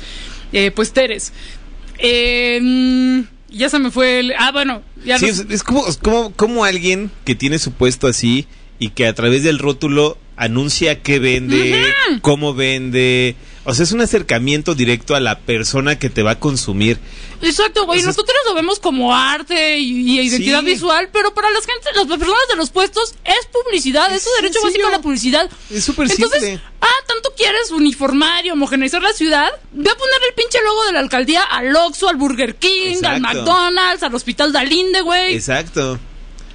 eh, 0.53 0.71
puesteres. 0.71 1.33
Eh, 1.99 2.59
mm, 2.61 3.21
ya 3.49 3.69
se 3.69 3.79
me 3.79 3.91
fue 3.91 4.19
el. 4.19 4.33
Ah, 4.37 4.51
bueno, 4.51 4.81
ya 5.05 5.17
Sí, 5.19 5.25
no- 5.27 5.31
es, 5.31 5.45
es 5.49 5.63
como, 5.63 5.87
es 5.87 5.97
como, 5.97 6.31
como 6.33 6.65
alguien 6.65 7.11
que 7.23 7.35
tiene 7.35 7.59
su 7.59 7.71
puesto 7.71 8.07
así 8.07 8.47
y 8.79 8.89
que 8.89 9.07
a 9.07 9.13
través 9.13 9.43
del 9.43 9.59
rótulo 9.59 10.17
anuncia 10.35 11.01
qué 11.01 11.19
vende, 11.19 11.81
cómo 12.21 12.53
vende. 12.53 13.35
O 13.67 13.73
sea, 13.73 13.83
es 13.83 13.91
un 13.91 14.01
acercamiento 14.01 14.75
directo 14.75 15.15
a 15.15 15.19
la 15.19 15.39
persona 15.39 15.97
que 15.97 16.09
te 16.11 16.21
va 16.21 16.31
a 16.31 16.39
consumir. 16.39 16.99
Exacto, 17.41 17.85
güey. 17.85 17.97
O 17.99 18.01
sea, 18.01 18.09
Nosotros 18.11 18.35
lo 18.47 18.53
vemos 18.53 18.79
como 18.79 19.13
arte 19.15 19.77
y, 19.79 20.19
y 20.19 20.21
identidad 20.21 20.59
Sí. 20.59 20.65
visual, 20.67 21.09
pero 21.11 21.33
para 21.33 21.49
las 21.49 21.65
gente, 21.65 21.89
las 21.95 22.05
personas 22.05 22.47
de 22.49 22.55
los 22.57 22.69
puestos 22.69 23.15
es 23.25 23.47
publicidad, 23.51 24.09
es, 24.11 24.17
Es 24.17 24.23
su 24.23 24.29
derecho 24.41 24.59
sencillo. 24.61 24.83
básico 24.83 24.87
a 24.87 24.91
la 24.91 25.01
publicidad. 25.01 25.49
Es 25.71 25.83
súper 25.83 26.09
Entonces, 26.11 26.41
simple. 26.43 26.61
ah, 26.81 26.87
tanto 27.07 27.33
quieres 27.35 27.71
uniformar 27.71 28.45
y 28.45 28.51
homogeneizar 28.51 29.01
la 29.01 29.13
ciudad, 29.13 29.49
ve 29.71 29.89
a 29.89 29.95
poner 29.95 30.15
el 30.29 30.35
pinche 30.35 30.59
logo 30.63 30.85
de 30.85 30.93
la 30.93 30.99
alcaldía 30.99 31.41
al 31.43 31.75
Oxxo, 31.75 32.07
al 32.07 32.17
Burger 32.17 32.55
King, 32.55 33.03
al. 33.03 33.19
McDonald's, 33.21 34.03
al 34.03 34.13
Hospital 34.13 34.51
Dalinde, 34.53 35.01
güey. 35.01 35.33
Exacto. 35.35 35.99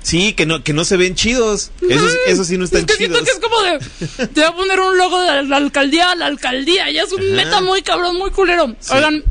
Sí, 0.03 0.33
que 0.33 0.47
no, 0.47 0.63
que 0.65 0.73
no 0.73 0.85
se 0.85 0.97
ven 0.97 1.15
chidos. 1.15 1.71
Eso, 1.89 2.07
eso 2.27 2.45
sí 2.45 2.57
no 2.57 2.65
están 2.65 2.81
es 2.81 2.87
que 2.87 2.95
siento 2.95 3.19
chidos. 3.19 3.29
que 3.29 3.35
es 3.37 3.41
como 3.41 3.63
de. 4.19 4.27
Te 4.29 4.41
va 4.41 4.49
a 4.49 4.55
poner 4.57 4.81
un 4.81 4.97
logo 4.97 5.21
de 5.21 5.43
la 5.45 5.57
alcaldía 5.59 6.13
a 6.13 6.15
la 6.17 6.27
alcaldía. 6.27 6.91
Ya 6.91 7.03
es 7.03 7.13
un 7.13 7.21
Ajá. 7.21 7.35
meta 7.37 7.61
muy 7.61 7.83
cabrón, 7.83 8.17
muy 8.17 8.31
culero. 8.31 8.75
Sí. 8.81 8.95
Oigan, 8.95 9.23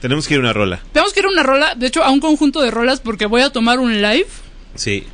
Tenemos 0.00 0.26
que 0.26 0.34
ir 0.34 0.38
a 0.38 0.42
una 0.42 0.52
rola. 0.52 0.82
tenemos 0.92 1.12
que 1.12 1.20
ir 1.20 1.26
a 1.26 1.28
una 1.28 1.42
rola. 1.42 1.74
De 1.74 1.86
hecho, 1.86 2.02
a 2.02 2.10
un 2.10 2.20
conjunto 2.20 2.60
de 2.62 2.70
rolas 2.70 3.00
porque 3.00 3.26
voy 3.26 3.42
a 3.42 3.50
tomar 3.50 3.78
un 3.78 4.00
live. 4.00 4.26
Sí. 4.74 5.04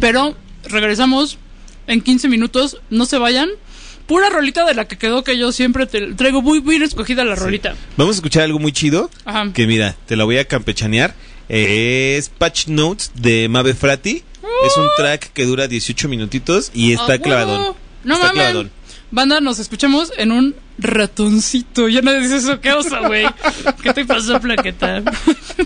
Pero 0.00 0.36
regresamos 0.64 1.38
en 1.86 2.00
15 2.00 2.28
minutos. 2.28 2.78
No 2.90 3.06
se 3.06 3.18
vayan. 3.18 3.48
Pura 4.06 4.28
rolita 4.28 4.66
de 4.66 4.74
la 4.74 4.86
que 4.86 4.98
quedó 4.98 5.22
que 5.24 5.38
yo 5.38 5.52
siempre 5.52 5.86
te 5.86 6.14
traigo 6.14 6.42
muy 6.42 6.60
bien 6.60 6.82
escogida 6.82 7.24
la 7.24 7.36
rolita. 7.36 7.74
Vamos 7.96 8.16
a 8.16 8.18
escuchar 8.18 8.42
algo 8.42 8.58
muy 8.58 8.72
chido. 8.72 9.08
Ajá. 9.24 9.50
Que 9.54 9.66
mira, 9.66 9.96
te 10.06 10.16
la 10.16 10.24
voy 10.24 10.38
a 10.38 10.44
campechanear. 10.46 11.14
Eh, 11.48 12.16
es 12.18 12.28
Patch 12.28 12.68
Notes 12.68 13.10
de 13.14 13.48
Mabe 13.48 13.74
Frati. 13.74 14.22
Es 14.66 14.76
un 14.76 14.88
track 14.96 15.32
que 15.32 15.44
dura 15.44 15.66
18 15.68 16.08
minutitos 16.08 16.70
y 16.74 16.92
está 16.92 17.14
Ah, 17.14 17.18
clavadón. 17.18 17.74
No 18.04 18.14
está 18.14 18.30
clavadón. 18.30 18.70
Banda, 19.10 19.40
nos 19.40 19.58
escuchamos 19.58 20.12
en 20.16 20.32
un 20.32 20.54
ratoncito. 20.78 21.88
Ya 21.88 22.00
nadie 22.00 22.20
dice 22.20 22.36
eso. 22.36 22.60
¿Qué 22.60 22.72
osa, 22.72 23.00
güey? 23.06 23.26
¿Qué 23.82 23.92
te 23.92 24.04
pasó, 24.06 24.40
plaqueta? 24.40 25.02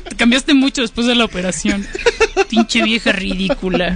Te 0.09 0.17
cambiaste 0.17 0.53
mucho 0.55 0.83
después 0.83 1.07
de 1.07 1.15
la 1.15 1.25
operación. 1.27 1.87
Pinche 2.49 2.83
vieja 2.83 3.13
ridícula. 3.13 3.95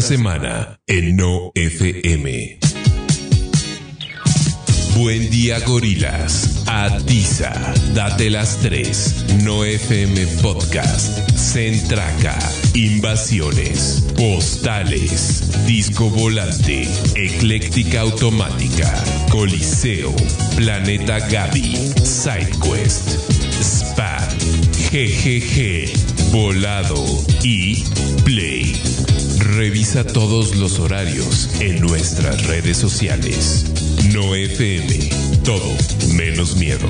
Semana 0.00 0.78
en 0.86 1.16
No 1.16 1.52
FM. 1.54 2.58
Buen 4.96 5.30
día, 5.30 5.58
gorilas. 5.60 6.64
Atiza, 6.66 7.52
date 7.94 8.28
las 8.28 8.58
tres. 8.58 9.24
No 9.44 9.64
FM 9.64 10.26
Podcast. 10.42 11.30
Centraca. 11.30 12.38
Invasiones. 12.74 14.06
Postales. 14.16 15.66
Disco 15.66 16.10
volante. 16.10 16.86
Ecléctica 17.14 18.00
automática. 18.00 18.92
Coliseo. 19.30 20.14
Planeta 20.56 21.20
Gaby. 21.28 21.92
SideQuest. 22.04 23.08
Spa. 23.62 24.18
GGG. 24.90 26.32
Volado. 26.32 27.02
Y. 27.42 27.84
Revisa 29.56 30.04
todos 30.04 30.54
los 30.56 30.78
horarios 30.80 31.48
en 31.60 31.80
nuestras 31.80 32.46
redes 32.46 32.76
sociales. 32.76 33.64
No 34.12 34.34
FM. 34.34 35.08
Todo 35.44 35.64
menos 36.12 36.56
miedo. 36.56 36.86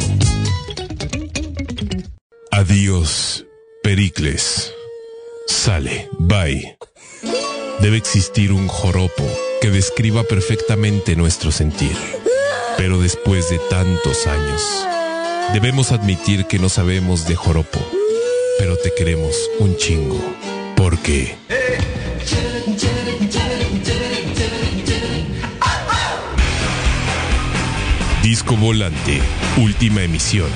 Adiós, 2.51 3.47
Pericles. 3.85 4.73
Sale, 5.47 6.09
bye. 6.19 6.77
Debe 7.79 7.99
existir 7.99 8.51
un 8.51 8.67
joropo 8.67 9.23
que 9.61 9.71
describa 9.71 10.25
perfectamente 10.25 11.15
nuestro 11.15 11.53
sentir. 11.53 11.97
Pero 12.77 13.01
después 13.01 13.49
de 13.49 13.61
tantos 13.71 14.27
años, 14.27 14.89
debemos 15.53 15.93
admitir 15.93 16.47
que 16.47 16.59
no 16.59 16.69
sabemos 16.69 17.29
de 17.29 17.37
joropo. 17.37 17.79
Pero 18.59 18.77
te 18.77 18.93
queremos 18.93 19.37
un 19.61 19.77
chingo. 19.77 20.21
Porque... 20.75 21.37
Disco 28.27 28.57
Volante, 28.57 29.21
última 29.57 30.03
emisión, 30.03 30.51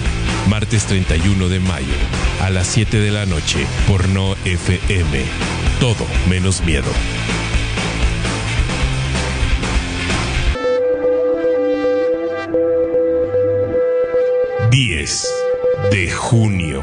martes 0.49 0.87
31 0.87 1.49
de 1.49 1.61
mayo, 1.61 1.87
a 2.41 2.51
las 2.51 2.67
7 2.67 2.99
de 2.99 3.13
la 3.13 3.27
noche, 3.27 3.65
por 3.87 4.09
No 4.09 4.35
FM. 4.45 5.23
Todo 5.79 6.05
menos 6.29 6.63
miedo. 6.63 6.91
Diez 14.73 15.29
de 15.93 16.11
junio. 16.11 16.83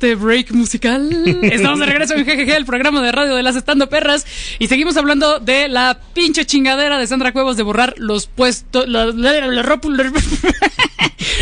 Este 0.00 0.14
break 0.14 0.52
musical, 0.52 1.10
estamos 1.42 1.78
de 1.78 1.84
regreso 1.84 2.14
en 2.14 2.24
GGG, 2.24 2.48
el 2.56 2.64
programa 2.64 3.02
de 3.02 3.12
radio 3.12 3.34
de 3.36 3.42
las 3.42 3.54
estando 3.54 3.90
perras, 3.90 4.24
y 4.58 4.66
seguimos 4.68 4.96
hablando 4.96 5.40
de 5.40 5.68
la 5.68 6.00
pinche 6.14 6.46
chingadera 6.46 6.96
de 6.98 7.06
Sandra 7.06 7.32
Cuevas 7.34 7.58
de 7.58 7.64
borrar 7.64 7.92
los 7.98 8.26
puestos, 8.26 8.88
los, 8.88 9.14
los 9.14 9.66
rótulos- 9.66 10.10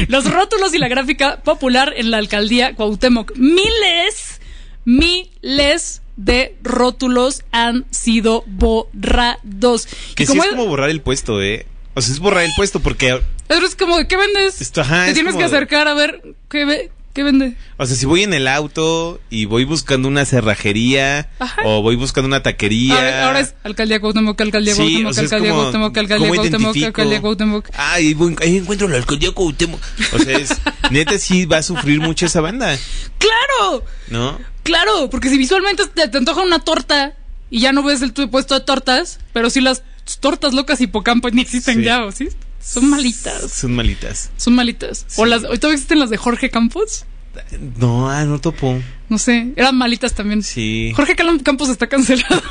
los 0.09 0.32
rótulos 0.32 0.74
y 0.74 0.78
la 0.78 0.88
gráfica 0.88 1.36
popular 1.44 1.92
en 1.96 2.11
la 2.11 2.16
alcaldía 2.16 2.74
Cuauhtémoc. 2.74 3.36
Miles, 3.36 4.40
miles 4.84 6.02
de 6.16 6.56
rótulos 6.64 7.44
han 7.52 7.84
sido 7.92 8.42
borrados. 8.48 9.86
Que 10.16 10.26
sí 10.26 10.36
es 10.36 10.46
como 10.48 10.66
borrar 10.66 10.90
el 10.90 11.00
puesto, 11.00 11.40
¿eh? 11.40 11.64
O 11.94 12.00
sea, 12.00 12.12
es 12.12 12.18
borrar 12.18 12.42
el 12.42 12.50
puesto 12.56 12.80
porque, 12.80 13.20
pero 13.46 13.64
es 13.66 13.76
como, 13.76 13.98
¿qué 14.09 14.16
vendes? 14.16 14.61
Esto, 14.61 14.80
ajá, 14.80 15.04
Te 15.04 15.11
es 15.11 15.14
tienes 15.14 15.34
como 15.34 15.44
que 15.44 15.50
de- 15.50 15.56
acercar 15.56 15.86
a 15.86 15.94
ver 15.94 16.22
qué, 16.50 16.64
ve- 16.64 16.90
qué 17.18 17.24
vende. 17.24 17.54
o 17.76 17.84
sea, 17.86 17.96
si 17.96 18.06
voy 18.06 18.22
en 18.22 18.32
el 18.32 18.46
auto 18.46 19.20
y 19.28 19.44
voy 19.46 19.64
buscando 19.64 20.06
una 20.06 20.24
cerrajería 20.24 21.28
Ajá. 21.40 21.62
o 21.64 21.82
voy 21.82 21.96
buscando 21.96 22.28
una 22.28 22.42
taquería. 22.44 22.94
Ahora, 22.94 23.26
ahora 23.26 23.40
es 23.40 23.54
alcaldía 23.64 23.98
Cuauhtémoc, 24.00 24.40
alcaldía 24.40 24.74
Sí, 24.74 24.80
Cuauhtémoc, 25.02 25.10
o 25.10 25.14
sea, 25.14 25.22
alcaldía 25.24 25.50
como, 25.50 25.60
Cuauhtémoc, 25.62 25.96
alcaldía 25.98 26.28
¿cómo 26.28 26.34
Cuauhtémoc, 26.40 26.76
alcaldía 26.84 27.20
Cuauhtémoc. 27.20 27.68
Ah, 27.74 27.93
ahí, 27.94 28.14
voy- 28.14 28.36
ahí 28.40 28.56
encuentro 28.59 28.86
la 28.88 28.97
alcaldía 28.98 29.32
Cuauhtémoc. 29.32 29.80
O 30.14 30.18
sea, 30.20 30.38
es, 30.38 30.51
neta 30.90 31.18
sí 31.18 31.44
va 31.47 31.56
a 31.59 31.62
sufrir 31.62 32.01
mucho 32.01 32.26
esa 32.26 32.40
banda, 32.40 32.78
¡Claro! 33.18 33.84
¿no? 34.09 34.38
Claro, 34.62 35.10
porque 35.10 35.28
si 35.30 35.38
visualmente 35.38 35.86
te, 35.88 36.09
te 36.09 36.18
antoja 36.18 36.43
una 36.43 36.60
torta 36.60 37.14
y 37.51 37.60
ya 37.60 37.72
no 37.72 37.82
ves 37.82 38.02
el 38.02 38.12
tu 38.12 38.30
puesto 38.30 38.55
de 38.55 38.64
tortas, 38.64 39.18
pero 39.32 39.51
si 39.51 39.60
las 39.60 39.82
tortas 40.20 40.52
locas 40.55 40.80
hipocampo 40.80 41.30
ni 41.30 41.43
existen 41.43 41.78
Sí. 41.78 41.82
ya, 41.84 42.05
¿o 42.05 42.12
sí? 42.12 42.28
Son 42.69 42.89
malitas. 42.90 43.51
Son 43.53 43.73
malitas. 43.74 44.31
Son 44.36 44.55
malitas. 44.55 45.07
O 45.16 45.24
las, 45.27 45.45
¿hoy 45.45 45.59
todavía 45.59 45.74
existen 45.77 45.99
las 46.01 46.11
de 46.11 46.16
Jorge 46.16 46.51
Campos? 46.51 47.07
No, 47.78 48.11
ah, 48.11 48.24
no 48.24 48.40
topo. 48.40 48.81
No 49.09 49.19
sé, 49.19 49.53
eran 49.57 49.77
malitas 49.77 50.15
también. 50.15 50.43
Sí. 50.43 50.93
Jorge 50.97 51.15
Campos 51.16 51.69
está 51.69 51.86
cancelado. 51.86 52.43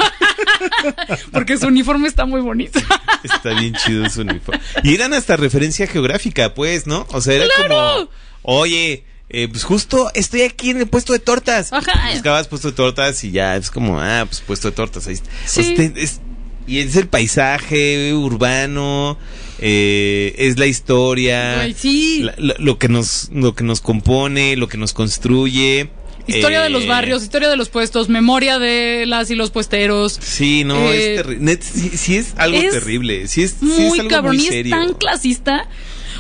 porque 1.32 1.58
su 1.58 1.68
uniforme 1.68 2.08
está 2.08 2.26
muy 2.26 2.42
bonito. 2.42 2.80
Está 3.24 3.54
bien 3.60 3.74
chido 3.76 4.10
su 4.10 4.22
uniforme. 4.22 4.62
Y 4.84 4.96
eran 4.96 5.14
hasta 5.14 5.36
referencia 5.38 5.88
geográfica, 5.88 6.54
pues, 6.54 6.88
¿no? 6.88 7.06
O 7.12 7.22
sea, 7.22 7.34
era 7.34 7.46
¡Claro! 7.56 7.76
como, 7.76 8.10
oye, 8.44 9.04
eh, 9.30 9.48
pues 9.50 9.64
justo 9.66 10.10
estoy 10.14 10.42
aquí 10.44 10.70
en 10.70 10.78
el 10.78 10.88
puesto 10.88 11.14
de 11.14 11.20
tortas. 11.20 11.74
Ajá. 11.74 12.12
Buscabas 12.14 12.48
puesto 12.48 12.70
de 12.70 12.76
tortas 12.76 13.24
y 13.24 13.32
ya 13.32 13.56
es 13.56 13.70
como, 13.70 14.00
ah, 14.00 14.26
pues 14.28 14.42
puesto 14.42 14.70
de 14.70 14.76
tortas. 14.76 15.08
Ahí 15.08 15.16
está. 15.16 15.30
O 15.30 15.48
sea, 15.48 15.64
Sí. 15.64 15.76
te- 15.76 15.94
es- 16.02 16.22
y 16.68 16.80
es 16.80 16.96
el 16.96 17.08
paisaje 17.08 18.14
urbano, 18.14 19.18
eh, 19.60 20.36
es 20.38 20.60
la 20.60 20.68
historia, 20.68 21.62
Ay, 21.62 21.74
sí. 21.78 22.24
la- 22.38 22.56
lo 22.60 22.78
que 22.78 22.90
nos, 22.90 23.30
lo 23.34 23.56
que 23.56 23.64
nos 23.64 23.82
compone, 23.82 24.56
lo 24.56 24.68
que 24.68 24.78
nos 24.78 24.94
construye. 24.94 25.90
Historia 26.28 26.60
de 26.60 26.68
eh, 26.68 26.70
los 26.70 26.86
barrios, 26.88 27.24
historia 27.24 27.48
de 27.50 27.56
los 27.56 27.70
puestos, 27.70 28.10
memoria 28.10 28.60
de 28.60 29.06
las 29.08 29.32
y 29.32 29.36
los 29.36 29.50
puesteros. 29.50 30.20
Sí, 30.22 30.66
no, 30.66 30.76
Eh, 30.92 31.16
es 31.16 31.24
terrible. 31.24 31.58
Sí, 31.62 31.92
sí 31.96 32.18
es 32.18 32.34
algo 32.36 32.58
es 32.58 32.70
terrible. 32.72 33.28
Sí 33.30 33.44
es, 33.44 33.52
sí 33.52 33.58
Muy 33.66 33.86
es 33.86 34.00
algo 34.02 34.10
cabrón 34.10 34.36
muy 34.36 34.46
y 34.46 34.50
es 34.58 34.70
tan 34.70 34.94
clasista. 34.94 35.70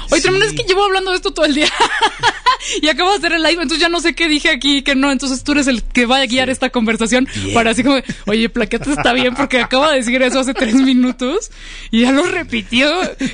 Oye, 0.09 0.15
Sí. 0.15 0.21
tremendo 0.21 0.45
es 0.45 0.53
que 0.53 0.63
llevo 0.63 0.85
hablando 0.85 1.11
de 1.11 1.17
esto 1.17 1.31
todo 1.33 1.45
el 1.45 1.55
día. 1.55 1.67
y 2.81 2.87
acabo 2.87 3.11
de 3.11 3.17
hacer 3.17 3.33
el 3.33 3.43
live, 3.43 3.61
entonces 3.61 3.79
ya 3.79 3.89
no 3.89 3.99
sé 3.99 4.13
qué 4.13 4.27
dije 4.27 4.49
aquí, 4.49 4.81
que 4.81 4.95
no. 4.95 5.11
Entonces 5.11 5.43
tú 5.43 5.53
eres 5.53 5.67
el 5.67 5.83
que 5.83 6.05
va 6.05 6.17
a 6.17 6.25
guiar 6.25 6.49
esta 6.49 6.69
conversación 6.69 7.27
para 7.53 7.71
así 7.71 7.83
como, 7.83 7.99
oye, 8.25 8.49
Plaqueta 8.49 8.91
está 8.91 9.13
bien 9.13 9.35
porque 9.35 9.61
acaba 9.61 9.91
de 9.91 9.97
decir 9.97 10.21
eso 10.21 10.39
hace 10.39 10.53
tres 10.53 10.75
minutos 10.75 11.51
y 11.91 12.01
ya 12.01 12.11
lo 12.11 12.23
repitió. 12.23 12.89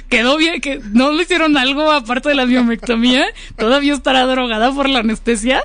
Quedó 0.10 0.38
bien, 0.38 0.62
que 0.62 0.82
no 0.92 1.12
le 1.12 1.24
hicieron 1.24 1.58
algo 1.58 1.92
aparte 1.92 2.30
de 2.30 2.36
la 2.36 2.46
biomectomía. 2.46 3.26
Todavía 3.58 3.94
estará 3.94 4.26
drogada 4.26 4.74
por 4.74 4.90
la 4.90 5.00
anestesia. 5.00 5.64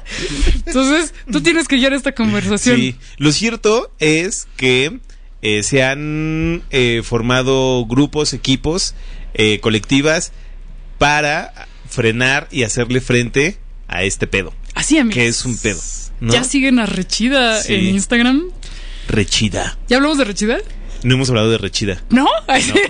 Entonces 0.67 1.15
tú 1.31 1.41
tienes 1.41 1.69
que 1.69 1.77
guiar 1.77 1.93
esta 1.93 2.13
conversación. 2.13 2.77
Sí, 2.77 2.97
lo 3.17 3.33
cierto 3.33 3.91
es 3.99 4.49
que 4.57 5.01
eh, 5.43 5.63
se 5.63 5.85
han 5.85 6.63
eh, 6.71 7.03
formado 7.05 7.87
grupos, 7.87 8.33
equipos, 8.33 8.95
eh, 9.35 9.61
colectivas 9.61 10.33
para 10.99 11.69
frenar 11.89 12.49
y 12.51 12.63
hacerle 12.65 13.01
frente 13.01 13.57
a 13.89 14.03
este 14.05 14.27
pedo, 14.27 14.53
Así, 14.75 14.99
amigos. 14.99 15.15
que 15.15 15.27
es 15.29 15.45
un 15.45 15.57
pedo. 15.59 15.81
¿no? 16.21 16.33
Ya 16.33 16.45
siguen 16.45 16.79
a 16.79 16.87
Rechida 16.87 17.63
Sí. 17.63 17.75
en 17.75 17.85
Instagram. 17.87 18.51
Rechida. 19.09 19.79
¿Ya 19.89 19.97
hablamos 19.97 20.19
de 20.19 20.25
Rechida? 20.25 20.59
No 21.05 21.15
hemos 21.15 21.29
hablado 21.31 21.51
de 21.51 21.59
Rechida. 21.59 22.03
¿No? 22.11 22.27
Ay, 22.47 22.63
sí. 22.63 22.73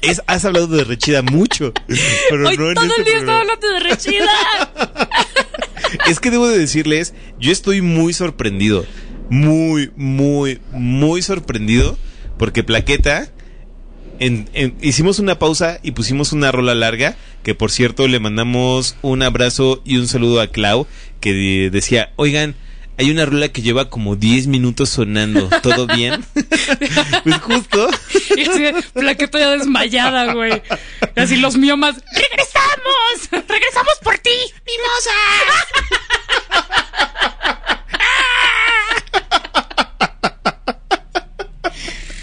Es, 0.00 0.20
has 0.26 0.44
hablado 0.44 0.66
de 0.66 0.84
Rechida 0.84 1.22
mucho, 1.22 1.72
pero 2.28 2.48
Hoy 2.48 2.56
no 2.58 2.68
en 2.68 2.74
todo 2.74 2.84
este 2.86 3.00
el 3.00 3.04
día 3.06 3.18
estaba 3.18 3.40
hablando 3.40 3.68
de 3.68 3.80
Rechida. 3.80 4.26
Es 6.06 6.20
que 6.20 6.30
debo 6.30 6.48
de 6.48 6.58
decirles, 6.58 7.14
yo 7.38 7.52
estoy 7.52 7.80
muy 7.80 8.12
sorprendido. 8.12 8.84
Muy, 9.30 9.92
muy, 9.96 10.60
muy 10.72 11.22
sorprendido. 11.22 11.96
Porque 12.38 12.64
Plaqueta. 12.64 13.28
En- 14.26 14.48
en- 14.54 14.76
hicimos 14.80 15.18
una 15.18 15.38
pausa 15.38 15.78
y 15.82 15.92
pusimos 15.92 16.32
una 16.32 16.50
rola 16.52 16.74
larga. 16.74 17.16
Que 17.42 17.54
por 17.54 17.70
cierto, 17.70 18.08
le 18.08 18.20
mandamos 18.20 18.96
un 19.02 19.22
abrazo 19.22 19.82
y 19.84 19.96
un 19.98 20.08
saludo 20.08 20.40
a 20.40 20.46
Clau. 20.48 20.86
Que 21.20 21.32
de- 21.32 21.70
decía: 21.70 22.12
Oigan, 22.16 22.54
hay 22.96 23.10
una 23.10 23.26
rola 23.26 23.48
que 23.48 23.60
lleva 23.62 23.90
como 23.90 24.14
10 24.16 24.46
minutos 24.46 24.88
sonando. 24.88 25.48
¿Todo 25.62 25.86
bien? 25.94 26.24
pues 27.24 27.36
justo. 27.40 27.88
y 28.36 28.42
así, 28.42 28.62
plaqueta 28.92 29.38
ya 29.40 29.50
desmayada, 29.50 30.32
güey. 30.32 30.62
Y 31.16 31.20
así 31.20 31.36
los 31.36 31.56
miomas. 31.56 31.96
¡Regresamos! 31.96 33.46
¡Regresamos 33.48 33.94
por 34.02 34.16
ti! 34.18 34.30
¡Mimosa! 34.66 35.10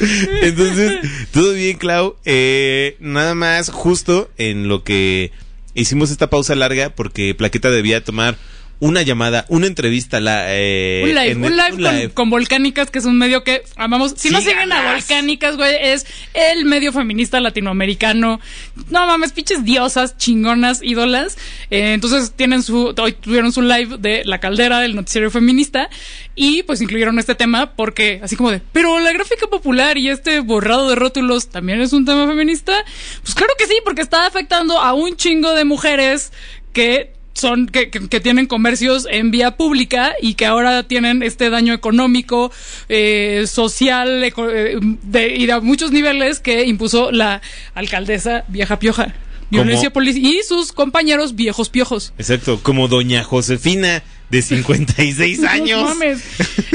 Entonces, 0.41 0.99
todo 1.31 1.53
bien, 1.53 1.77
Clau. 1.77 2.15
Eh, 2.25 2.95
nada 2.99 3.35
más, 3.35 3.69
justo 3.69 4.29
en 4.37 4.67
lo 4.67 4.83
que 4.83 5.31
hicimos 5.73 6.11
esta 6.11 6.29
pausa 6.29 6.55
larga, 6.55 6.89
porque 6.95 7.35
Plaqueta 7.35 7.69
debía 7.69 8.03
tomar 8.03 8.37
una 8.81 9.03
llamada, 9.03 9.45
una 9.47 9.67
entrevista. 9.67 10.19
La, 10.19 10.45
eh, 10.47 11.01
Un 11.05 11.09
live, 11.15 11.31
en- 11.31 11.43
un 11.45 11.51
live, 11.55 11.71
un 11.75 11.83
con, 11.83 11.95
live. 11.95 12.09
con 12.13 12.29
Volcánicas, 12.29 12.91
que 12.91 12.99
es 12.99 13.05
un 13.05 13.17
medio 13.17 13.43
que 13.45 13.63
amamos. 13.77 14.15
Si 14.17 14.29
no 14.29 14.41
siguen 14.41 14.71
a. 14.73 14.91
Volcánicas, 14.91 15.55
güey, 15.55 15.75
es 15.79 16.05
el 16.33 16.65
medio 16.65 16.91
feminista 16.91 17.39
latinoamericano. 17.39 18.41
No 18.89 19.05
mames, 19.07 19.31
pinches 19.31 19.63
diosas, 19.63 20.17
chingonas, 20.17 20.81
ídolas. 20.83 21.37
Eh, 21.69 21.93
entonces 21.93 22.33
tienen 22.35 22.63
su, 22.63 22.93
hoy 22.97 23.13
tuvieron 23.13 23.53
su 23.53 23.61
live 23.61 23.97
de 23.99 24.23
La 24.25 24.39
Caldera, 24.39 24.79
del 24.79 24.95
noticiero 24.95 25.31
feminista, 25.31 25.87
y 26.35 26.63
pues 26.63 26.81
incluyeron 26.81 27.19
este 27.19 27.35
tema 27.35 27.75
porque, 27.75 28.19
así 28.23 28.35
como 28.35 28.49
de, 28.51 28.61
pero 28.73 28.99
la 28.99 29.13
gráfica 29.13 29.47
popular 29.47 29.97
y 29.97 30.09
este 30.09 30.39
borrado 30.39 30.89
de 30.89 30.95
rótulos 30.95 31.49
también 31.49 31.79
es 31.81 31.93
un 31.93 32.03
tema 32.05 32.25
feminista. 32.27 32.73
Pues 33.21 33.35
claro 33.35 33.53
que 33.59 33.67
sí, 33.67 33.75
porque 33.85 34.01
está 34.01 34.25
afectando 34.25 34.79
a 34.79 34.93
un 34.93 35.15
chingo 35.15 35.53
de 35.53 35.65
mujeres 35.65 36.31
que 36.73 37.13
son 37.33 37.67
que, 37.67 37.89
que- 37.89 38.07
que 38.09 38.19
tienen 38.19 38.45
comercios 38.47 39.07
en 39.09 39.31
vía 39.31 39.51
pública 39.57 40.13
y 40.21 40.33
que 40.35 40.45
ahora 40.45 40.83
tienen 40.83 41.23
este 41.23 41.49
daño 41.49 41.73
económico, 41.73 42.51
eh, 42.89 43.45
social 43.47 44.23
eco- 44.23 44.49
eh, 44.49 44.77
de, 44.81 45.35
y 45.35 45.45
de 45.45 45.59
muchos 45.61 45.91
niveles 45.91 46.39
que 46.39 46.65
impuso 46.65 47.11
la 47.11 47.41
alcaldesa 47.73 48.43
vieja 48.47 48.79
pioja. 48.79 49.13
Violencia 49.49 49.89
Como- 49.91 50.05
polici- 50.05 50.21
y 50.23 50.43
sus 50.47 50.71
compañeros 50.71 51.35
viejos 51.35 51.69
piojos. 51.69 52.13
Exacto, 52.17 52.59
como 52.63 52.87
doña 52.87 53.23
Josefina, 53.23 54.01
de 54.29 54.41
56 54.41 55.43
años. 55.43 55.81
No 55.81 55.89
mames. 55.89 56.23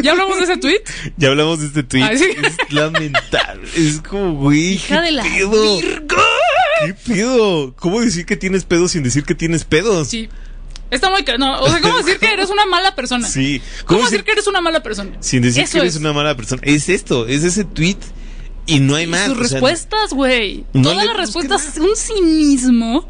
¿Ya 0.02 0.10
hablamos 0.12 0.36
de 0.38 0.44
ese 0.44 0.56
tweet? 0.58 0.82
Ya 1.16 1.28
hablamos 1.28 1.60
de 1.60 1.66
este 1.68 1.82
tweet. 1.84 2.02
Ay, 2.02 2.18
sí. 2.18 2.26
Es 2.42 2.72
lamentable. 2.72 3.66
Es 3.74 4.00
como, 4.02 4.34
güey. 4.34 4.74
Hija 4.74 4.96
¿qué 5.00 5.06
de 5.06 5.12
la 5.12 5.22
pedo? 5.22 5.78
¿Qué 6.84 6.94
pedo? 7.06 7.74
¿Cómo 7.76 8.02
decir 8.02 8.26
que 8.26 8.36
tienes 8.36 8.64
pedos 8.64 8.92
sin 8.92 9.02
decir 9.02 9.24
que 9.24 9.34
tienes 9.34 9.64
pedos? 9.64 10.08
Sí. 10.08 10.28
Está 10.90 11.10
muy... 11.10 11.24
No, 11.38 11.60
o 11.60 11.68
sea, 11.68 11.80
¿cómo 11.80 11.98
decir 11.98 12.18
que 12.18 12.32
eres 12.32 12.48
una 12.50 12.64
mala 12.66 12.94
persona? 12.94 13.26
Sí. 13.26 13.60
¿Cómo, 13.84 13.98
¿Cómo 14.00 14.10
decir 14.10 14.24
que 14.24 14.32
eres 14.32 14.46
una 14.46 14.60
mala 14.60 14.82
persona? 14.82 15.16
Sin 15.20 15.42
decir 15.42 15.64
Eso 15.64 15.72
que 15.72 15.78
eres 15.80 15.94
es. 15.94 16.00
una 16.00 16.12
mala 16.12 16.36
persona. 16.36 16.62
Es 16.64 16.88
esto, 16.88 17.26
es 17.26 17.42
ese 17.44 17.64
tweet 17.64 17.96
y 18.66 18.78
no 18.80 18.94
hay 18.94 19.04
Y 19.04 19.06
más. 19.08 19.24
sus 19.26 19.32
o 19.32 19.34
sea, 19.44 19.48
respuestas, 19.60 20.12
güey. 20.12 20.64
no 20.72 20.90
Todas 20.90 21.06
las 21.06 21.16
respuestas, 21.16 21.76
un 21.78 21.96
cinismo. 21.96 23.08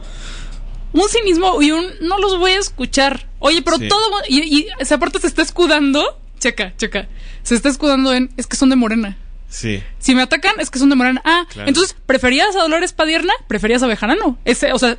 Un 0.92 1.08
cinismo 1.10 1.60
y 1.60 1.72
un 1.72 1.86
no 2.00 2.18
los 2.18 2.38
voy 2.38 2.52
a 2.52 2.58
escuchar. 2.58 3.28
Oye, 3.38 3.60
pero 3.62 3.76
Sí. 3.76 3.88
todo. 3.88 4.00
Y, 4.28 4.40
y 4.60 4.66
esa 4.78 4.94
aparte 4.94 5.18
se 5.20 5.26
está 5.26 5.42
escudando. 5.42 6.18
Checa, 6.38 6.74
checa. 6.78 7.08
Se 7.42 7.54
está 7.54 7.68
escudando 7.68 8.14
en. 8.14 8.30
Es 8.38 8.46
que 8.46 8.56
son 8.56 8.70
de 8.70 8.76
morena. 8.76 9.18
Sí. 9.50 9.82
Si 9.98 10.14
me 10.14 10.22
atacan, 10.22 10.58
es 10.58 10.70
que 10.70 10.78
son 10.78 10.88
de 10.88 10.96
morena. 10.96 11.20
Ah, 11.24 11.44
Claro. 11.52 11.68
entonces, 11.68 11.94
¿preferías 12.06 12.56
a 12.56 12.60
Dolores 12.60 12.92
Padierna? 12.94 13.32
¿Preferías 13.46 13.82
a 13.82 13.86
Bejarano? 13.86 14.38
Ese, 14.46 14.72
o 14.72 14.78
sea. 14.78 14.96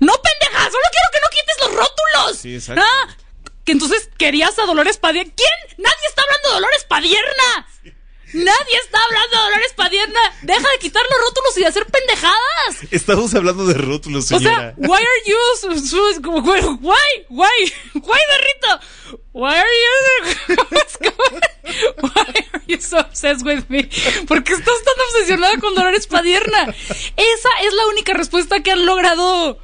No, 0.00 0.12
pendeja, 0.14 0.64
solo 0.64 0.84
quiero 0.90 1.08
que 1.12 1.20
no 1.20 1.28
quites 1.30 1.56
Sí, 2.34 2.54
exacto. 2.54 2.82
Ah, 2.84 3.16
que 3.64 3.72
entonces 3.72 4.08
querías 4.18 4.58
a 4.58 4.66
Dolores 4.66 4.98
Padierna. 4.98 5.32
¿Quién? 5.36 5.76
Nadie 5.78 6.06
está 6.08 6.22
hablando 6.22 6.48
de 6.48 6.54
Dolores 6.54 6.84
Padierna. 6.88 7.66
Nadie 8.34 8.76
está 8.82 8.98
hablando 9.04 9.36
de 9.36 9.42
Dolores 9.42 9.72
Padierna. 9.74 10.20
Deja 10.42 10.70
de 10.70 10.78
quitar 10.80 11.02
los 11.02 11.20
rótulos 11.28 11.56
y 11.58 11.60
de 11.60 11.66
hacer 11.66 11.86
pendejadas. 11.86 12.90
Estamos 12.90 13.34
hablando 13.34 13.66
de 13.66 13.74
rótulos, 13.74 14.24
O 14.32 14.38
señora. 14.38 14.56
sea, 14.56 14.74
why 14.78 14.96
are 14.96 15.22
you 15.26 15.36
why 16.80 17.26
why 17.28 17.72
why 17.94 18.20
Berrito? 18.28 18.80
Why 19.32 19.54
are 19.54 19.68
you 19.68 20.56
Why 22.02 22.34
are 22.54 22.62
you 22.66 22.80
so 22.80 22.98
obsessed 23.00 23.44
with 23.44 23.64
me? 23.68 23.84
¿Por 24.26 24.42
qué 24.44 24.52
estás 24.54 24.82
tan 24.84 24.94
obsesionada 25.10 25.58
con 25.58 25.74
Dolores 25.74 26.06
Padierna? 26.06 26.74
Esa 27.16 27.48
es 27.62 27.72
la 27.74 27.86
única 27.86 28.14
respuesta 28.14 28.62
que 28.62 28.70
han 28.72 28.86
logrado 28.86 29.58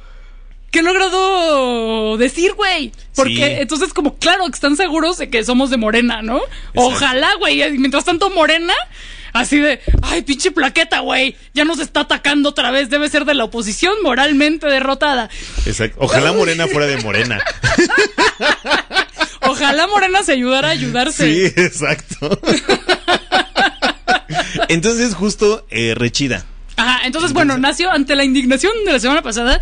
que 0.71 0.79
han 0.79 0.85
logrado 0.85 2.17
decir, 2.17 2.53
güey. 2.53 2.91
Porque 3.15 3.35
Sí. 3.35 3.41
entonces 3.43 3.93
como 3.93 4.17
claro 4.17 4.45
que 4.45 4.53
están 4.53 4.77
seguros 4.77 5.17
de 5.17 5.29
que 5.29 5.43
somos 5.43 5.69
de 5.69 5.77
Morena, 5.77 6.21
¿no? 6.21 6.41
Ojalá, 6.75 7.29
güey. 7.39 7.77
Mientras 7.77 8.05
tanto 8.05 8.29
Morena 8.29 8.73
Así 9.33 9.59
de, 9.59 9.79
ay, 10.01 10.21
pinche 10.23 10.51
plaqueta, 10.51 10.99
güey. 11.01 11.35
Ya 11.53 11.63
nos 11.65 11.79
está 11.79 11.99
atacando 12.01 12.49
otra 12.49 12.71
vez. 12.71 12.89
Debe 12.89 13.09
ser 13.09 13.25
de 13.25 13.35
la 13.35 13.43
oposición 13.43 13.93
moralmente 14.03 14.67
derrotada. 14.67 15.29
Exacto. 15.65 15.97
Ojalá 16.01 16.33
Morena 16.33 16.67
fuera 16.67 16.87
de 16.87 16.97
Morena. 16.97 17.39
Ojalá 19.41 19.87
Morena 19.87 20.23
se 20.23 20.31
ayudara 20.33 20.69
a 20.69 20.71
ayudarse. 20.71 21.31
Sí, 21.31 21.45
exacto. 21.61 22.39
Entonces, 24.67 25.13
justo 25.15 25.65
eh, 25.69 25.93
Rechida. 25.95 26.45
Ajá, 26.75 27.05
entonces, 27.05 27.33
bueno, 27.33 27.57
nació 27.57 27.91
ante 27.91 28.15
la 28.15 28.23
indignación 28.23 28.71
de 28.85 28.93
la 28.93 28.99
semana 29.01 29.21
pasada, 29.21 29.59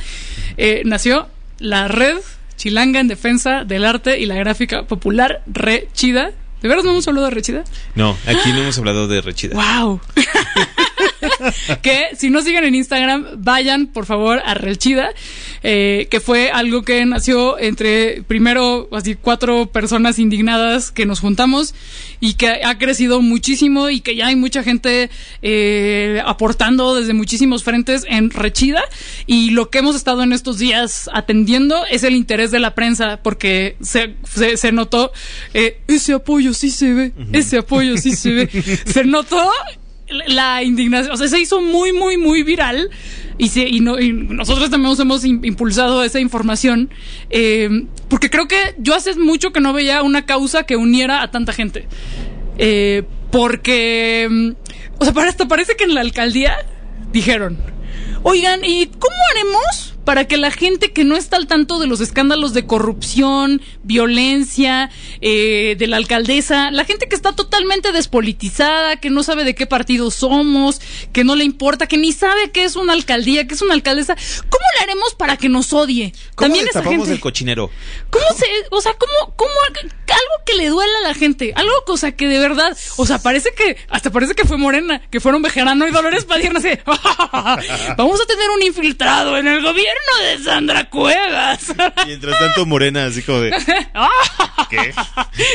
eh, 0.57 0.81
nació 0.85 1.27
la 1.59 1.88
red 1.88 2.17
chilanga 2.55 2.99
en 2.99 3.07
defensa 3.07 3.63
del 3.63 3.85
arte 3.85 4.19
y 4.19 4.25
la 4.25 4.35
gráfica 4.35 4.84
popular 4.84 5.41
Re 5.45 5.88
Chida. 5.93 6.31
¿De 6.61 6.67
veras 6.67 6.84
no 6.84 6.91
hemos 6.91 7.07
hablado 7.07 7.27
de 7.27 7.31
Re 7.31 7.41
Chida? 7.41 7.63
No, 7.95 8.17
aquí 8.25 8.51
no 8.51 8.59
hemos 8.59 8.77
hablado 8.77 9.07
de 9.07 9.21
Rechida. 9.21 9.55
¡Wow! 9.55 10.01
que 11.81 12.07
si 12.15 12.29
no 12.29 12.41
siguen 12.41 12.63
en 12.63 12.75
Instagram, 12.75 13.25
vayan 13.38 13.88
por 13.88 14.05
favor 14.05 14.41
a 14.43 14.53
Relchida, 14.53 15.09
eh, 15.63 16.07
que 16.09 16.19
fue 16.19 16.49
algo 16.51 16.84
que 16.84 17.05
nació 17.05 17.59
entre 17.59 18.23
primero 18.23 18.89
así 18.91 19.15
cuatro 19.15 19.67
personas 19.67 20.19
indignadas 20.19 20.91
que 20.91 21.05
nos 21.05 21.19
juntamos 21.19 21.75
y 22.19 22.34
que 22.34 22.61
ha 22.63 22.77
crecido 22.77 23.21
muchísimo 23.21 23.89
y 23.89 24.01
que 24.01 24.15
ya 24.15 24.27
hay 24.27 24.35
mucha 24.35 24.63
gente 24.63 25.09
eh, 25.41 26.21
aportando 26.25 26.95
desde 26.95 27.13
muchísimos 27.13 27.63
frentes 27.63 28.03
en 28.07 28.31
Rechida 28.31 28.81
y 29.25 29.51
lo 29.51 29.69
que 29.69 29.79
hemos 29.79 29.95
estado 29.95 30.23
en 30.23 30.34
estos 30.34 30.57
días 30.57 31.09
atendiendo 31.13 31.85
es 31.89 32.03
el 32.03 32.15
interés 32.15 32.51
de 32.51 32.59
la 32.59 32.73
prensa 32.73 33.19
porque 33.21 33.77
se, 33.81 34.15
se, 34.23 34.57
se 34.57 34.71
notó 34.71 35.11
eh, 35.53 35.81
ese 35.88 36.13
apoyo 36.13 36.46
sí 36.53 36.69
se 36.71 36.93
ve, 36.93 37.13
ese 37.33 37.57
apoyo 37.59 37.97
sí 37.97 38.11
se 38.11 38.31
ve, 38.31 38.49
se 38.85 39.03
notó 39.03 39.49
la 40.27 40.63
indignación, 40.63 41.13
o 41.13 41.17
sea, 41.17 41.27
se 41.27 41.39
hizo 41.39 41.61
muy, 41.61 41.91
muy, 41.91 42.15
muy 42.17 42.41
viral 42.43 42.89
y, 43.37 43.49
se, 43.49 43.67
y, 43.67 43.81
no, 43.81 43.99
y 43.99 44.13
nosotros 44.13 44.69
también 44.69 44.89
nos 44.91 44.99
hemos 45.01 45.25
im- 45.25 45.45
impulsado 45.45 46.01
esa 46.03 46.19
información 46.21 46.89
eh, 47.29 47.69
porque 48.07 48.29
creo 48.29 48.47
que 48.47 48.55
yo 48.77 48.95
hace 48.95 49.15
mucho 49.15 49.51
que 49.51 49.59
no 49.59 49.73
veía 49.73 50.01
una 50.03 50.25
causa 50.25 50.63
que 50.63 50.77
uniera 50.77 51.21
a 51.21 51.29
tanta 51.31 51.51
gente. 51.51 51.87
Eh, 52.57 53.03
porque, 53.31 54.27
mm, 54.29 54.51
o 54.99 55.03
sea, 55.03 55.13
para 55.13 55.29
hasta 55.29 55.47
parece 55.47 55.75
que 55.75 55.83
en 55.83 55.93
la 55.93 56.01
alcaldía 56.01 56.55
dijeron, 57.11 57.57
oigan, 58.23 58.63
¿y 58.63 58.85
cómo 58.87 59.15
haremos 59.31 59.96
para 60.07 60.23
que 60.23 60.38
la 60.38 60.51
gente 60.51 60.93
que 60.93 61.03
no 61.03 61.17
está 61.17 61.35
al 61.35 61.47
tanto 61.47 61.79
de 61.79 61.85
los 61.85 61.99
escándalos 61.99 62.53
de 62.53 62.65
corrupción, 62.65 63.61
violencia, 63.84 64.89
eh, 65.19 65.75
de 65.77 65.85
la 65.88 65.97
alcaldesa, 65.97 66.71
la 66.71 66.85
gente 66.85 67.09
que 67.09 67.15
está 67.15 67.35
totalmente 67.35 67.91
despolitizada, 67.91 69.01
que 69.01 69.09
no 69.09 69.21
sabe 69.21 69.43
de 69.43 69.53
qué 69.53 69.67
partido 69.67 70.09
somos, 70.09 70.79
que 71.11 71.25
no 71.25 71.35
le 71.35 71.43
importa, 71.43 71.88
que 71.88 71.97
ni 71.97 72.13
sabe 72.13 72.51
qué 72.51 72.63
es 72.63 72.77
una 72.77 72.93
alcaldía, 72.93 73.47
qué 73.47 73.55
es 73.55 73.61
una 73.61 73.73
alcaldesa, 73.73 74.15
¿cómo 74.47 74.63
le 74.77 74.84
haremos 74.84 75.13
para 75.13 75.35
que 75.35 75.49
nos 75.49 75.73
odie? 75.73 76.13
¿Cómo 76.35 76.53
También 76.53 76.69
esa 76.69 76.81
gente- 76.81 77.11
el 77.11 77.19
cochinero? 77.19 77.69
¿Cómo 78.09 78.25
se, 78.38 78.45
o 78.71 78.79
sea, 78.79 78.93
cómo, 78.93 79.35
cómo, 79.35 79.51
algo 79.67 80.43
que 80.45 80.55
le 80.55 80.69
duela 80.69 80.99
a 80.99 81.07
la 81.09 81.15
gente, 81.15 81.51
algo, 81.53 81.73
o 81.85 81.97
sea, 81.97 82.15
que 82.15 82.29
de 82.29 82.39
verdad, 82.39 82.77
o 82.95 83.05
sea, 83.05 83.19
parece 83.19 83.53
que, 83.53 83.75
hasta 83.89 84.09
parece 84.09 84.35
que 84.35 84.45
fue 84.45 84.55
Morena, 84.55 85.01
que 85.11 85.19
fueron 85.19 85.41
Bejarano 85.41 85.85
y 85.85 85.91
Dolores 85.91 86.23
Padierna, 86.23 86.59
así, 86.59 86.69
vamos 87.97 88.21
a 88.21 88.25
tener 88.25 88.49
un 88.55 88.61
infiltrado 88.63 89.38
en 89.38 89.47
el 89.47 89.61
gobierno 89.61 89.96
de 90.23 90.43
Sandra 90.43 90.89
Cuevas. 90.89 91.73
Mientras 92.05 92.39
tanto, 92.39 92.65
Morena, 92.65 93.05
así 93.05 93.21
como 93.21 93.41
de. 93.41 93.51
¿Qué? 94.69 94.93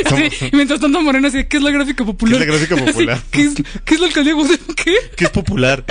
Sí, 0.09 0.51
mientras 0.53 0.81
tanto 0.81 1.03
Morena 1.03 1.29
así, 1.29 1.45
¿qué 1.45 1.59
es 1.59 1.63
la 1.63 1.71
gráfica 1.71 2.05
popular? 2.05 2.39
¿Qué 2.39 2.45
es 2.45 2.49
la 2.49 2.55
gráfica 2.55 2.75
Así, 2.77 2.85
popular? 2.85 3.21
¿qué, 3.31 3.43
es, 3.43 3.55
¿Qué 3.85 3.95
es 3.95 4.01
la 4.01 4.07
alcaldía? 4.07 4.35
¿Qué? 4.77 4.97
¿Qué 5.17 5.25
es 5.25 5.31
popular? 5.31 5.85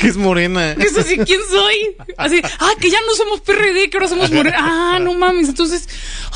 ¿Qué 0.00 0.06
es 0.06 0.16
Morena? 0.16 0.74
¿Qué 0.76 0.84
es 0.84 0.96
así? 0.96 1.18
¿Quién 1.18 1.40
soy? 1.50 1.96
Así, 2.16 2.40
ah, 2.60 2.70
que 2.80 2.90
ya 2.90 2.98
no 3.06 3.14
somos 3.14 3.40
PRD, 3.40 3.90
que 3.90 3.96
ahora 3.96 4.08
somos 4.08 4.30
Morena. 4.30 4.56
Ah, 4.58 4.98
no 5.00 5.14
mames. 5.14 5.48
Entonces, 5.48 5.88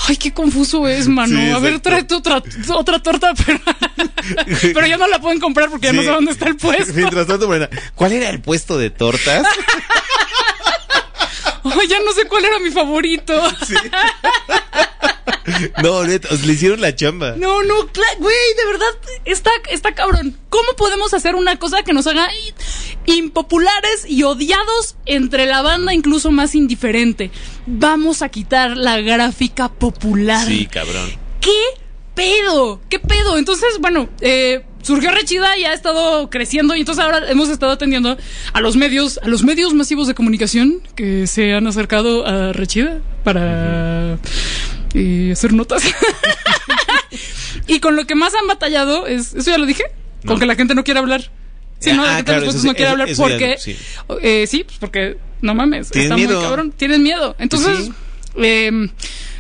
ay, 0.08 0.16
qué 0.16 0.32
confuso 0.32 0.86
es, 0.86 1.08
mano. 1.08 1.38
Sí, 1.40 1.50
a 1.50 1.58
ver, 1.58 1.80
tráete 1.80 2.14
otra, 2.14 2.42
otra 2.74 2.98
torta, 2.98 3.32
pero, 3.46 3.60
pero 4.74 4.86
ya 4.86 4.96
no 4.96 5.06
la 5.08 5.20
pueden 5.20 5.40
comprar 5.40 5.68
porque 5.70 5.86
ya 5.88 5.92
no 5.92 6.00
Sí. 6.00 6.06
sé 6.06 6.12
dónde 6.12 6.32
está 6.32 6.48
el 6.48 6.56
puesto. 6.56 6.92
Mientras 6.94 7.26
tanto. 7.26 7.48
¿Cuál 7.94 8.12
era 8.12 8.30
el 8.30 8.40
puesto 8.40 8.78
de 8.78 8.90
tortas? 8.90 9.46
Ay, 11.64 11.88
ya 11.88 11.98
no 12.00 12.12
sé 12.12 12.26
cuál 12.26 12.44
era 12.44 12.58
mi 12.58 12.70
favorito. 12.70 13.32
No, 15.82 16.04
neta, 16.04 16.28
os 16.30 16.44
le 16.46 16.52
hicieron 16.54 16.80
la 16.80 16.94
chamba. 16.94 17.34
No, 17.36 17.62
no, 17.62 17.74
güey, 18.18 18.36
de 18.56 18.66
verdad, 18.66 18.86
está, 19.24 19.50
está 19.70 19.94
cabrón. 19.94 20.36
¿Cómo 20.50 20.74
podemos 20.76 21.14
hacer 21.14 21.34
una 21.34 21.58
cosa 21.58 21.82
que 21.82 21.92
nos 21.92 22.06
haga 22.06 22.28
impopulares 23.06 24.04
y 24.08 24.22
odiados 24.22 24.96
entre 25.06 25.46
la 25.46 25.62
banda 25.62 25.92
incluso 25.94 26.30
más 26.30 26.54
indiferente? 26.54 27.30
Vamos 27.66 28.22
a 28.22 28.28
quitar 28.28 28.76
la 28.76 29.00
gráfica 29.00 29.68
popular. 29.70 30.46
Sí, 30.46 30.66
cabrón. 30.66 31.12
¿Qué 31.40 31.60
pedo? 32.14 32.80
¿Qué 32.88 32.98
pedo? 32.98 33.38
Entonces, 33.38 33.78
bueno, 33.80 34.08
eh, 34.20 34.62
surgió 34.82 35.10
Rechida 35.10 35.56
y 35.58 35.64
ha 35.64 35.72
estado 35.72 36.28
creciendo 36.30 36.74
y 36.76 36.80
entonces 36.80 37.02
ahora 37.04 37.30
hemos 37.30 37.48
estado 37.48 37.72
atendiendo 37.72 38.16
a 38.52 38.60
los 38.60 38.76
medios, 38.76 39.18
a 39.22 39.28
los 39.28 39.42
medios 39.42 39.74
masivos 39.74 40.06
de 40.06 40.14
comunicación 40.14 40.80
que 40.94 41.26
se 41.26 41.54
han 41.54 41.66
acercado 41.66 42.26
a 42.26 42.52
Rechida 42.52 43.00
para 43.24 44.18
eh, 44.94 45.30
hacer 45.32 45.52
notas. 45.52 45.82
y 47.66 47.80
con 47.80 47.96
lo 47.96 48.06
que 48.06 48.14
más 48.14 48.34
han 48.34 48.46
batallado 48.46 49.06
es, 49.06 49.34
eso 49.34 49.50
ya 49.50 49.58
lo 49.58 49.66
dije, 49.66 49.84
con 50.26 50.38
que 50.38 50.46
la 50.46 50.54
gente 50.56 50.74
no 50.74 50.84
quiere 50.84 51.00
hablar. 51.00 51.30
Sí, 51.80 51.92
no, 51.92 52.02
Ah, 52.02 52.06
la 52.06 52.16
gente 52.16 52.32
claro, 52.32 52.50
eso 52.50 52.66
no 52.66 52.74
quiere 52.74 52.82
eso- 52.84 52.90
hablar 52.92 53.08
eso 53.08 53.22
ya- 53.28 53.28
porque, 53.30 53.56
sí. 53.58 53.76
eh, 54.22 54.46
sí, 54.46 54.64
pues 54.64 54.78
porque, 54.78 55.16
no 55.42 55.54
mames, 55.54 55.90
está 55.94 56.14
miedo. 56.16 56.34
muy 56.36 56.42
cabrón, 56.44 56.72
tienes 56.76 56.98
miedo. 56.98 57.36
Entonces, 57.38 57.86
Sí. 57.86 57.92
em, 58.36 58.88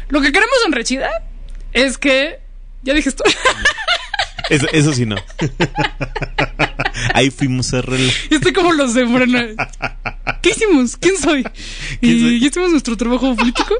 lo 0.08 0.20
que 0.20 0.32
queremos 0.32 0.56
en 0.66 0.72
Rechida 0.72 1.10
es 1.72 1.96
que, 1.96 2.38
ya 2.84 2.94
dije 2.94 3.08
esto, 3.08 3.24
Eso, 4.50 4.66
eso 4.72 4.92
sí 4.92 5.06
no. 5.06 5.16
Ahí 7.14 7.30
fuimos 7.30 7.72
a 7.72 7.80
rel. 7.80 8.10
Yo 8.30 8.36
estoy 8.36 8.52
como 8.52 8.72
los 8.72 8.92
de 8.92 9.06
Morena. 9.06 9.46
¿Qué 10.42 10.50
hicimos? 10.50 10.96
¿Quién 10.98 11.16
soy? 11.16 11.44
¿Quién 12.00 12.16
y 12.16 12.20
soy? 12.20 12.40
ya 12.40 12.46
hicimos 12.48 12.70
nuestro 12.70 12.96
trabajo 12.96 13.34
político. 13.34 13.74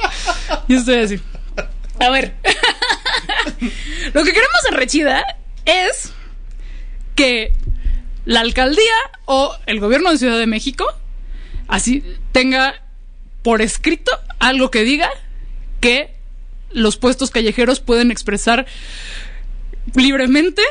Yo 0.66 0.78
estoy 0.78 0.94
así. 1.00 1.20
A 2.00 2.10
ver. 2.10 2.34
Lo 4.14 4.24
que 4.24 4.32
queremos 4.32 4.64
en 4.70 4.74
Rechida 4.74 5.22
es 5.66 6.12
que 7.14 7.54
la 8.24 8.40
alcaldía 8.40 8.94
o 9.26 9.54
el 9.66 9.80
gobierno 9.80 10.10
de 10.10 10.18
Ciudad 10.18 10.38
de 10.38 10.46
México 10.46 10.86
así 11.68 12.02
tenga 12.32 12.82
por 13.42 13.60
escrito 13.60 14.12
algo 14.38 14.70
que 14.70 14.82
diga 14.82 15.10
que 15.80 16.13
los 16.74 16.96
puestos 16.96 17.30
callejeros 17.30 17.80
pueden 17.80 18.10
expresar 18.10 18.66
libremente 19.94 20.62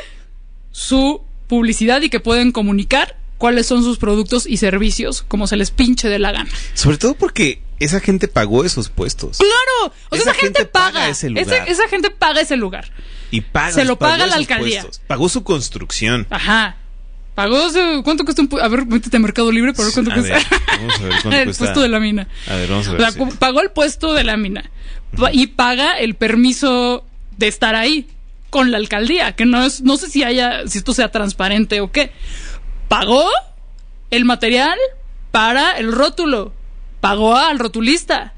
su 0.70 1.22
publicidad 1.48 2.02
y 2.02 2.10
que 2.10 2.20
pueden 2.20 2.52
comunicar 2.52 3.16
cuáles 3.38 3.66
son 3.66 3.82
sus 3.82 3.98
productos 3.98 4.46
y 4.46 4.56
servicios 4.56 5.22
como 5.28 5.46
se 5.46 5.56
les 5.56 5.70
pinche 5.70 6.08
de 6.08 6.18
la 6.18 6.32
gana. 6.32 6.50
Sobre 6.74 6.98
todo 6.98 7.14
porque 7.14 7.62
esa 7.80 8.00
gente 8.00 8.28
pagó 8.28 8.64
esos 8.64 8.88
puestos. 8.88 9.38
¡Claro! 9.38 9.94
O 10.10 10.16
sea, 10.16 10.22
Esa 10.22 10.30
esa, 10.30 10.40
gente, 10.40 10.58
gente 10.60 10.64
paga 10.66 10.92
paga, 10.92 11.08
ese 11.08 11.26
Esa- 11.26 11.40
lugar. 11.56 11.68
Esa, 11.68 11.88
gente 11.88 12.10
paga 12.10 12.40
ese 12.40 12.56
lugar. 12.56 12.90
Y 13.30 13.40
paga. 13.42 13.72
Se 13.72 13.84
lo 13.84 13.98
paga 13.98 14.26
la 14.26 14.36
alcaldía. 14.36 14.82
puestos. 14.82 15.02
Pagó 15.06 15.28
su 15.28 15.42
construcción. 15.44 16.26
Ajá. 16.30 16.76
Pagó 17.34 17.66
ese- 17.66 18.00
¿Cuánto 18.04 18.24
cuesta 18.24 18.42
un 18.42 18.48
A 18.62 18.68
ver, 18.68 18.86
métete 18.86 19.16
a 19.16 19.20
Mercado 19.20 19.50
Libre 19.50 19.72
para 19.74 19.86
ver 19.86 19.94
cuánto 19.94 20.12
A 20.12 20.14
cuesta. 20.14 20.34
ver, 20.34 20.46
vamos 20.78 20.94
a 20.94 21.02
ver 21.02 21.10
cuánto 21.22 21.30
el 21.38 21.44
cuesta. 21.46 21.64
puesto 21.64 21.80
de 21.82 21.88
la 21.88 22.00
mina. 22.00 22.28
A 22.48 22.54
ver, 22.54 22.70
vamos 22.70 22.86
a 22.86 22.90
O 22.90 22.92
ver. 22.92 23.00
sea, 23.02 23.10
sí. 23.10 23.18
cu- 23.18 23.34
pagó 23.36 23.60
el 23.60 23.70
puesto 23.72 24.14
de 24.14 24.24
la 24.24 24.36
mina 24.36 24.70
y 25.32 25.46
paga 25.48 25.98
el 25.98 26.14
permiso 26.14 27.04
de 27.36 27.48
estar 27.48 27.74
ahí 27.74 28.08
con 28.50 28.70
la 28.70 28.76
alcaldía, 28.76 29.32
que 29.32 29.46
no 29.46 29.64
es, 29.64 29.82
no 29.82 29.96
sé 29.96 30.08
si 30.08 30.22
haya, 30.22 30.66
si 30.66 30.78
esto 30.78 30.94
sea 30.94 31.10
transparente 31.10 31.80
o 31.80 31.90
qué. 31.90 32.12
Pagó 32.88 33.28
el 34.10 34.24
material 34.24 34.78
para 35.30 35.72
el 35.78 35.92
rótulo, 35.92 36.52
pagó 37.00 37.36
al 37.36 37.58
rotulista 37.58 38.32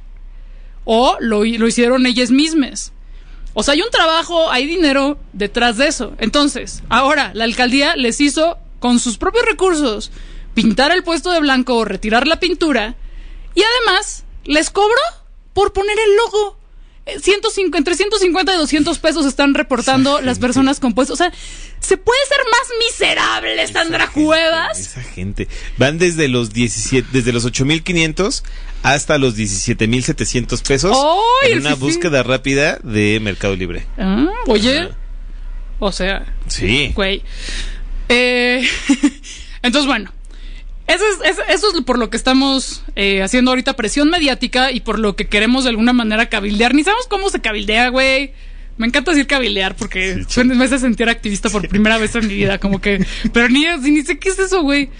o 0.85 1.17
lo, 1.21 1.45
lo 1.45 1.69
hicieron 1.69 2.07
ellas 2.07 2.31
mismas. 2.31 2.93
O 3.53 3.63
sea, 3.63 3.75
hay 3.75 3.83
un 3.83 3.91
trabajo, 3.91 4.51
hay 4.51 4.67
dinero 4.67 5.19
detrás 5.33 5.77
de 5.77 5.89
eso. 5.89 6.15
Entonces, 6.19 6.83
ahora 6.89 7.31
la 7.35 7.45
alcaldía 7.45 7.97
les 7.97 8.21
hizo 8.21 8.59
con 8.79 8.99
sus 8.99 9.19
propios 9.19 9.45
recursos 9.45 10.13
pintar 10.55 10.93
el 10.93 11.03
puesto 11.03 11.31
de 11.31 11.41
blanco 11.41 11.77
o 11.77 11.85
retirar 11.85 12.27
la 12.27 12.41
pintura 12.41 12.97
y 13.55 13.63
además 13.63 14.25
les 14.45 14.71
cobró 14.71 15.03
por 15.53 15.73
poner 15.73 15.97
el 15.99 16.17
logo. 16.17 16.59
Eh, 17.07 17.21
105, 17.21 17.79
entre 17.79 17.95
150 17.95 18.55
y 18.55 18.59
200 18.59 18.99
pesos 18.99 19.27
están 19.27 19.55
reportando 19.55 20.21
las 20.21 20.39
personas 20.41 20.81
con 20.81 20.93
puestos. 20.93 21.15
O 21.21 21.23
sea, 21.25 21.33
¿se 21.81 21.97
puede 21.97 22.19
ser 22.29 22.39
más 22.51 22.69
miserable, 22.85 23.67
Sandra 23.69 24.07
gente, 24.09 24.25
Cuevas? 24.27 24.79
Esa 24.79 25.03
gente. 25.03 25.47
Van 25.79 25.99
desde 25.99 26.27
los 26.29 26.53
17, 26.53 27.09
desde 27.13 27.33
los 27.33 27.45
8500 27.45 28.43
hasta 28.83 29.19
los 29.19 29.35
17700 29.37 30.63
pesos 30.63 30.97
¡Ay, 31.45 31.53
en 31.53 31.61
una 31.61 31.75
búsqueda 31.77 32.23
rápida 32.25 32.79
de 32.83 33.19
Mercado 33.21 33.55
Libre. 33.57 33.87
Ah, 33.99 34.27
oye, 34.47 34.79
Ajá. 34.81 34.97
o 35.79 35.93
sea, 35.93 36.35
Sí. 36.49 36.91
güey. 36.95 37.23
Eh, 38.09 38.67
entonces, 39.63 39.87
bueno. 39.87 40.13
Eso 40.87 41.05
es, 41.25 41.31
eso, 41.31 41.43
eso 41.49 41.77
es 41.77 41.85
por 41.85 41.99
lo 41.99 42.11
que 42.11 42.17
estamos 42.17 42.85
eh, 42.95 43.23
haciendo 43.23 43.51
ahorita 43.51 43.75
presión 43.75 44.09
mediática 44.09 44.71
y 44.71 44.81
por 44.81 44.99
lo 44.99 45.17
que 45.17 45.27
queremos 45.27 45.65
de 45.65 45.71
alguna 45.71 45.93
manera 45.93 46.29
cabildear. 46.29 46.75
Ni 46.75 46.85
sabemos 46.85 47.07
cómo 47.09 47.29
se 47.31 47.41
cabildea, 47.41 47.89
güey. 47.89 48.33
Me 48.79 48.87
encanta 48.87 49.11
decir 49.13 49.27
cabildear 49.27 49.75
porque 49.75 50.25
suena- 50.29 50.55
me 50.55 50.67
hace 50.67 50.79
sentir 50.79 51.09
activista 51.09 51.49
por 51.49 51.67
primera 51.67 51.97
vez 51.97 52.15
en 52.15 52.29
mi 52.29 52.35
vida. 52.35 52.59
Como 52.59 52.79
que, 52.81 53.05
pero 53.33 53.49
ni, 53.49 53.65
ni 53.91 54.03
sé 54.03 54.19
qué 54.19 54.29
es 54.29 54.39
eso, 54.39 54.63
güey. 54.63 54.91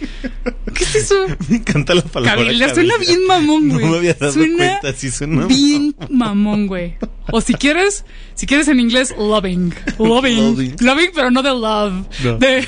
¿Qué 0.75 0.83
es 0.85 0.95
eso? 0.95 1.15
Me 1.51 1.57
encanta 1.59 1.95
la 1.95 2.01
palabra. 2.03 2.37
Cabildear 2.43 2.75
suena 2.75 2.95
cabildear. 2.95 3.17
bien 3.19 3.27
mamón, 3.29 3.69
güey. 3.69 3.85
No 3.85 3.91
me 3.93 3.97
había 3.99 4.15
dado 4.15 4.33
Suena 4.33 4.57
cuenta, 4.81 4.93
sí 4.99 5.11
suena 5.11 5.45
bien 5.47 5.95
mamón, 6.11 6.67
güey. 6.69 6.97
O 7.33 7.41
si 7.41 7.55
quieres, 7.55 8.05
si 8.35 8.47
quieres 8.47 8.69
en 8.69 8.79
inglés, 8.81 9.15
loving. 9.19 9.75
Loving. 9.99 10.37
Loving. 10.45 10.77
Loving, 10.81 11.11
pero 11.15 11.31
no 11.31 11.43
de 11.43 11.51
love. 11.51 12.07
No. 12.23 12.39
De 12.39 12.67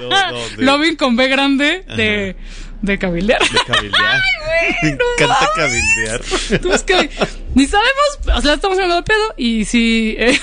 No, 0.00 0.08
no, 0.32 0.38
de- 0.56 0.62
loving 0.64 0.96
con 0.96 1.16
B 1.16 1.28
grande 1.28 1.84
de, 1.96 2.36
de 2.82 2.98
cabildear. 2.98 3.40
De 3.40 3.58
cabildear. 3.66 4.20
Me 4.82 4.88
encanta 4.90 5.48
cabildear. 5.56 6.60
Tú 6.62 6.72
es 6.72 6.82
que 6.82 7.10
ni 7.54 7.66
sabemos, 7.66 8.18
o 8.36 8.40
sea, 8.40 8.54
estamos 8.54 8.78
hablando 8.78 8.96
de 8.96 9.02
pedo 9.02 9.34
y 9.36 9.64
si 9.64 10.14
eh, 10.18 10.38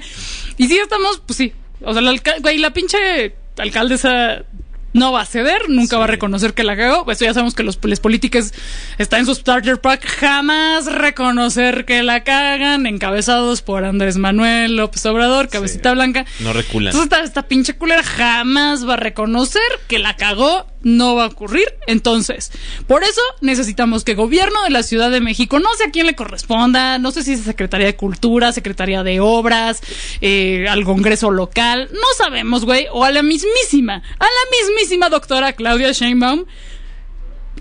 y 0.58 0.66
si 0.66 0.78
estamos, 0.78 1.22
pues 1.26 1.36
sí. 1.36 1.52
O 1.82 1.92
sea, 1.92 2.02
la, 2.02 2.14
güey, 2.40 2.58
la 2.58 2.72
pinche 2.72 3.34
alcaldesa 3.58 4.44
no 4.92 5.12
va 5.12 5.22
a 5.22 5.26
ceder, 5.26 5.68
nunca 5.68 5.98
va 5.98 6.04
a 6.04 6.08
reconocer 6.08 6.54
que 6.54 6.64
la 6.64 6.76
cagó. 6.76 7.04
Pues 7.04 7.18
ya 7.18 7.32
sabemos 7.34 7.54
que 7.54 7.62
los, 7.62 7.78
los 7.82 8.00
políticos 8.00 8.52
están 8.98 9.20
en 9.20 9.26
su 9.26 9.34
starter 9.34 9.80
pack, 9.80 10.06
jamás 10.06 10.86
reconocer 10.86 11.84
que 11.84 12.02
la 12.02 12.24
cagan, 12.24 12.86
encabezados 12.86 13.62
por 13.62 13.84
Andrés 13.84 14.16
Manuel 14.16 14.76
López 14.76 15.04
Obrador, 15.06 15.48
cabecita 15.48 15.92
blanca. 15.92 16.24
No 16.40 16.52
reculan. 16.52 16.94
Entonces 16.94 17.12
esta, 17.12 17.24
esta 17.24 17.48
pinche 17.48 17.76
culera 17.76 18.02
jamás 18.02 18.88
va 18.88 18.94
a 18.94 18.98
reconocer 18.98 19.62
que 19.88 19.98
la 19.98 20.16
cagó, 20.16 20.66
no 20.88 21.16
va 21.16 21.24
a 21.24 21.26
ocurrir. 21.26 21.66
Entonces, 21.88 22.52
por 22.86 23.02
eso 23.02 23.20
necesitamos 23.40 24.04
que 24.04 24.14
gobierno 24.14 24.62
de 24.62 24.70
la 24.70 24.84
Ciudad 24.84 25.10
de 25.10 25.20
México, 25.20 25.58
no 25.58 25.68
sé 25.74 25.84
a 25.84 25.90
quién 25.90 26.06
le 26.06 26.14
corresponda, 26.14 26.98
no 26.98 27.10
sé 27.10 27.24
si 27.24 27.32
es 27.32 27.40
Secretaría 27.40 27.86
de 27.88 27.96
Cultura, 27.96 28.52
Secretaría 28.52 29.02
de 29.02 29.18
Obras, 29.18 29.82
eh, 30.20 30.66
al 30.68 30.84
Congreso 30.84 31.32
local, 31.32 31.88
no 31.92 32.06
sabemos, 32.16 32.64
güey, 32.64 32.86
o 32.92 33.02
a 33.04 33.10
la 33.10 33.22
mismísima, 33.22 33.94
a 33.96 34.24
la 34.24 34.58
mismísima 34.60 35.08
doctora 35.08 35.54
Claudia 35.54 35.90
Sheinbaum. 35.90 36.44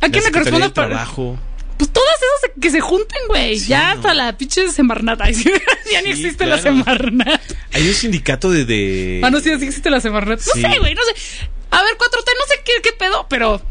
¿A 0.02 0.10
quién 0.10 0.24
le 0.24 0.32
corresponde? 0.32 0.70
para- 0.70 0.90
trabajo. 0.90 1.40
Pues 1.78 1.92
todas 1.92 2.16
esas 2.16 2.52
que 2.62 2.70
se 2.70 2.80
junten, 2.80 3.18
güey. 3.28 3.58
ya 3.58 3.92
hasta 3.92 4.14
la 4.14 4.38
pinche 4.38 4.70
Semarnat. 4.72 5.20
Ay, 5.20 5.34
sí, 5.34 5.52
ya 5.92 6.02
ni 6.04 6.14
Sí, 6.14 6.22
existe 6.22 6.46
la 6.46 6.58
claro. 6.60 6.78
Semarnat. 6.78 7.42
Hay 7.74 7.88
un 7.88 7.94
sindicato 7.94 8.50
de. 8.50 8.64
de... 8.64 9.22
Ah, 9.24 9.30
no, 9.30 9.40
sí, 9.42 9.50
sí 9.58 9.66
existe 9.66 9.90
la 9.90 10.00
Semarnat. 10.00 10.40
No 10.40 10.54
Sí. 10.54 10.62
sé, 10.62 10.80
güey, 10.80 10.94
no 10.96 11.02
sé. 11.04 11.50
A 11.72 11.84
ver, 11.84 11.98
4T, 11.98 12.30
no 12.40 12.46
sé 12.48 12.62
qué, 12.64 12.72
qué 12.84 12.92
pedo, 12.94 13.26
pero 13.30 13.62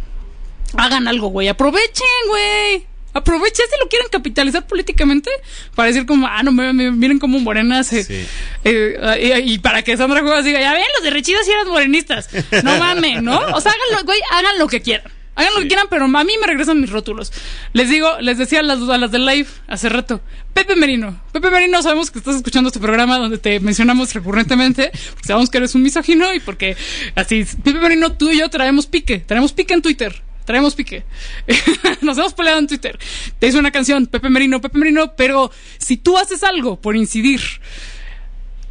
hagan 0.76 1.08
algo, 1.08 1.28
güey. 1.28 1.48
Aprovechen, 1.48 2.06
güey. 2.28 2.86
Aprovechen 3.16 3.64
si 3.72 3.78
lo 3.80 3.88
quieren 3.88 4.08
capitalizar 4.10 4.66
políticamente 4.66 5.30
para 5.76 5.86
decir 5.86 6.04
como, 6.04 6.26
ah, 6.26 6.42
no, 6.42 6.50
me- 6.50 6.72
me- 6.72 6.90
miren 6.90 7.20
cómo 7.20 7.38
Morena 7.38 7.84
se... 7.84 8.02
Sí. 8.02 8.26
eh, 8.64 9.42
y, 9.46 9.52
y 9.52 9.58
para 9.60 9.82
que 9.82 9.96
Sandra 9.96 10.20
Cuevas 10.20 10.44
diga, 10.44 10.58
ya 10.60 10.72
ven, 10.72 10.82
los 10.96 11.04
de 11.04 11.10
Rechidas 11.10 11.46
sí 11.46 11.52
eran 11.52 11.68
morenistas. 11.68 12.28
No 12.64 12.76
mames, 12.76 13.22
¿no? 13.22 13.38
O 13.54 13.60
sea, 13.60 13.70
háganlo, 13.72 14.04
güey, 14.04 14.18
hagan 14.32 14.58
lo 14.58 14.66
que 14.66 14.82
quieran. 14.82 15.12
Hagan 15.36 15.54
lo 15.54 15.60
que 15.60 15.68
quieran, 15.68 15.86
pero 15.90 16.04
a 16.04 16.24
mí 16.24 16.32
me 16.40 16.46
regresan 16.46 16.80
mis 16.80 16.90
rótulos. 16.90 17.32
Les 17.72 17.88
digo, 17.88 18.18
les 18.20 18.38
decía 18.38 18.60
a 18.60 18.62
las, 18.62 18.80
a 18.88 18.98
las 18.98 19.10
del 19.10 19.26
live 19.26 19.48
hace 19.66 19.88
rato. 19.88 20.20
Pepe 20.52 20.76
Merino. 20.76 21.20
Pepe 21.32 21.50
Merino, 21.50 21.82
sabemos 21.82 22.10
que 22.10 22.18
estás 22.18 22.36
escuchando 22.36 22.68
este 22.68 22.80
programa 22.80 23.18
donde 23.18 23.38
te 23.38 23.58
mencionamos 23.60 24.14
recurrentemente, 24.14 24.92
porque 25.10 25.26
sabemos 25.26 25.50
que 25.50 25.58
eres 25.58 25.74
un 25.74 25.82
misógino 25.82 26.32
y 26.34 26.40
porque 26.40 26.76
así, 27.14 27.44
Pepe 27.62 27.80
Merino, 27.80 28.12
tú 28.12 28.30
y 28.30 28.38
yo 28.38 28.48
traemos 28.48 28.86
pique. 28.86 29.18
Traemos 29.18 29.52
pique 29.52 29.74
en 29.74 29.82
Twitter. 29.82 30.22
Traemos 30.44 30.74
pique. 30.74 31.04
Nos 32.02 32.18
hemos 32.18 32.34
peleado 32.34 32.58
en 32.58 32.66
Twitter. 32.66 32.98
Te 33.38 33.48
hice 33.48 33.58
una 33.58 33.70
canción, 33.70 34.06
Pepe 34.06 34.28
Merino, 34.28 34.60
Pepe 34.60 34.78
Merino, 34.78 35.16
pero 35.16 35.50
si 35.78 35.96
tú 35.96 36.18
haces 36.18 36.44
algo 36.44 36.80
por 36.80 36.96
incidir 36.96 37.40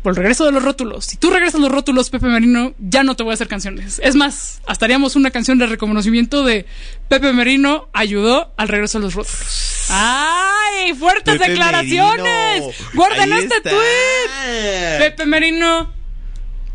por 0.03 0.11
el 0.11 0.17
regreso 0.17 0.45
de 0.45 0.51
los 0.51 0.61
rótulos. 0.61 1.05
Si 1.05 1.17
tú 1.17 1.31
regresas 1.31 1.61
los 1.61 1.71
rótulos, 1.71 2.09
Pepe 2.09 2.27
Merino, 2.27 2.73
ya 2.77 3.03
no 3.03 3.15
te 3.15 3.23
voy 3.23 3.31
a 3.31 3.35
hacer 3.35 3.47
canciones. 3.47 3.99
Es 4.03 4.15
más, 4.15 4.61
hasta 4.67 4.85
haríamos 4.85 5.15
una 5.15 5.31
canción 5.31 5.57
de 5.57 5.65
reconocimiento 5.65 6.43
de 6.43 6.65
Pepe 7.07 7.31
Merino 7.31 7.87
ayudó 7.93 8.53
al 8.57 8.67
regreso 8.67 8.99
de 8.99 9.05
los 9.05 9.13
rótulos. 9.15 9.87
¡Ay! 9.89 10.93
¡Fuertes 10.93 11.37
Pepe 11.37 11.51
declaraciones! 11.51 12.61
Merino. 12.61 12.73
¡Guarden 12.93 13.33
Ahí 13.33 13.43
este 13.43 13.55
está. 13.55 13.69
tweet! 13.69 14.97
Pepe 14.99 15.25
Merino. 15.25 15.93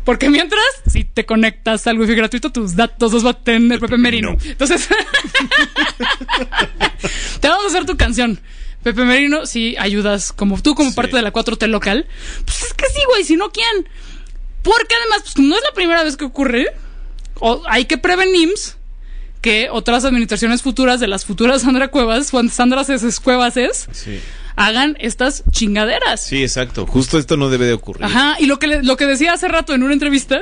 Porque 0.03 0.31
mientras, 0.31 0.63
si 0.87 1.03
te 1.03 1.27
conectas 1.27 1.85
al 1.85 1.99
wifi 1.99 2.15
gratuito, 2.15 2.51
tus 2.51 2.75
datos 2.75 3.13
los 3.13 3.23
va 3.23 3.29
a 3.29 3.33
tener 3.33 3.79
Pepe, 3.79 3.97
Merino. 3.97 4.31
Merino. 4.31 4.51
Entonces, 4.51 4.89
te 7.39 7.47
vamos 7.47 7.65
a 7.65 7.67
hacer 7.67 7.85
tu 7.85 7.95
canción. 7.95 8.39
Pepe 8.83 9.03
Merino, 9.03 9.45
si 9.45 9.75
ayudas 9.77 10.31
como 10.31 10.61
tú, 10.61 10.73
como 10.75 10.93
parte 10.95 11.15
de 11.15 11.21
la 11.21 11.33
4T 11.33 11.67
local, 11.67 12.07
pues 12.45 12.63
es 12.63 12.73
que 12.73 12.85
sí, 12.85 13.01
güey, 13.09 13.23
si 13.23 13.35
no, 13.35 13.51
¿quién? 13.51 13.87
Porque 14.63 14.95
además, 14.95 15.21
pues 15.23 15.45
no 15.45 15.55
es 15.55 15.61
la 15.63 15.73
primera 15.73 16.03
vez 16.03 16.17
que 16.17 16.25
ocurre. 16.25 16.67
O 17.41 17.61
hay 17.67 17.85
que 17.85 17.97
prevenir 17.97 18.49
que 19.41 19.69
otras 19.71 20.03
administraciones 20.03 20.61
futuras 20.61 20.99
de 20.99 21.07
las 21.07 21.25
futuras 21.25 21.61
Sandra 21.61 21.87
Cuevas, 21.89 22.31
cuando 22.31 22.51
Sandra 22.51 22.83
Ceses 22.83 23.19
Cuevas 23.19 23.55
es, 23.57 23.87
Sí. 23.91 24.19
Hagan 24.55 24.97
estas 24.99 25.43
chingaderas. 25.51 26.21
Sí, 26.23 26.41
exacto. 26.43 26.85
Justo 26.85 27.17
esto 27.17 27.37
no 27.37 27.49
debe 27.49 27.65
de 27.65 27.73
ocurrir. 27.73 28.03
Ajá, 28.05 28.35
y 28.39 28.45
lo 28.45 28.59
que, 28.59 28.67
le- 28.67 28.83
lo 28.83 28.97
que 28.97 29.05
decía 29.05 29.33
hace 29.33 29.47
rato 29.47 29.73
en 29.73 29.83
una 29.83 29.93
entrevista, 29.93 30.39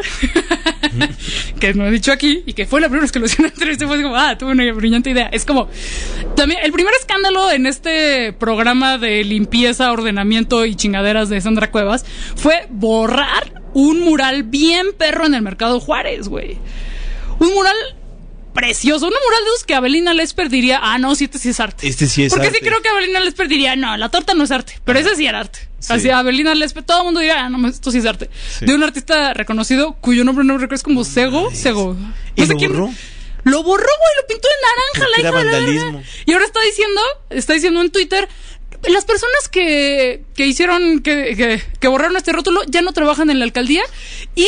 que 1.59 1.73
no 1.73 1.85
he 1.85 1.91
dicho 1.91 2.11
aquí, 2.11 2.43
y 2.45 2.53
que 2.53 2.65
fue 2.65 2.81
la 2.81 2.87
primera 2.87 3.03
vez 3.03 3.11
que 3.11 3.19
lo 3.19 3.25
hice 3.25 3.35
en 3.39 3.45
una 3.45 3.53
entrevista, 3.53 3.87
fue 3.87 4.01
como, 4.01 4.15
ah, 4.15 4.37
tuve 4.37 4.51
una 4.51 4.71
brillante 4.73 5.09
idea. 5.11 5.27
Es 5.31 5.45
como, 5.45 5.69
también, 6.35 6.59
el 6.63 6.71
primer 6.71 6.93
escándalo 6.99 7.51
en 7.51 7.65
este 7.65 8.33
programa 8.33 8.97
de 8.97 9.23
limpieza, 9.23 9.91
ordenamiento 9.91 10.65
y 10.65 10.75
chingaderas 10.75 11.29
de 11.29 11.41
Sandra 11.41 11.71
Cuevas 11.71 12.05
fue 12.35 12.67
borrar 12.69 13.61
un 13.73 13.99
mural 14.01 14.43
bien 14.43 14.87
perro 14.97 15.25
en 15.25 15.35
el 15.35 15.41
Mercado 15.41 15.79
Juárez, 15.79 16.27
güey. 16.29 16.57
Un 17.39 17.53
mural 17.53 17.75
precioso, 18.57 19.05
un 19.05 19.13
mural 19.13 19.43
de 19.43 19.49
esos 19.51 19.63
que 19.65 19.75
Abelina 19.75 20.13
Lesper 20.15 20.49
diría, 20.49 20.79
ah, 20.81 20.97
no, 20.97 21.13
sí, 21.15 21.25
este 21.25 21.37
sí 21.37 21.49
es 21.49 21.59
arte. 21.59 21.87
Este 21.87 22.07
sí 22.07 22.23
es 22.23 22.33
Porque 22.33 22.47
arte. 22.47 22.59
sí 22.59 22.65
creo 22.65 22.81
que 22.81 22.89
Abelina 22.89 23.19
Lesper 23.19 23.47
diría, 23.47 23.75
no, 23.75 23.95
la 23.97 24.09
torta 24.09 24.33
no 24.33 24.43
es 24.43 24.51
arte, 24.51 24.79
pero 24.83 24.97
ese 24.97 25.15
sí 25.15 25.27
era 25.27 25.41
arte. 25.41 25.59
Sí. 25.79 25.93
Así, 25.93 26.09
Abelina 26.09 26.55
Lesper, 26.55 26.83
todo 26.83 26.97
el 26.99 27.03
mundo 27.05 27.19
diría, 27.19 27.45
ah, 27.45 27.49
no, 27.49 27.67
esto 27.67 27.91
sí 27.91 27.99
es 27.99 28.05
arte. 28.05 28.29
Sí. 28.57 28.65
De 28.65 28.73
un 28.73 28.83
artista 28.83 29.33
reconocido 29.35 29.93
cuyo 30.01 30.23
nombre 30.23 30.43
no 30.43 30.53
recuerdo, 30.55 30.75
es 30.75 30.83
como 30.83 31.03
Sego, 31.03 31.51
Sego. 31.53 31.95
¿Y 32.35 32.41
sé 32.47 32.53
lo 32.53 32.57
quién- 32.59 32.71
borró? 32.73 32.91
Lo 33.43 33.63
borró, 33.63 33.85
güey, 33.85 34.21
lo 34.21 34.27
pintó 34.27 34.47
de 34.49 34.55
naranja, 34.67 34.91
Porque 34.93 35.43
la 35.43 35.51
hija 35.53 35.91
de 35.91 35.91
la. 35.93 36.03
Y 36.25 36.33
ahora 36.33 36.45
está 36.45 36.59
diciendo, 36.61 37.01
está 37.29 37.53
diciendo 37.53 37.81
en 37.81 37.91
Twitter, 37.91 38.27
las 38.89 39.05
personas 39.05 39.47
que, 39.49 40.23
que 40.35 40.45
hicieron, 40.47 40.99
que, 40.99 41.35
que, 41.37 41.63
que 41.79 41.87
borraron 41.87 42.17
este 42.17 42.33
rótulo 42.33 42.61
ya 42.67 42.81
no 42.81 42.91
trabajan 42.91 43.29
en 43.29 43.39
la 43.39 43.45
alcaldía 43.45 43.83
y 44.35 44.47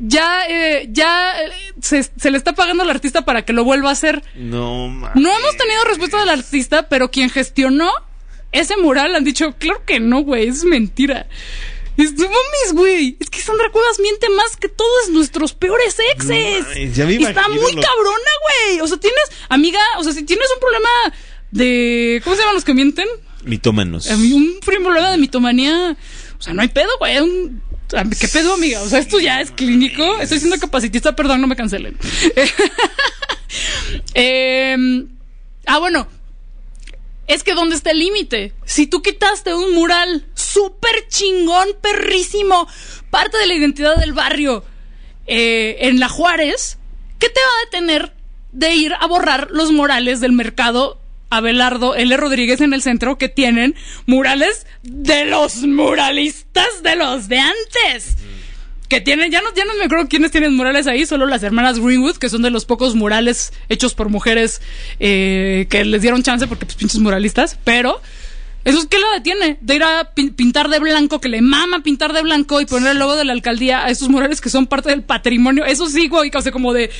ya, 0.00 0.42
eh, 0.48 0.88
ya 0.90 1.40
eh, 1.42 1.50
se, 1.80 2.02
se 2.02 2.30
le 2.30 2.38
está 2.38 2.54
pagando 2.54 2.82
al 2.82 2.90
artista 2.90 3.24
para 3.24 3.44
que 3.44 3.52
lo 3.52 3.64
vuelva 3.64 3.90
a 3.90 3.92
hacer. 3.92 4.22
No, 4.34 4.88
ma- 4.88 5.12
No 5.14 5.30
hemos 5.30 5.56
tenido 5.56 5.84
respuesta 5.84 6.18
del 6.18 6.30
artista, 6.30 6.88
pero 6.88 7.10
quien 7.10 7.30
gestionó 7.30 7.90
ese 8.52 8.76
mural 8.76 9.14
han 9.14 9.22
dicho, 9.24 9.54
claro 9.58 9.82
que 9.86 10.00
no, 10.00 10.22
güey, 10.22 10.48
es 10.48 10.64
mentira. 10.64 11.28
Es, 11.96 12.14
no 12.14 12.24
mames, 12.24 12.72
güey. 12.72 13.16
Es 13.20 13.28
que 13.30 13.40
Sandra 13.40 13.70
Cuevas 13.70 13.98
miente 14.00 14.28
más 14.30 14.56
que 14.56 14.68
todos 14.68 15.10
nuestros 15.10 15.52
peores 15.52 15.96
exes. 16.14 16.62
No 16.62 16.68
mames, 16.68 16.96
ya 16.96 17.04
me 17.06 17.14
Está 17.16 17.30
imagino 17.30 17.60
muy 17.62 17.72
lo- 17.72 17.82
cabrona, 17.82 18.30
güey. 18.66 18.80
O 18.80 18.86
sea, 18.88 18.96
tienes, 18.98 19.20
amiga, 19.50 19.80
o 19.98 20.04
sea, 20.04 20.12
si 20.14 20.22
tienes 20.24 20.46
un 20.54 20.60
problema 20.60 20.88
de. 21.50 22.20
¿Cómo 22.24 22.36
se 22.36 22.42
llaman 22.42 22.54
los 22.54 22.64
que 22.64 22.74
mienten? 22.74 23.06
Mitómanos. 23.44 24.06
Un 24.10 24.60
problema 24.64 25.10
de 25.10 25.18
mitomanía. 25.18 25.96
O 26.38 26.42
sea, 26.42 26.54
no 26.54 26.62
hay 26.62 26.68
pedo, 26.68 26.88
güey. 26.98 27.18
Un, 27.18 27.62
¿Qué 28.18 28.28
pedo, 28.28 28.54
amiga? 28.54 28.80
O 28.82 28.88
sea, 28.88 28.98
esto 28.98 29.18
ya 29.18 29.40
es 29.40 29.50
clínico. 29.50 30.18
Estoy 30.20 30.38
siendo 30.38 30.58
capacitista, 30.58 31.16
perdón, 31.16 31.40
no 31.40 31.46
me 31.46 31.56
cancelen. 31.56 31.96
Eh, 34.14 34.76
ah, 35.66 35.78
bueno. 35.78 36.06
es 37.26 37.42
que 37.42 37.54
¿dónde 37.54 37.74
está 37.74 37.90
el 37.90 37.98
límite? 37.98 38.52
Si 38.64 38.86
tú 38.86 39.02
quitaste 39.02 39.54
un 39.54 39.74
mural 39.74 40.24
súper 40.34 41.08
chingón, 41.08 41.68
perrísimo, 41.80 42.68
parte 43.10 43.38
de 43.38 43.46
la 43.48 43.54
identidad 43.54 43.96
del 43.96 44.12
barrio 44.12 44.64
eh, 45.26 45.78
en 45.80 45.98
la 45.98 46.08
Juárez, 46.08 46.78
¿qué 47.18 47.28
te 47.28 47.40
va 47.40 47.46
a 47.46 47.64
detener 47.64 48.12
de 48.52 48.74
ir 48.74 48.94
a 48.98 49.06
borrar 49.06 49.48
los 49.50 49.72
murales 49.72 50.20
del 50.20 50.32
mercado 50.32 50.99
Abelardo 51.30 51.94
L. 51.94 52.16
Rodríguez 52.16 52.60
en 52.60 52.74
el 52.74 52.82
centro 52.82 53.16
que 53.18 53.28
tienen 53.28 53.74
murales 54.06 54.66
de 54.82 55.24
los 55.24 55.62
muralistas 55.62 56.82
de 56.82 56.96
los 56.96 57.28
de 57.28 57.38
antes? 57.38 58.16
que 58.88 59.00
tienen, 59.00 59.30
ya 59.30 59.40
no, 59.40 59.54
ya 59.54 59.64
no 59.64 59.74
me 59.76 59.84
acuerdo 59.84 60.08
quiénes 60.08 60.32
tienen 60.32 60.56
murales 60.56 60.88
ahí, 60.88 61.06
solo 61.06 61.24
las 61.26 61.44
hermanas 61.44 61.78
Greenwood, 61.78 62.16
que 62.16 62.28
son 62.28 62.42
de 62.42 62.50
los 62.50 62.64
pocos 62.64 62.96
murales 62.96 63.52
hechos 63.68 63.94
por 63.94 64.08
mujeres 64.08 64.60
eh, 64.98 65.68
que 65.70 65.84
les 65.84 66.02
dieron 66.02 66.24
chance 66.24 66.48
porque 66.48 66.66
pues 66.66 66.74
pinches 66.74 66.98
muralistas, 66.98 67.56
pero 67.62 68.00
eso 68.64 68.80
es 68.80 68.86
que 68.86 68.98
lo 68.98 69.08
detiene, 69.12 69.58
de 69.60 69.76
ir 69.76 69.84
a 69.84 70.12
pin- 70.12 70.34
pintar 70.34 70.68
de 70.68 70.80
blanco, 70.80 71.20
que 71.20 71.28
le 71.28 71.40
mama 71.40 71.84
pintar 71.84 72.12
de 72.12 72.22
blanco 72.22 72.60
y 72.60 72.66
poner 72.66 72.90
el 72.90 72.98
logo 72.98 73.14
de 73.14 73.24
la 73.24 73.32
alcaldía 73.32 73.84
a 73.84 73.90
esos 73.90 74.08
murales 74.08 74.40
que 74.40 74.50
son 74.50 74.66
parte 74.66 74.90
del 74.90 75.04
patrimonio, 75.04 75.64
eso 75.64 75.88
sí, 75.88 76.08
güey, 76.08 76.32
sea, 76.42 76.50
como 76.50 76.72
de... 76.72 76.90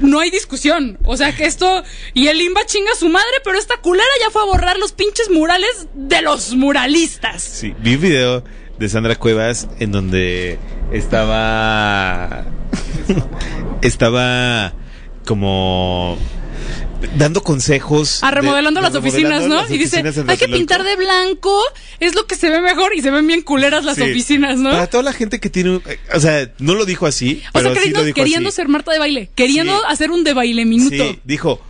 No 0.00 0.20
hay 0.20 0.30
discusión. 0.30 0.98
O 1.04 1.16
sea 1.16 1.34
que 1.34 1.44
esto. 1.44 1.82
Y 2.12 2.28
el 2.28 2.40
Imba 2.40 2.64
chinga 2.66 2.92
a 2.92 2.96
su 2.96 3.08
madre, 3.08 3.32
pero 3.44 3.58
esta 3.58 3.76
culera 3.78 4.08
ya 4.20 4.30
fue 4.30 4.42
a 4.42 4.46
borrar 4.46 4.78
los 4.78 4.92
pinches 4.92 5.30
murales 5.30 5.86
de 5.94 6.22
los 6.22 6.54
muralistas. 6.54 7.42
Sí, 7.42 7.74
vi 7.80 7.94
un 7.94 8.00
video 8.00 8.44
de 8.78 8.88
Sandra 8.88 9.16
Cuevas 9.16 9.68
en 9.78 9.92
donde 9.92 10.58
estaba. 10.92 12.44
estaba 13.82 14.72
como. 15.26 16.18
Dando 17.16 17.42
consejos. 17.42 18.18
Ah, 18.22 18.30
remodelando 18.30 18.80
de- 18.80 18.86
las 18.88 18.94
oficinas, 18.96 19.46
¿no? 19.46 19.56
las 19.56 19.70
Y 19.70 19.78
dice, 19.78 19.96
oficinas 20.00 20.16
hay 20.18 20.22
que 20.24 20.46
Tlatelolco". 20.46 20.56
pintar 20.58 20.84
de 20.84 20.96
blanco, 20.96 21.60
es 22.00 22.14
lo 22.14 22.26
que 22.26 22.36
se 22.36 22.50
ve 22.50 22.60
mejor 22.60 22.94
y 22.94 23.02
se 23.02 23.10
ven 23.10 23.26
bien 23.26 23.42
culeras 23.42 23.84
las 23.84 23.96
Sí. 23.96 24.02
oficinas, 24.02 24.58
¿no? 24.58 24.70
Para 24.70 24.86
toda 24.86 25.02
la 25.02 25.12
gente 25.12 25.40
que 25.40 25.50
tiene. 25.50 25.70
un- 25.70 25.82
O 26.14 26.20
sea, 26.20 26.50
no 26.58 26.74
lo 26.74 26.84
dijo 26.84 27.06
así. 27.06 27.42
o 27.48 27.52
pero 27.52 27.64
sea, 27.66 27.72
sí 27.72 27.74
queriendo, 27.78 28.00
lo 28.00 28.04
dijo 28.06 28.14
queriendo 28.16 28.48
así. 28.48 28.56
ser 28.56 28.68
Marta 28.68 28.92
de 28.92 28.98
baile, 28.98 29.30
queriendo 29.34 29.76
Sí. 29.78 29.84
hacer 29.88 30.10
un 30.10 30.24
de 30.24 30.34
baile 30.34 30.64
minuto. 30.64 30.96
Sí, 31.10 31.20
dijo. 31.24 31.60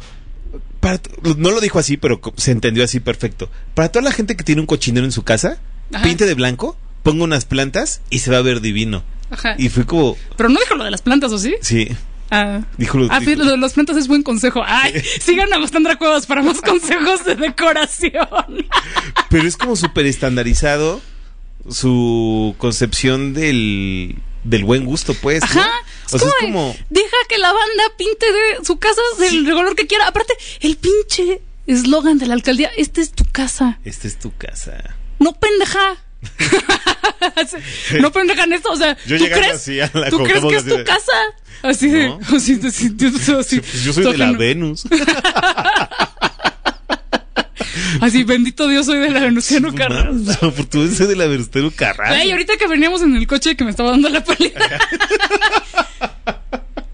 para 0.81 1.01
no 1.39 1.51
lo 1.51 1.61
dijo 1.63 1.79
así, 1.79 1.97
pero 1.97 2.21
se 2.37 2.51
entendió 2.51 2.85
así 2.85 3.01
perfecto. 3.01 3.49
Para 3.75 3.89
toda 3.91 4.03
la 4.03 4.13
gente 4.13 4.37
que 4.37 4.45
tiene 4.45 4.61
un 4.61 4.67
cochinero 4.67 5.07
en 5.07 5.13
su 5.13 5.23
casa, 5.23 5.59
Ajá. 5.93 6.05
pinte 6.05 6.27
de 6.27 6.35
blanco, 6.35 6.77
ponga 7.03 7.25
unas 7.25 7.47
plantas 7.47 8.03
y 8.11 8.19
se 8.19 8.31
va 8.31 8.37
a 8.37 8.43
ver 8.43 8.61
divino. 8.61 9.03
Ajá. 9.31 9.55
Y 9.57 9.71
fue 9.71 9.87
como. 9.87 10.15
Pero 10.37 10.51
no 10.51 10.61
dijo 10.61 10.75
lo 10.75 10.85
de 10.85 10.91
las 10.91 11.01
plantas, 11.01 11.33
¿o 11.33 11.39
sí? 11.39 11.55
Sí. 11.63 11.89
Ah, 12.35 12.61
Dijo 12.79 12.99
lo- 12.99 13.09
ah 13.11 13.21
dijo- 13.21 13.31
sí, 13.33 13.37
lo 13.37 13.45
de 13.47 13.57
las 13.59 13.73
plantas 13.75 13.97
es 13.97 14.09
buen 14.09 14.23
consejo. 14.23 14.63
Ay, 14.67 14.93
sigan 15.21 15.53
a 15.53 15.67
Sandra 15.69 15.97
Cuevas 15.97 16.27
para 16.27 16.43
más 16.43 16.61
consejos 16.63 17.25
de 17.25 17.37
decoración. 17.37 18.67
Pero 19.31 19.47
es 19.47 19.57
como 19.57 19.77
súper 19.77 20.07
estandarizado 20.07 21.01
su 21.71 22.55
concepción 22.59 23.33
del, 23.35 24.17
del 24.45 24.65
buen 24.65 24.85
gusto, 24.85 25.15
pues. 25.15 25.41
¿no? 25.55 25.61
Ajá. 25.61 25.71
O 26.13 26.19
sea, 26.19 26.29
es 26.29 26.35
como. 26.41 26.77
Deja 26.91 27.17
que 27.29 27.39
la 27.39 27.53
banda 27.53 27.85
pinte 27.97 28.27
de 28.27 28.65
su 28.65 28.79
casa 28.79 29.01
del 29.19 29.45
color 29.51 29.75
que 29.75 29.87
quiera. 29.87 30.07
Aparte, 30.09 30.35
el 30.61 30.77
pinche 30.77 31.41
eslogan 31.67 32.19
de 32.19 32.27
la 32.27 32.35
alcaldía, 32.35 32.71
esta 32.77 33.01
es 33.01 33.13
tu 33.13 33.25
casa. 33.25 33.79
Esta 33.85 34.07
es 34.09 34.19
tu 34.19 34.37
casa. 34.37 34.95
No 35.19 35.33
pendeja. 35.33 35.97
no 38.01 38.13
pendeja 38.13 38.45
en 38.45 38.53
esto, 38.55 38.71
o 38.73 38.77
sea, 38.77 38.97
Yo 39.07 39.19
¿tú 39.19 39.25
crees, 39.25 39.55
así 39.55 39.81
a 39.81 39.91
la 39.95 40.11
¿tú 40.11 40.23
crees 40.25 40.45
que 40.45 40.57
es 40.57 40.65
tu 40.65 40.77
de- 40.77 40.85
casa? 40.85 41.13
Así 41.63 41.89
de, 41.89 42.09
No. 42.09 42.21
así 42.37 42.61
así 42.67 43.61
yo 43.85 43.93
soy 43.93 44.05
de 44.13 44.19
la. 44.19 44.33
Venus. 44.33 44.85
Así, 48.01 48.23
bendito 48.25 48.69
Dios, 48.69 48.87
soy 48.87 48.99
de 48.99 49.11
la 49.11 49.21
Venustiano 49.21 49.75
Carranza. 49.75 50.39
Por 50.41 50.67
tu 50.67 50.87
soy 50.89 51.07
de 51.07 51.17
la 51.17 51.27
Venustiano 51.27 51.71
Carranza. 51.75 52.15
Ay, 52.15 52.31
ahorita 52.33 52.57
que 52.57 52.67
veníamos 52.67 53.03
en 53.03 53.17
el 53.17 53.27
coche 53.27 53.57
que 53.57 53.65
me 53.65 53.71
estaba 53.71 53.91
dando 53.91 54.09
la 54.09 54.23
pálida. 54.23 54.61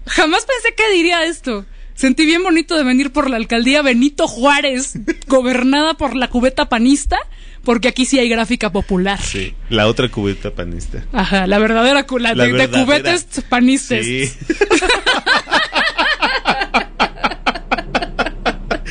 Jamás 0.07 0.45
pensé 0.45 0.75
que 0.75 0.91
diría 0.93 1.23
esto. 1.25 1.65
Sentí 1.95 2.25
bien 2.25 2.43
bonito 2.43 2.75
de 2.77 2.83
venir 2.83 3.11
por 3.11 3.29
la 3.29 3.37
alcaldía 3.37 3.81
Benito 3.81 4.27
Juárez, 4.27 4.93
gobernada 5.27 5.95
por 5.95 6.15
la 6.15 6.29
cubeta 6.29 6.67
panista, 6.69 7.17
porque 7.63 7.87
aquí 7.87 8.05
sí 8.05 8.19
hay 8.19 8.29
gráfica 8.29 8.71
popular. 8.71 9.21
Sí, 9.21 9.53
la 9.69 9.87
otra 9.87 10.09
cubeta 10.09 10.51
panista. 10.51 11.03
Ajá, 11.13 11.47
la 11.47 11.59
verdadera 11.59 12.05
la 12.19 12.35
La 12.35 12.45
de, 12.45 12.69
cubetes 12.69 13.27
panistas. 13.49 14.05
Sí. 14.05 14.31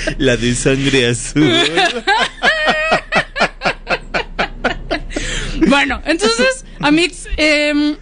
la 0.19 0.37
de 0.37 0.55
sangre 0.55 1.09
azul. 1.09 1.53
Bueno, 5.67 6.01
entonces, 6.05 6.65
Amix, 6.81 7.29
em, 7.37 7.97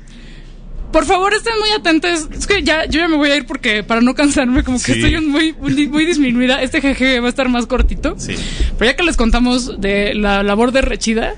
por 0.93 1.05
favor 1.05 1.35
estén 1.35 1.59
muy 1.59 1.71
atentos. 1.71 2.29
Es 2.33 2.47
que 2.47 2.63
ya, 2.63 2.85
yo 2.87 3.01
ya 3.01 3.09
me 3.09 3.17
voy 3.17 3.31
a 3.31 3.37
ir 3.37 3.47
porque 3.47 3.83
para 3.83 4.01
no 4.01 4.15
cansarme, 4.15 4.65
como 4.65 4.79
que 4.79 4.95
Sí. 4.95 5.05
estoy 5.05 5.21
muy, 5.21 5.53
muy, 5.53 5.87
muy 5.89 6.07
disminuida. 6.07 6.63
Este 6.63 6.81
jeje 6.81 7.21
va 7.21 7.27
a 7.27 7.31
estar 7.31 7.49
más 7.49 7.67
cortito. 7.67 8.15
Sí. 8.19 8.35
Pero 8.79 8.91
ya 8.91 8.97
que 8.97 9.03
les 9.03 9.17
contamos 9.17 9.81
de 9.81 10.15
la 10.15 10.43
labor 10.43 10.73
de 10.73 10.81
Rechida, 10.83 11.35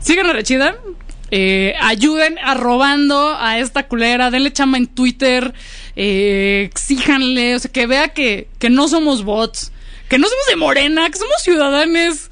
sigan 0.00 0.26
a 0.26 0.32
Rechida. 0.32 0.76
eh, 1.32 1.74
ayuden 1.80 2.38
arrobando 2.38 3.34
a 3.36 3.58
esta 3.58 3.88
culera, 3.88 4.30
denle 4.30 4.52
chama 4.52 4.76
en 4.78 4.86
Twitter, 4.86 5.52
eh, 5.96 6.62
exíjanle, 6.70 7.56
o 7.56 7.58
sea, 7.58 7.72
que 7.72 7.88
vea 7.88 8.10
que, 8.10 8.46
que 8.60 8.70
no 8.70 8.86
somos 8.86 9.24
bots, 9.24 9.72
que 10.08 10.18
no 10.18 10.28
somos 10.28 10.46
de 10.48 10.54
Morena, 10.54 11.10
que 11.10 11.18
somos 11.18 11.42
ciudadanos. 11.42 12.30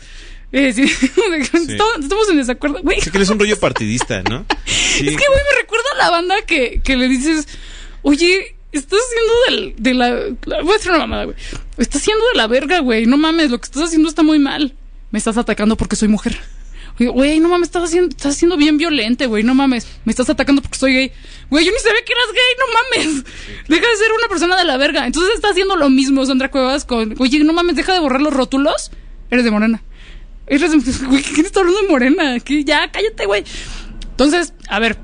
Sí, 0.55 0.83
estamos, 1.73 2.31
en 2.31 2.37
desacuerdo. 2.37 2.79
Güey, 2.83 3.01
Sí 3.01 3.11
que 3.11 3.19
eres 3.19 3.29
un 3.31 3.39
rollo 3.39 3.59
partidista, 3.59 4.23
¿no? 4.23 4.47
Sí. 4.67 5.09
es 5.09 5.17
que, 5.17 5.27
güey, 5.27 5.41
me 5.53 5.61
recuerda 5.61 5.85
a 5.95 5.99
la 5.99 6.11
banda 6.11 6.37
que, 6.47 6.81
que 6.85 6.97
le 6.97 7.09
dices, 7.09 7.49
oye, 8.03 8.55
estás 8.71 9.01
haciendo 9.01 9.33
del, 9.49 9.75
de 9.83 9.95
la, 9.95 10.11
la- 10.45 10.63
Voy 10.63 10.73
a 10.75 10.77
hacer 10.77 10.91
una 10.93 11.01
mamada, 11.01 11.25
güey. 11.25 11.37
Estás 11.79 12.03
haciendo 12.03 12.25
de 12.33 12.37
la 12.39 12.47
verga, 12.47 12.79
güey. 12.79 13.07
No 13.07 13.17
mames, 13.17 13.51
lo 13.51 13.59
que 13.61 13.65
estás 13.65 13.83
haciendo 13.85 14.09
está 14.09 14.23
muy 14.23 14.39
mal. 14.39 14.75
Me 15.11 15.19
estás 15.19 15.37
atacando 15.37 15.77
porque 15.77 15.97
soy 15.97 16.07
mujer. 16.09 16.39
Güey, 16.97 17.41
no 17.41 17.49
mames, 17.49 17.67
estás 17.69 17.83
haciendo, 17.83 18.11
estás 18.17 18.37
siendo 18.37 18.57
bien 18.57 18.79
violente, 18.79 19.27
güey. 19.27 19.43
No 19.43 19.53
mames, 19.57 19.89
me 20.05 20.13
estás 20.13 20.31
atacando 20.31 20.63
porque 20.63 20.79
soy 20.79 20.93
gay. 20.95 21.13
Güey, 21.51 21.65
yo 21.65 21.73
ni 21.73 21.79
sabía 21.79 22.05
que 22.05 22.13
eras 22.13 22.33
gay, 22.33 22.55
no 22.61 22.67
mames. 23.11 23.25
Deja 23.69 23.91
de 23.91 23.97
ser 23.97 24.13
una 24.17 24.29
persona 24.29 24.57
de 24.57 24.65
la 24.65 24.77
verga. 24.77 25.05
Entonces 25.05 25.35
está 25.35 25.49
haciendo 25.51 25.75
lo 25.75 25.91
mismo 25.91 26.25
Sandra 26.25 26.53
Cuevas 26.53 26.85
con, 26.85 27.17
oye, 27.19 27.41
no 27.43 27.53
mames, 27.53 27.75
deja 27.75 27.93
de 27.95 27.99
borrar 27.99 28.23
los 28.23 28.33
rótulos. 28.33 28.93
Eres 29.33 29.45
de 29.45 29.51
morena. 29.51 29.83
De, 30.47 30.57
güey, 31.09 31.23
¿quién 31.23 31.47
está 31.47 31.61
hablando 31.61 31.83
de 31.83 31.89
morena? 31.89 32.37
Ya, 32.65 32.91
cállate, 32.91 33.27
güey. 33.27 33.45
Entonces, 34.11 34.53
a 34.69 34.79
ver, 34.79 34.99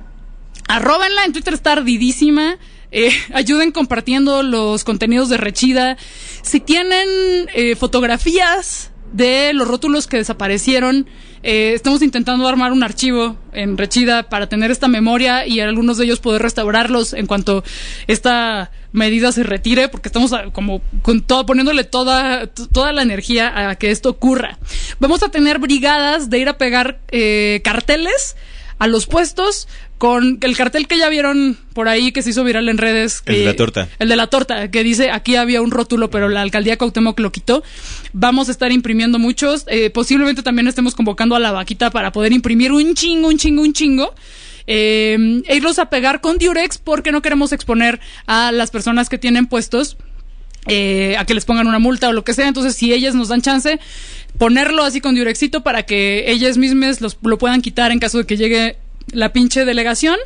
arróbenla, 0.68 1.24
en 1.24 1.32
Twitter 1.32 1.54
está 1.54 1.72
ardidísima. 1.72 2.58
Eh, 2.92 3.12
ayuden 3.34 3.72
compartiendo 3.72 4.42
los 4.42 4.84
contenidos 4.84 5.28
de 5.28 5.36
Rechida. 5.36 5.96
Si 6.42 6.60
tienen 6.60 7.08
eh, 7.54 7.76
fotografías 7.76 8.90
de 9.12 9.52
los 9.54 9.66
rótulos 9.66 10.06
que 10.06 10.18
desaparecieron, 10.18 11.08
eh, 11.42 11.72
estamos 11.74 12.02
intentando 12.02 12.46
armar 12.46 12.72
un 12.72 12.82
archivo 12.82 13.36
en 13.52 13.78
Rechida 13.78 14.28
para 14.28 14.48
tener 14.48 14.70
esta 14.70 14.88
memoria 14.88 15.46
y 15.46 15.60
algunos 15.60 15.96
de 15.96 16.04
ellos 16.04 16.20
poder 16.20 16.42
restaurarlos 16.42 17.14
en 17.14 17.26
cuanto 17.26 17.64
esta 18.06 18.70
medida 18.92 19.32
se 19.32 19.42
retire, 19.42 19.88
porque 19.88 20.08
estamos 20.08 20.32
ah, 20.32 20.50
como 20.52 20.82
con 21.02 21.22
todo, 21.22 21.46
poniéndole 21.46 21.84
toda, 21.84 22.46
toda 22.46 22.92
la 22.92 23.02
energía 23.02 23.70
a 23.70 23.74
que 23.76 23.90
esto 23.90 24.10
ocurra. 24.10 24.58
Vamos 24.98 25.22
a 25.22 25.30
tener 25.30 25.58
brigadas 25.58 26.28
de 26.28 26.38
ir 26.38 26.48
a 26.48 26.58
pegar 26.58 27.00
eh, 27.10 27.60
carteles 27.64 28.36
a 28.80 28.86
los 28.86 29.06
puestos 29.06 29.68
con 29.98 30.38
el 30.40 30.56
cartel 30.56 30.88
que 30.88 30.96
ya 30.96 31.10
vieron 31.10 31.58
por 31.74 31.88
ahí 31.88 32.12
que 32.12 32.22
se 32.22 32.30
hizo 32.30 32.42
viral 32.42 32.68
en 32.70 32.78
redes. 32.78 33.22
El 33.26 33.36
de 33.36 33.44
la 33.44 33.54
torta. 33.54 33.88
El 33.98 34.08
de 34.08 34.16
la 34.16 34.26
torta, 34.28 34.70
que 34.70 34.82
dice 34.82 35.10
aquí 35.10 35.36
había 35.36 35.60
un 35.60 35.70
rótulo, 35.70 36.10
pero 36.10 36.30
la 36.30 36.40
alcaldía 36.40 36.78
Cuauhtémoc 36.78 37.20
lo 37.20 37.30
quitó. 37.30 37.62
Vamos 38.14 38.48
a 38.48 38.52
estar 38.52 38.72
imprimiendo 38.72 39.18
muchos. 39.18 39.66
eh, 39.68 39.90
posiblemente 39.90 40.42
también 40.42 40.66
estemos 40.66 40.94
convocando 40.94 41.36
a 41.36 41.38
la 41.38 41.52
vaquita 41.52 41.90
para 41.90 42.10
poder 42.10 42.32
imprimir 42.32 42.72
un 42.72 42.94
chingo, 42.94 43.28
un 43.28 43.36
chingo, 43.36 43.62
un 43.62 43.74
chingo. 43.74 44.14
Eh, 44.66 45.42
e 45.46 45.56
irlos 45.56 45.78
a 45.78 45.90
pegar 45.90 46.22
con 46.22 46.38
Durex 46.38 46.78
porque 46.78 47.12
no 47.12 47.22
queremos 47.22 47.52
exponer 47.52 48.00
a 48.26 48.50
las 48.52 48.70
personas 48.70 49.08
que 49.08 49.18
tienen 49.18 49.46
puestos 49.46 49.98
eh, 50.66 51.16
a 51.18 51.24
que 51.24 51.34
les 51.34 51.44
pongan 51.44 51.66
una 51.66 51.78
multa 51.78 52.08
o 52.08 52.12
lo 52.12 52.24
que 52.24 52.34
sea. 52.34 52.48
Entonces, 52.48 52.74
si 52.76 52.92
ellas 52.92 53.14
nos 53.14 53.28
dan 53.28 53.42
chance, 53.42 53.78
ponerlo 54.38 54.84
así 54.84 55.00
con 55.00 55.14
diurexito 55.14 55.62
para 55.62 55.84
que 55.84 56.30
ellas 56.30 56.56
mismas 56.58 57.00
los, 57.00 57.18
lo 57.22 57.38
puedan 57.38 57.62
quitar 57.62 57.92
en 57.92 57.98
caso 57.98 58.18
de 58.18 58.26
que 58.26 58.36
llegue 58.36 58.76
la 59.12 59.32
pinche 59.32 59.64
delegación. 59.64 60.16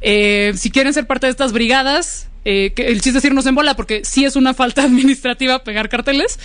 Eh, 0.00 0.52
si 0.56 0.70
quieren 0.70 0.92
ser 0.94 1.06
parte 1.06 1.26
de 1.26 1.30
estas 1.32 1.52
brigadas, 1.52 2.28
eh, 2.44 2.72
que 2.74 2.88
el 2.88 3.00
chiste 3.00 3.18
es 3.20 3.24
irnos 3.24 3.46
en 3.46 3.54
bola, 3.54 3.76
porque 3.76 4.02
sí 4.04 4.24
es 4.24 4.34
una 4.36 4.52
falta 4.54 4.82
administrativa 4.84 5.62
pegar 5.62 5.88
carteles 5.88 6.38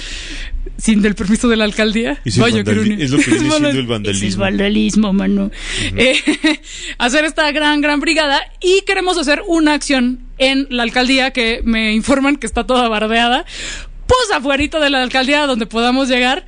sin 0.78 1.02
del 1.02 1.16
permiso 1.16 1.48
de 1.48 1.56
la 1.56 1.64
alcaldía. 1.64 2.20
Es 2.24 2.36
el 2.36 2.42
Vaya, 2.44 2.60
es 2.62 2.66
lo 2.68 2.74
que 2.74 2.80
viene 2.82 3.08
siendo 3.08 3.50
vandal- 3.60 3.76
el 3.78 3.88
vandalismo. 3.88 4.28
Es 4.28 4.36
vandalismo, 4.38 5.14
mano. 5.14 5.50
Eh, 5.96 6.20
hacer 7.00 7.26
esta 7.26 7.52
gran, 7.52 7.82
gran 7.82 8.00
brigada 8.00 8.42
y 8.62 8.82
queremos 8.86 9.18
hacer 9.18 9.42
una 9.48 9.74
acción 9.74 10.20
en 10.38 10.68
la 10.70 10.84
alcaldía 10.84 11.32
que 11.32 11.62
me 11.64 11.94
informan 11.94 12.36
que 12.38 12.48
está 12.48 12.66
toda 12.66 12.88
bardeada. 12.88 13.46
Pues 14.08 14.32
afuerita 14.34 14.80
de 14.80 14.90
la 14.90 15.02
alcaldía 15.04 15.46
donde 15.48 15.66
podamos 15.66 16.08
llegar. 16.10 16.46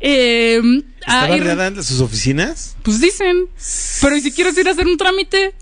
eh, 0.00 0.60
a 1.06 1.28
¿Está 1.34 1.36
ir- 1.70 1.82
sus 1.82 2.00
oficinas? 2.00 2.76
Pues 2.82 3.00
dicen. 3.00 3.46
Pero 4.02 4.16
¿y 4.16 4.20
si 4.20 4.32
quieres 4.32 4.56
ir 4.58 4.68
a 4.68 4.72
hacer 4.72 4.86
un 4.86 4.96
trámite? 4.96 5.54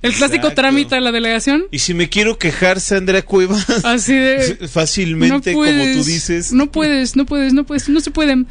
El 0.00 0.10
clásico 0.14 0.48
Exacto. 0.48 0.54
trámite 0.62 0.96
a 0.96 1.00
la 1.00 1.12
delegación. 1.12 1.64
Y 1.70 1.78
si 1.78 1.94
me 1.94 2.08
quiero 2.08 2.36
quejar, 2.36 2.80
Sandra 2.80 3.22
Cuevas, 3.22 3.84
Así 3.84 4.14
de. 4.14 4.56
fácilmente, 4.72 5.52
como 5.52 5.64
tú 5.66 6.04
dices. 6.04 6.52
No 6.52 6.72
puedes, 6.72 7.14
no 7.16 7.24
puedes, 7.26 7.52
no 7.52 7.64
puedes, 7.64 7.88
no 7.88 8.00
se 8.00 8.10
pueden. 8.10 8.46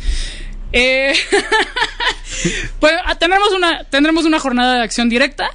Eh, 0.73 1.13
pues 2.79 2.93
ah, 3.05 3.15
tendremos 3.15 3.51
una, 3.53 3.83
tendremos 3.85 4.25
una 4.25 4.39
jornada 4.39 4.75
de 4.77 4.83
acción 4.83 5.09
directa. 5.09 5.49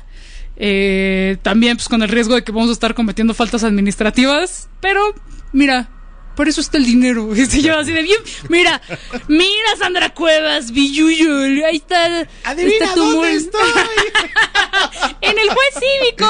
Eh, 0.57 1.37
también 1.43 1.77
pues 1.77 1.89
con 1.89 2.03
el 2.03 2.09
riesgo 2.09 2.35
de 2.35 2.43
que 2.43 2.53
vamos 2.53 2.71
a 2.71 2.73
estar 2.73 2.95
cometiendo 2.95 3.35
faltas 3.35 3.63
administrativas, 3.63 4.69
pero 4.81 5.15
mira, 5.53 5.91
por 6.37 6.49
eso 6.49 6.61
está 6.61 6.77
el 6.77 6.85
dinero. 6.85 7.35
Este 7.37 7.63
yo 7.63 7.79
así 7.79 7.93
de 7.93 8.03
bien. 8.03 8.19
Mira, 8.49 8.81
mira 9.27 9.77
Sandra 9.79 10.11
Cuevas, 10.11 10.71
Biyuyul, 10.71 11.65
ahí 11.65 11.77
está. 11.77 12.29
Adivina 12.45 12.87
está 12.87 12.95
dónde 12.95 13.33
estoy. 13.35 13.61
en 15.23 15.39
el 15.39 15.49
juez 15.49 15.75
cívico. 15.81 16.27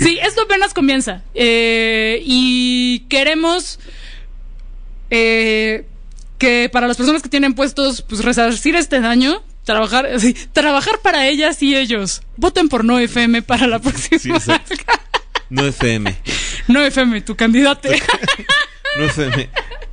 Sí, 0.00 0.18
esto 0.20 0.42
apenas 0.42 0.74
comienza. 0.74 1.22
Eh, 1.34 2.20
y 2.24 3.00
queremos 3.08 3.78
eh, 5.10 5.86
que 6.38 6.70
para 6.72 6.86
las 6.86 6.96
personas 6.96 7.22
que 7.22 7.28
tienen 7.28 7.54
puestos, 7.54 8.02
pues 8.02 8.24
resarcir 8.24 8.76
este 8.76 9.00
daño. 9.00 9.42
Trabajar, 9.64 10.08
sí, 10.20 10.34
trabajar 10.52 11.00
para 11.00 11.26
ellas 11.28 11.62
y 11.62 11.76
ellos. 11.76 12.22
Voten 12.36 12.68
por 12.68 12.84
No 12.84 12.98
FM 12.98 13.42
para 13.42 13.66
la 13.66 13.78
próxima. 13.78 14.40
Sí. 14.40 14.52
No 15.50 15.64
FM. 15.64 16.14
no 16.68 16.82
FM, 16.82 17.22
tu 17.22 17.34
candidato. 17.34 17.88
No 18.98 19.04
FM. 19.04 19.48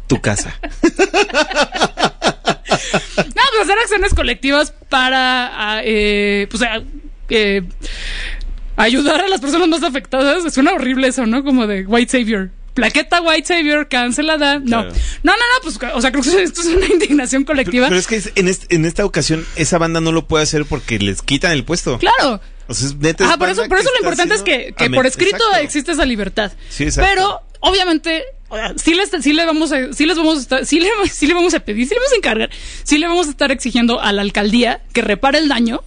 Tu 0.08 0.20
casa. 0.20 0.54
No, 0.62 0.90
pues 3.52 3.62
hacer 3.62 3.80
acciones 3.80 4.14
colectivas 4.14 4.74
para 4.90 5.78
ah, 5.78 5.82
eh, 5.84 6.48
pues, 6.50 6.62
eh, 7.30 7.64
ayudar 8.76 9.22
a 9.22 9.28
las 9.30 9.40
personas 9.40 9.68
más 9.70 9.84
afectadas. 9.84 10.54
Suena 10.54 10.74
horrible 10.74 11.08
eso, 11.08 11.26
¿no? 11.26 11.44
Como 11.44 11.68
de 11.68 11.86
White 11.86 12.12
Savior. 12.12 12.50
Plaqueta 12.76 13.22
White 13.22 13.48
Savior 13.48 13.88
cancelada. 13.90 14.60
No. 14.60 14.66
Claro. 14.84 14.90
No, 15.24 15.32
no, 15.32 15.38
no, 15.38 15.62
pues, 15.64 15.80
o 15.96 16.02
sea, 16.02 16.12
creo 16.12 16.24
que 16.24 16.44
esto 16.44 16.62
es 16.62 16.68
una 16.68 16.86
indignación 16.86 17.44
colectiva. 17.44 17.88
Pero 17.88 18.00
es 18.00 18.06
que 18.06 18.22
en, 18.36 18.48
este- 18.48 18.76
en 18.76 18.86
esta 18.86 19.04
ocasión 19.06 19.44
esa 19.56 19.78
banda 19.80 20.02
no 20.02 20.12
lo 20.12 20.28
puede 20.28 20.44
hacer 20.44 20.66
porque 20.66 21.00
les 21.00 21.22
quitan 21.24 21.52
el 21.54 21.64
puesto. 21.64 21.98
Claro. 21.98 22.40
O 22.68 22.74
sea, 22.74 22.88
es 22.88 22.96
neta, 22.96 23.32
Ah, 23.32 23.38
por 23.38 23.50
eso, 23.50 23.68
por 23.68 23.78
eso 23.80 23.90
lo 23.92 23.98
importante 24.00 24.36
es 24.36 24.42
que, 24.42 24.74
por 24.94 25.06
escrito 25.06 25.36
Exacto. 25.38 25.58
existe 25.64 25.92
esa 25.94 26.06
libertad. 26.06 26.52
Sí, 26.70 26.84
exacto. 26.84 27.10
Pero, 27.14 27.42
obviamente, 27.62 28.24
sí 28.76 28.94
les, 28.96 29.12
sí 29.24 29.34
le 29.34 29.46
vamos 29.46 29.72
a, 29.72 29.94
sí 29.94 30.06
les 30.06 30.18
vamos 30.18 30.38
a 30.38 30.42
estar, 30.42 30.66
sí 30.66 30.80
le, 30.80 30.90
sí 31.12 31.28
le 31.28 31.34
vamos 31.36 31.54
a 31.54 31.60
pedir, 31.60 31.88
sí 31.88 31.94
le 31.94 32.00
vamos 32.00 32.14
a 32.14 32.16
encargar, 32.18 32.50
sí 32.84 32.98
le 32.98 33.08
vamos 33.08 33.28
a 33.28 33.30
estar 33.30 33.52
exigiendo 33.52 34.02
a 34.02 34.12
la 34.12 34.22
alcaldía 34.24 34.82
que 34.94 35.02
repare 35.02 35.38
el 35.38 35.48
daño 35.48 35.82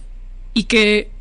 y 0.53 0.63
que 0.63 1.11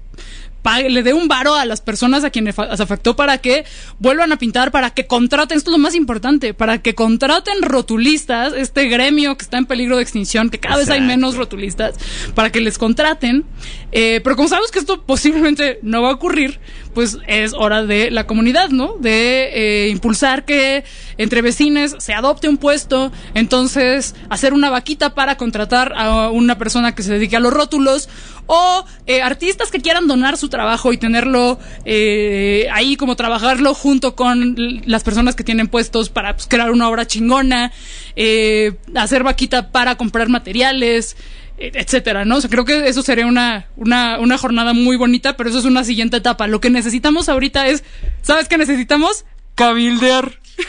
pague, 0.68 0.90
le 0.90 1.02
dé 1.02 1.14
un 1.14 1.28
varo 1.28 1.54
a 1.54 1.64
las 1.64 1.80
personas 1.80 2.24
a 2.24 2.30
quienes 2.30 2.54
se 2.54 2.82
afectó 2.82 3.16
para 3.16 3.38
que 3.38 3.64
vuelvan 3.98 4.32
a 4.32 4.36
pintar, 4.36 4.70
para 4.70 4.90
que 4.90 5.06
contraten, 5.06 5.56
esto 5.56 5.70
es 5.70 5.72
lo 5.72 5.82
más 5.82 5.94
importante, 5.94 6.52
para 6.52 6.82
que 6.82 6.94
contraten 6.94 7.62
rotulistas, 7.62 8.52
este 8.52 8.86
gremio 8.88 9.38
que 9.38 9.44
está 9.44 9.56
en 9.56 9.64
peligro 9.64 9.96
de 9.96 10.02
extinción, 10.02 10.50
que 10.50 10.58
cada 10.58 10.76
vez 10.76 10.90
hay 10.90 11.00
menos 11.00 11.36
rotulistas, 11.36 11.94
para 12.34 12.52
que 12.52 12.60
les 12.60 12.76
contraten. 12.76 13.46
Eh, 13.92 14.20
pero 14.22 14.36
como 14.36 14.48
sabemos 14.48 14.70
que 14.70 14.78
esto 14.78 15.04
posiblemente 15.04 15.78
no 15.80 16.02
va 16.02 16.10
a 16.10 16.12
ocurrir, 16.12 16.60
pues 16.94 17.18
es 17.26 17.52
hora 17.54 17.84
de 17.84 18.10
la 18.10 18.26
comunidad, 18.26 18.70
¿no? 18.70 18.96
De 18.98 19.86
eh, 19.86 19.88
impulsar 19.88 20.44
que 20.44 20.84
entre 21.16 21.42
vecines 21.42 21.96
se 21.98 22.14
adopte 22.14 22.48
un 22.48 22.56
puesto, 22.56 23.12
entonces 23.34 24.14
hacer 24.30 24.52
una 24.52 24.70
vaquita 24.70 25.14
para 25.14 25.36
contratar 25.36 25.92
a 25.96 26.30
una 26.30 26.58
persona 26.58 26.94
que 26.94 27.02
se 27.02 27.12
dedique 27.12 27.36
a 27.36 27.40
los 27.40 27.52
rótulos 27.52 28.08
o 28.48 28.84
eh, 29.06 29.20
artistas 29.20 29.70
que 29.70 29.80
quieran 29.80 30.08
donar 30.08 30.38
su 30.38 30.48
trabajo 30.48 30.92
y 30.92 30.96
tenerlo 30.96 31.58
eh, 31.84 32.66
ahí 32.72 32.96
como 32.96 33.14
trabajarlo 33.14 33.74
junto 33.74 34.16
con 34.16 34.56
las 34.86 35.04
personas 35.04 35.36
que 35.36 35.44
tienen 35.44 35.68
puestos 35.68 36.08
para 36.08 36.34
pues, 36.34 36.46
crear 36.48 36.70
una 36.70 36.88
obra 36.88 37.06
chingona, 37.06 37.72
eh, 38.16 38.72
hacer 38.94 39.22
vaquita 39.22 39.70
para 39.70 39.96
comprar 39.96 40.30
materiales 40.30 41.16
etcétera, 41.58 42.24
¿no? 42.24 42.36
O 42.36 42.40
sea, 42.40 42.50
creo 42.50 42.64
que 42.64 42.88
eso 42.88 43.02
sería 43.02 43.26
una, 43.26 43.66
una, 43.76 44.18
una 44.18 44.38
jornada 44.38 44.72
muy 44.72 44.96
bonita, 44.96 45.36
pero 45.36 45.50
eso 45.50 45.58
es 45.58 45.64
una 45.64 45.84
siguiente 45.84 46.18
etapa. 46.18 46.46
Lo 46.46 46.60
que 46.60 46.70
necesitamos 46.70 47.28
ahorita 47.28 47.66
es, 47.66 47.82
¿sabes 48.22 48.48
qué 48.48 48.58
necesitamos? 48.58 49.24
Cabildear. 49.54 50.38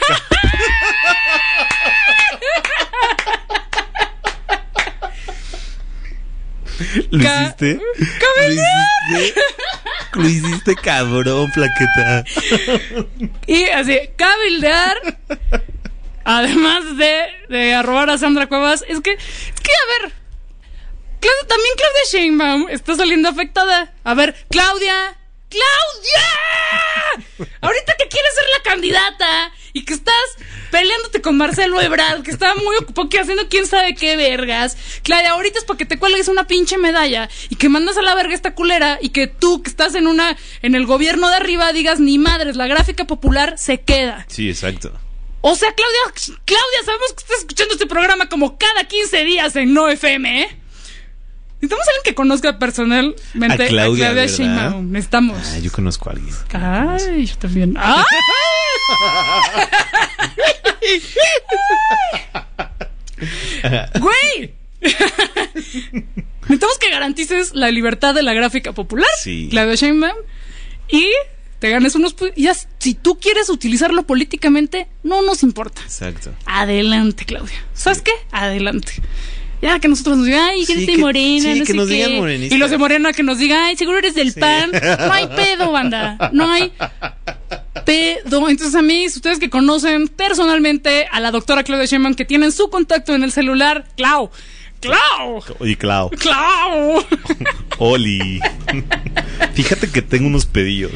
¿Lo 7.10 7.22
hiciste? 7.22 7.74
¿Lo 7.74 8.48
hiciste? 8.48 9.40
Lo 10.14 10.28
hiciste 10.28 10.74
cabrón, 10.76 11.50
plaqueta. 11.52 12.24
Y 13.46 13.64
así, 13.64 13.98
cabildear. 14.16 14.96
Además 16.24 16.96
de, 16.96 17.22
de 17.48 17.74
arrobar 17.74 18.10
a 18.10 18.18
Sandra 18.18 18.46
Cuevas, 18.46 18.84
es 18.88 19.00
que, 19.00 19.12
es 19.12 19.60
que, 19.62 19.72
a 19.72 20.02
ver, 20.02 20.12
Claudia, 21.20 21.46
también 21.48 21.74
Claudia 21.76 22.02
Sheinbaum 22.10 22.68
está 22.70 22.96
saliendo 22.96 23.28
afectada. 23.28 23.92
A 24.04 24.14
ver, 24.14 24.34
Claudia, 24.50 25.16
¡Claudia! 25.50 27.48
Ahorita 27.60 27.94
que 27.98 28.06
quieres 28.08 28.34
ser 28.34 28.44
la 28.56 28.62
candidata 28.70 29.52
y 29.72 29.84
que 29.84 29.94
estás 29.94 30.14
peleándote 30.70 31.20
con 31.20 31.36
Marcelo 31.36 31.80
Ebrard, 31.80 32.22
que 32.22 32.30
está 32.30 32.54
muy 32.54 32.76
ocupado 32.76 33.08
que 33.08 33.18
haciendo 33.18 33.48
quién 33.48 33.66
sabe 33.66 33.96
qué 33.96 34.16
vergas. 34.16 34.76
Claudia, 35.02 35.32
ahorita 35.32 35.58
es 35.58 35.64
para 35.64 35.76
que 35.76 35.86
te 35.86 35.98
cuelgues 35.98 36.28
una 36.28 36.46
pinche 36.46 36.78
medalla 36.78 37.28
y 37.48 37.56
que 37.56 37.68
mandas 37.68 37.98
a 37.98 38.02
la 38.02 38.14
verga 38.14 38.32
esta 38.32 38.54
culera 38.54 38.98
y 39.02 39.08
que 39.08 39.26
tú 39.26 39.60
que 39.62 39.70
estás 39.70 39.96
en 39.96 40.06
una 40.06 40.36
en 40.62 40.76
el 40.76 40.86
gobierno 40.86 41.28
de 41.28 41.36
arriba 41.36 41.72
digas 41.72 41.98
ni 41.98 42.18
madres, 42.18 42.54
la 42.54 42.68
gráfica 42.68 43.04
popular 43.06 43.58
se 43.58 43.80
queda. 43.80 44.26
Sí, 44.28 44.48
exacto. 44.48 44.92
O 45.40 45.56
sea, 45.56 45.72
Claudia, 45.72 46.36
Claudia, 46.44 46.84
sabemos 46.84 47.12
que 47.14 47.22
estás 47.22 47.38
escuchando 47.38 47.74
este 47.74 47.86
programa 47.86 48.28
como 48.28 48.56
cada 48.56 48.84
15 48.84 49.24
días 49.24 49.56
en 49.56 49.74
No 49.74 49.88
FM, 49.88 50.42
¿eh? 50.42 50.59
Necesitamos 51.60 51.86
a 51.86 51.90
alguien 51.90 52.02
que 52.04 52.14
conozca 52.14 52.58
personalmente 52.58 53.64
A 53.64 53.68
Claudia. 53.68 54.26
Sheinbaum. 54.26 54.90
Necesitamos. 54.90 55.36
Ah, 55.52 55.58
yo 55.58 55.70
conozco 55.70 56.08
a 56.08 56.12
alguien. 56.12 56.34
Ay, 56.54 57.26
yo 57.26 57.36
también. 57.36 57.76
¡Ay! 57.78 58.04
¡Güey! 64.00 64.54
Necesitamos 66.42 66.78
que 66.78 66.90
garantices 66.90 67.54
la 67.54 67.70
libertad 67.70 68.14
de 68.14 68.22
la 68.22 68.32
gráfica 68.32 68.72
popular, 68.72 69.06
Sí. 69.22 69.48
Claudia 69.50 69.74
Sheinbaum, 69.74 70.16
y 70.88 71.06
te 71.58 71.68
ganes 71.70 71.94
unos... 71.94 72.16
ya, 72.36 72.54
si 72.78 72.94
tú 72.94 73.18
quieres 73.20 73.50
utilizarlo 73.50 74.04
políticamente, 74.04 74.88
no 75.02 75.20
nos 75.22 75.42
importa. 75.42 75.82
Exacto. 75.82 76.32
Adelante, 76.46 77.26
Claudia. 77.26 77.62
¿Sabes 77.74 78.00
qué? 78.02 78.12
Adelante. 78.32 78.94
Ya 79.62 79.78
que 79.78 79.88
nosotros 79.88 80.16
nos 80.16 80.26
digan, 80.26 80.40
ay, 80.50 80.64
Sí, 80.64 80.72
eres 80.72 80.86
de 80.86 80.92
que- 80.94 80.98
morena, 80.98 81.52
sí, 81.52 81.58
no 81.60 81.64
que 81.66 81.72
sé 81.72 81.76
nos 81.78 81.88
qué. 81.88 81.94
digan 81.94 82.16
morenistas. 82.16 82.56
Y 82.56 82.58
los 82.58 82.70
de 82.70 82.78
morena 82.78 83.12
que 83.12 83.22
nos 83.22 83.38
digan, 83.38 83.60
ay, 83.64 83.76
seguro 83.76 83.98
eres 83.98 84.14
del 84.14 84.32
pan. 84.32 84.70
No 84.72 85.12
hay 85.12 85.26
pedo, 85.28 85.70
banda. 85.72 86.30
No 86.32 86.50
hay 86.50 86.72
pedo. 87.84 88.48
Entonces, 88.48 88.74
a 88.74 88.80
mí, 88.82 89.06
ustedes 89.06 89.38
que 89.38 89.50
conocen 89.50 90.08
personalmente 90.08 91.06
a 91.12 91.20
la 91.20 91.30
doctora 91.30 91.62
Claudia 91.62 91.84
Sheinbaum, 91.86 92.14
que 92.14 92.24
tienen 92.24 92.52
su 92.52 92.70
contacto 92.70 93.14
en 93.14 93.22
el 93.22 93.32
celular, 93.32 93.84
Clau. 93.96 94.30
¡Clau! 94.80 95.42
Oye, 95.58 95.76
Clau. 95.76 96.08
¡Clau! 96.10 97.04
Oli. 97.78 98.40
Fíjate 99.52 99.90
que 99.90 100.00
tengo 100.00 100.26
unos 100.26 100.46
pedillos. 100.46 100.92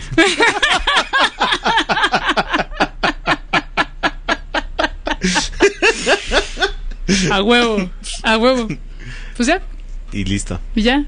A 7.31 7.43
huevo, 7.43 7.91
a 8.25 8.37
huevo. 8.39 8.69
Pues 9.37 9.47
ya, 9.49 9.63
Y 10.13 10.25
listo. 10.25 10.61
Y 10.75 10.83
ya. 10.83 11.05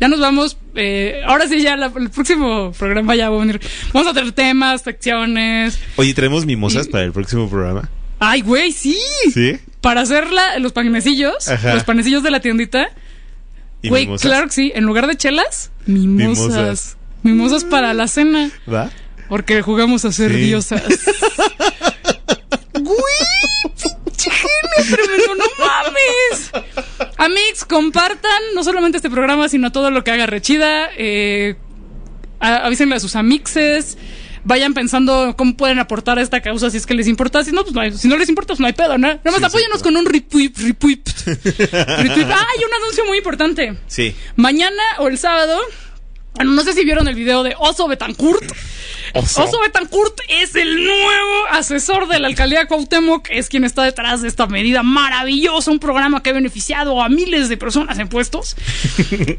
Ya 0.00 0.08
nos 0.08 0.18
vamos. 0.20 0.56
eh, 0.76 1.22
ahora 1.26 1.46
sí, 1.46 1.62
ya 1.62 1.76
la- 1.76 1.92
el 1.96 2.10
próximo 2.10 2.72
programa 2.72 3.14
ya 3.14 3.30
va 3.30 3.36
a 3.36 3.40
venir. 3.40 3.60
Vamos 3.92 4.10
a 4.10 4.14
tener 4.14 4.32
temas, 4.32 4.82
secciones. 4.82 5.78
Oye, 5.96 6.12
¿traemos 6.14 6.44
mimosas 6.46 6.88
para 6.88 7.04
el 7.04 7.12
próximo 7.12 7.48
programa? 7.48 7.88
Ay, 8.18 8.40
güey, 8.40 8.72
sí. 8.72 8.98
¿Sí? 9.32 9.58
Para 9.80 10.00
hacer 10.00 10.30
la- 10.32 10.58
los 10.58 10.72
panecillos, 10.72 11.48
Ajá. 11.48 11.74
los 11.74 11.84
panecillos 11.84 12.22
de 12.24 12.30
la 12.32 12.40
tiendita. 12.40 12.88
¿Y 13.82 13.88
Güey, 13.88 14.08
claro 14.16 14.46
que 14.46 14.52
sí. 14.52 14.72
En 14.74 14.84
lugar 14.84 15.06
de 15.06 15.16
chelas, 15.16 15.70
mimosas. 15.86 16.46
Mimosas. 16.46 16.96
Mimosas 17.22 17.64
para 17.64 17.92
la 17.94 18.08
cena. 18.08 18.50
¿Va? 18.72 18.90
Porque 19.28 19.62
jugamos 19.62 20.04
a 20.04 20.12
ser 20.12 20.32
Sí. 20.32 20.38
diosas. 20.38 20.82
Güey, 22.74 22.96
tremendo, 24.76 25.34
no 25.36 25.44
mames. 25.66 26.50
Amigos, 27.16 27.64
compartan 27.68 28.42
no 28.54 28.64
solamente 28.64 28.98
este 28.98 29.10
programa, 29.10 29.48
sino 29.48 29.72
todo 29.72 29.90
lo 29.90 30.04
que 30.04 30.10
haga 30.10 30.26
Rechida. 30.26 30.90
Eh, 30.96 31.56
a- 32.40 32.66
avísenle 32.66 32.96
a 32.96 33.00
sus 33.00 33.16
amixes, 33.16 33.96
vayan 34.44 34.74
pensando 34.74 35.34
cómo 35.38 35.56
pueden 35.56 35.78
aportar 35.78 36.18
a 36.18 36.22
esta 36.22 36.40
causa 36.42 36.70
si 36.70 36.76
es 36.76 36.86
que 36.86 36.94
les 36.94 37.06
importa. 37.08 37.42
Si 37.44 37.52
no, 37.52 37.62
pues 37.62 37.74
no, 37.74 37.80
hay- 37.80 37.92
si 37.96 38.08
no 38.08 38.16
les 38.16 38.28
importa, 38.28 38.48
pues 38.48 38.60
no 38.60 38.66
hay 38.66 38.72
pedo, 38.74 38.98
¿no? 38.98 39.08
Nada 39.08 39.20
más 39.24 39.38
Sí, 39.38 39.44
apóyenos 39.44 39.78
exacto. 39.80 39.84
con 39.84 39.96
un 39.96 40.06
retweet, 40.06 40.52
retweet. 40.58 41.02
retweet. 41.24 42.26
Ah, 42.30 42.46
hay 42.52 42.64
un 42.64 42.74
anuncio 42.82 43.04
muy 43.06 43.18
importante. 43.18 43.78
Sí. 43.86 44.14
Mañana 44.36 44.82
o 44.98 45.08
el 45.08 45.16
sábado, 45.18 45.58
bueno, 46.34 46.52
no 46.52 46.62
sé 46.62 46.72
si 46.72 46.84
vieron 46.84 47.08
el 47.08 47.14
video 47.14 47.42
de 47.42 47.54
Oso 47.58 47.88
Betancourt. 47.88 48.44
Oso. 49.14 49.60
Betancourt 49.60 50.18
es 50.28 50.56
el 50.56 50.84
nuevo 50.84 51.46
asesor 51.50 52.08
de 52.08 52.18
la 52.18 52.26
alcaldía 52.26 52.66
Cuauhtémoc, 52.66 53.28
es 53.30 53.48
quien 53.48 53.62
está 53.62 53.84
detrás 53.84 54.22
de 54.22 54.28
esta 54.28 54.46
medida 54.48 54.82
maravillosa, 54.82 55.70
un 55.70 55.78
programa 55.78 56.22
que 56.22 56.30
ha 56.30 56.32
beneficiado 56.32 57.00
a 57.00 57.08
miles 57.08 57.48
de 57.48 57.56
personas 57.56 57.98
en 57.98 58.08
puestos. 58.08 58.56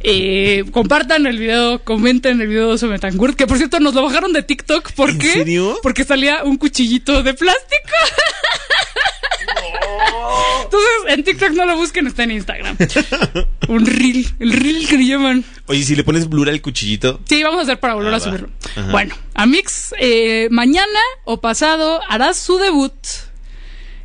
Eh, 0.08 0.64
compartan 0.72 1.26
el 1.26 1.40
video, 1.40 1.84
comenten 1.84 2.40
el 2.40 2.48
video 2.48 2.68
de 2.68 2.74
Oso 2.74 2.88
Betancourt, 2.88 3.36
que 3.36 3.48
por 3.48 3.58
cierto 3.58 3.80
nos 3.80 3.94
lo 3.94 4.04
bajaron 4.04 4.34
de 4.34 4.44
TikTok. 4.44 4.92
¿Por 4.92 5.10
¿En 5.10 5.22
serio? 5.22 5.80
Porque 5.82 6.04
salía 6.04 6.44
un 6.44 6.58
cuchillito 6.58 7.24
de 7.24 7.34
plástico. 7.34 7.90
Entonces, 10.64 10.90
en 11.08 11.24
TikTok 11.24 11.52
no 11.52 11.66
lo 11.66 11.76
busquen, 11.76 12.08
está 12.08 12.24
en 12.24 12.32
Instagram. 12.32 12.78
Un 13.68 13.86
reel, 13.86 14.28
el 14.40 14.54
reel 14.54 14.88
que 14.88 14.98
le 14.98 15.06
llaman. 15.06 15.44
Oye, 15.68 15.84
si 15.84 15.96
le 15.96 16.04
pones 16.04 16.30
blur 16.30 16.48
al 16.50 16.62
cuchillito. 16.62 17.20
Sí, 17.26 17.42
vamos 17.44 17.60
a 17.60 17.64
hacer 17.64 17.80
para 17.80 17.96
volver 17.96 18.14
Ah, 18.14 18.18
a 18.18 18.20
subirlo. 18.20 18.50
Ajá. 18.76 18.92
Bueno, 18.92 19.16
Amix, 19.34 19.94
eh, 20.00 20.48
mañana 20.52 21.00
o 21.24 21.42
pasado 21.42 22.02
hará 22.08 22.34
su 22.36 22.58
debut 22.58 22.94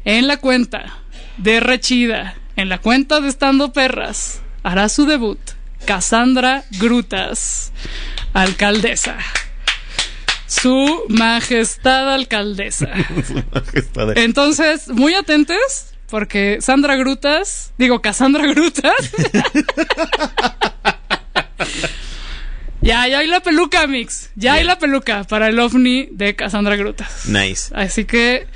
en 0.04 0.26
la 0.26 0.38
cuenta 0.38 0.98
de 1.36 1.60
Rechida, 1.60 2.34
en 2.56 2.68
la 2.70 2.78
cuenta 2.78 3.20
de 3.20 3.28
Estando 3.28 3.72
Perras. 3.72 4.40
Hará 4.62 4.88
su 4.88 5.04
debut 5.06 5.38
Cassandra 5.84 6.64
Grutas, 6.78 7.72
alcaldesa. 8.32 9.16
Su 10.46 11.04
majestad 11.08 12.12
alcaldesa. 12.12 12.88
Está 13.74 14.06
de- 14.06 14.24
Entonces, 14.24 14.88
muy 14.88 15.14
atentos, 15.14 15.56
porque 16.08 16.58
Sandra 16.60 16.96
Grutas, 16.96 17.72
digo 17.78 18.00
Cassandra 18.02 18.46
Grutas. 18.48 18.92
ya, 22.90 23.08
ya 23.08 23.18
hay 23.20 23.26
la 23.26 23.40
peluca, 23.40 23.86
Mix. 23.86 24.30
Ya 24.36 24.54
hay 24.54 24.64
la 24.64 24.78
peluca 24.78 25.24
para 25.24 25.48
el 25.48 25.58
ovni 25.58 26.08
de 26.12 26.34
Cassandra 26.36 26.76
Grutas. 26.76 27.26
Nice. 27.26 27.72
Así 27.74 28.04
que, 28.04 28.46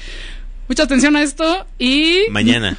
mucha 0.69 0.83
atención 0.85 1.17
a 1.17 1.23
esto 1.23 1.67
y 1.79 2.21
Mañana. 2.31 2.77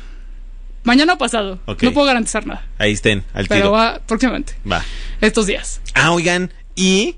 mañana 0.84 1.14
o 1.14 1.18
pasado. 1.18 1.60
No 1.68 1.76
puedo 1.94 2.06
garantizar 2.08 2.46
nada, 2.46 2.66
Ahí 2.78 2.92
estén, 2.94 3.24
al 3.34 3.48
pero 3.48 3.62
tiro. 3.62 3.72
va 3.72 4.00
próximamente, 4.06 4.54
Va. 4.70 4.84
estos 5.22 5.48
días. 5.48 5.82
Ah, 5.94 6.12
oigan, 6.12 6.52
y 6.76 7.16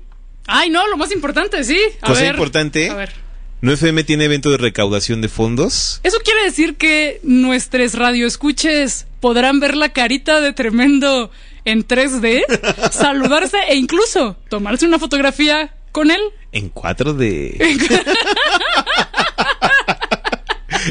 Ay, 0.50 0.70
no, 0.70 0.86
lo 0.88 0.96
más 0.96 1.12
importante, 1.12 1.62
sí. 1.62 1.78
A 2.00 2.06
Cosa 2.06 2.22
ver, 2.22 2.30
importante. 2.30 2.88
A 2.88 2.94
ver. 2.94 3.12
9FM 3.60 4.06
tiene 4.06 4.24
evento 4.24 4.50
de 4.50 4.56
recaudación 4.56 5.20
de 5.20 5.28
fondos. 5.28 6.00
Eso 6.04 6.16
quiere 6.24 6.44
decir 6.44 6.76
que 6.76 7.20
nuestros 7.22 7.92
radioescuches 7.94 9.06
podrán 9.20 9.60
ver 9.60 9.76
la 9.76 9.90
carita 9.90 10.40
de 10.40 10.52
tremendo 10.52 11.30
en 11.70 11.86
3D, 11.86 12.42
saludarse 12.90 13.58
e 13.68 13.76
incluso 13.76 14.36
tomarse 14.48 14.86
una 14.86 14.98
fotografía 14.98 15.74
con 15.92 16.10
él. 16.10 16.20
En 16.52 16.72
4D. 16.72 17.58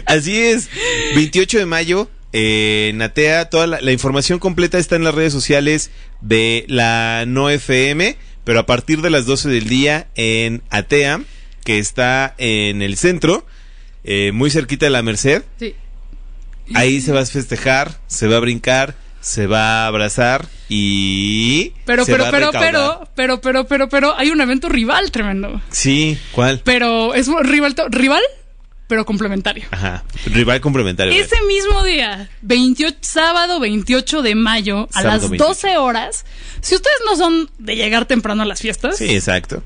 Así 0.06 0.38
es. 0.40 0.70
28 1.16 1.60
de 1.60 1.66
mayo. 1.66 2.10
eh, 2.34 2.90
en 2.94 3.02
Atea, 3.02 3.50
toda 3.50 3.68
la, 3.68 3.82
la 3.82 3.92
información 3.92 4.40
completa 4.40 4.78
está 4.78 4.96
en 4.96 5.04
las 5.04 5.16
redes 5.16 5.34
sociales 5.34 5.92
de 6.22 6.66
la 6.68 7.26
No 7.28 7.50
FM, 7.50 8.18
pero 8.44 8.60
a 8.60 8.66
partir 8.66 9.02
de 9.02 9.10
las 9.10 9.26
12 9.26 9.50
del 9.50 9.68
día 9.68 10.08
en 10.16 10.62
Atea, 10.70 11.22
que 11.64 11.80
está 11.80 12.36
en 12.38 12.82
el 12.82 12.98
centro, 12.98 13.46
eh, 14.04 14.32
muy 14.34 14.50
cerquita 14.52 14.86
de 14.86 14.90
la 14.92 15.02
Merced. 15.04 15.44
Sí. 15.60 15.76
Ahí 16.74 17.00
se 17.02 17.14
va 17.14 17.22
a 17.22 17.26
festejar, 17.26 17.98
se 18.08 18.28
va 18.28 18.38
a 18.38 18.42
brincar, 18.42 18.96
se 19.28 19.46
va 19.46 19.84
a 19.84 19.88
abrazar 19.88 20.48
y 20.70 21.74
Pero, 21.86 22.06
se 22.06 22.14
pero, 22.14 22.24
va 22.24 22.32
pero, 22.32 22.50
pero, 22.52 23.10
pero, 23.14 23.42
pero, 23.42 23.68
pero, 23.68 23.90
pero, 23.90 24.16
hay 24.16 24.30
un 24.30 24.40
evento 24.40 24.70
rival 24.70 25.12
tremendo. 25.12 25.62
Sí, 25.70 26.18
¿cuál? 26.32 26.62
Pero 26.64 27.14
es 27.14 27.28
un 27.28 27.44
rival, 27.44 27.76
rival, 27.90 28.22
pero 28.88 29.06
complementario. 29.06 29.66
Ajá, 29.72 30.06
rival 30.28 30.62
complementario. 30.62 31.12
Ese 31.12 31.36
mismo 31.46 31.84
día, 31.84 32.30
28, 32.42 33.00
sábado 33.02 33.60
28 33.60 34.22
de 34.22 34.36
mayo, 34.36 34.88
a 34.94 35.02
Sábado 35.02 35.24
las 35.24 35.30
28. 35.30 35.44
12 35.46 35.78
horas, 35.78 36.26
si 36.62 36.76
ustedes 36.76 36.98
no 37.06 37.18
son 37.18 37.50
de 37.58 37.76
llegar 37.76 38.06
temprano 38.06 38.44
a 38.44 38.46
las 38.46 38.62
fiestas, 38.62 38.98
Sí, 38.98 39.14
exacto. 39.14 39.62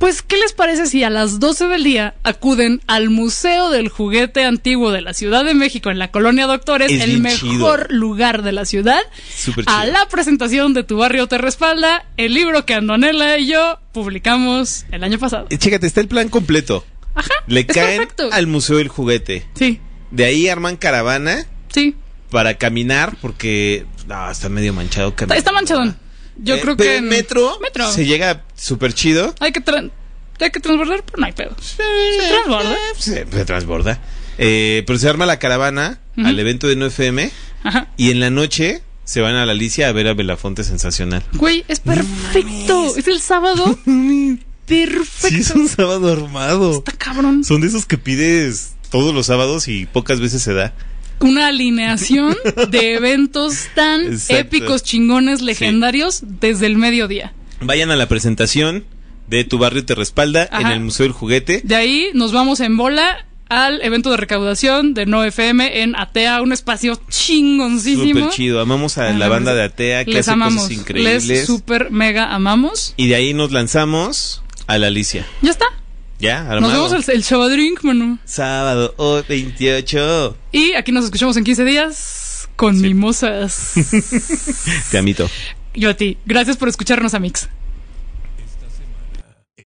Pues, 0.00 0.22
¿qué 0.22 0.38
les 0.38 0.54
parece 0.54 0.86
si 0.86 1.04
a 1.04 1.10
las 1.10 1.40
12 1.40 1.66
del 1.68 1.84
día 1.84 2.14
acuden 2.22 2.80
al 2.86 3.10
Museo 3.10 3.68
del 3.68 3.90
Juguete 3.90 4.44
Antiguo 4.44 4.90
de 4.92 5.02
la 5.02 5.12
Ciudad 5.12 5.44
de 5.44 5.52
México 5.52 5.90
en 5.90 5.98
la 5.98 6.10
Colonia 6.10 6.46
Doctores, 6.46 6.90
Es 6.90 7.02
el 7.02 7.20
mejor 7.20 7.88
chido. 7.88 7.98
lugar 7.98 8.42
de 8.42 8.52
la 8.52 8.64
ciudad, 8.64 8.98
Súper 9.36 9.66
a 9.68 9.82
chido. 9.82 9.92
la 9.92 10.08
presentación 10.08 10.72
de 10.72 10.84
Tu 10.84 10.96
Barrio 10.96 11.26
Te 11.28 11.36
Respalda, 11.36 12.06
el 12.16 12.32
libro 12.32 12.64
que 12.64 12.72
Andonela 12.72 13.36
y 13.36 13.46
yo 13.48 13.78
publicamos 13.92 14.86
el 14.90 15.04
año 15.04 15.18
pasado? 15.18 15.46
Eh, 15.50 15.58
Chécate, 15.58 15.86
está 15.86 16.00
el 16.00 16.08
plan 16.08 16.30
completo. 16.30 16.84
Ajá, 17.14 17.34
Le 17.46 17.66
caen 17.66 17.98
perfecto. 17.98 18.30
al 18.32 18.46
Museo 18.46 18.78
del 18.78 18.88
Juguete. 18.88 19.46
Sí, 19.54 19.80
De 20.10 20.24
ahí 20.24 20.48
arman 20.48 20.76
caravana 20.78 21.44
sí, 21.72 21.94
para 22.30 22.54
caminar 22.54 23.16
porque 23.20 23.84
no, 24.06 24.30
está 24.30 24.48
medio 24.48 24.72
manchado 24.72 25.14
está 25.36 25.52
manchadón. 25.52 25.96
Yo 26.42 26.56
Eh, 26.56 26.60
creo 26.60 26.76
pero 26.76 26.90
que... 26.90 26.96
en 26.96 27.08
metro, 27.08 27.58
Metro. 27.60 27.90
se 27.92 28.06
llega 28.06 28.44
súper 28.56 28.92
chido. 28.94 29.34
Hay 29.40 29.52
que, 29.52 29.62
tra- 29.64 29.90
hay 30.40 30.50
que 30.50 30.60
transbordar, 30.60 31.02
pero 31.04 31.18
no 31.20 31.26
hay 31.26 31.32
pedo. 31.32 31.54
Se 31.60 31.82
transborda. 32.28 32.76
Se, 32.98 33.26
se 33.30 33.44
transborda. 33.44 34.00
Eh, 34.38 34.84
pero 34.86 34.98
se 34.98 35.08
arma 35.08 35.26
la 35.26 35.38
caravana 35.38 36.00
al 36.16 36.38
evento 36.38 36.66
de 36.66 36.76
9FM 36.78 37.30
Ajá. 37.64 37.88
y 37.96 38.10
en 38.10 38.20
la 38.20 38.30
noche 38.30 38.82
se 39.04 39.20
van 39.20 39.34
a 39.34 39.44
la 39.44 39.52
Alicia 39.52 39.88
a 39.88 39.92
ver 39.92 40.08
a 40.08 40.14
Belafonte 40.14 40.64
Sensacional. 40.64 41.22
Güey, 41.34 41.64
es 41.68 41.80
perfecto. 41.80 42.94
Es 42.96 43.06
el 43.08 43.20
sábado. 43.20 43.78
Perfecto. 44.66 45.28
Sí, 45.28 45.40
es 45.40 45.50
un 45.50 45.68
sábado 45.68 46.12
armado. 46.12 46.70
Está 46.78 46.92
cabrón. 46.92 47.42
Son 47.44 47.60
de 47.60 47.66
esos 47.66 47.86
que 47.86 47.98
pides 47.98 48.74
todos 48.90 49.12
los 49.12 49.26
sábados 49.26 49.66
y 49.66 49.86
pocas 49.86 50.20
veces 50.20 50.42
se 50.42 50.54
da. 50.54 50.74
Una 51.20 51.48
alineación 51.48 52.36
de 52.70 52.94
eventos 52.94 53.66
tan 53.74 54.02
Exacto. 54.12 54.36
épicos, 54.36 54.82
chingones, 54.82 55.42
legendarios 55.42 56.22
desde 56.24 56.66
el 56.66 56.76
mediodía. 56.76 57.32
Vayan 57.60 57.90
a 57.90 57.96
la 57.96 58.08
presentación 58.08 58.84
de 59.28 59.44
Tu 59.44 59.58
Barrio 59.58 59.84
Te 59.84 59.94
Respalda 59.94 60.48
en 60.52 60.66
el 60.68 60.80
Museo 60.80 61.04
del 61.04 61.12
Juguete. 61.12 61.60
De 61.62 61.76
ahí 61.76 62.08
nos 62.14 62.32
vamos 62.32 62.60
en 62.60 62.76
bola 62.76 63.26
al 63.48 63.82
evento 63.82 64.10
de 64.10 64.16
recaudación 64.16 64.94
de 64.94 65.06
No 65.06 65.24
FM 65.24 65.82
en 65.82 65.96
Atea, 65.96 66.40
un 66.40 66.52
espacio 66.52 67.00
chingoncísimo. 67.08 68.20
Súper 68.20 68.30
chido. 68.30 68.60
Amamos 68.60 68.96
a 68.98 69.12
la 69.12 69.28
banda 69.28 69.54
de 69.54 69.64
Atea 69.64 70.04
que 70.04 70.12
Les 70.12 70.20
hace 70.20 70.30
amamos. 70.32 70.62
cosas 70.62 70.76
increíbles. 70.78 71.26
Les 71.26 71.46
super 71.46 71.90
mega 71.90 72.32
amamos. 72.34 72.94
Y 72.96 73.08
de 73.08 73.16
ahí 73.16 73.34
nos 73.34 73.50
lanzamos 73.52 74.42
a 74.66 74.78
la 74.78 74.86
Alicia. 74.86 75.26
Ya 75.42 75.50
está. 75.50 75.66
¿Ya? 76.20 76.42
Nos 76.42 76.52
Armado. 76.52 76.88
vemos 76.90 77.08
el, 77.08 77.14
el 77.16 77.24
Chavadrink, 77.24 77.82
mano. 77.82 78.18
Sábado 78.24 78.94
oh, 78.98 79.22
28. 79.28 80.36
Y 80.52 80.72
aquí 80.74 80.92
nos 80.92 81.04
escuchamos 81.04 81.36
en 81.36 81.44
15 81.44 81.64
días 81.64 82.48
con 82.56 82.80
mimosas. 82.80 83.72
Te 84.90 84.98
amito. 84.98 85.28
Yo 85.74 85.90
a 85.90 85.94
ti. 85.94 86.18
Gracias 86.26 86.56
por 86.56 86.68
escucharnos, 86.68 87.14
Amix. 87.14 87.48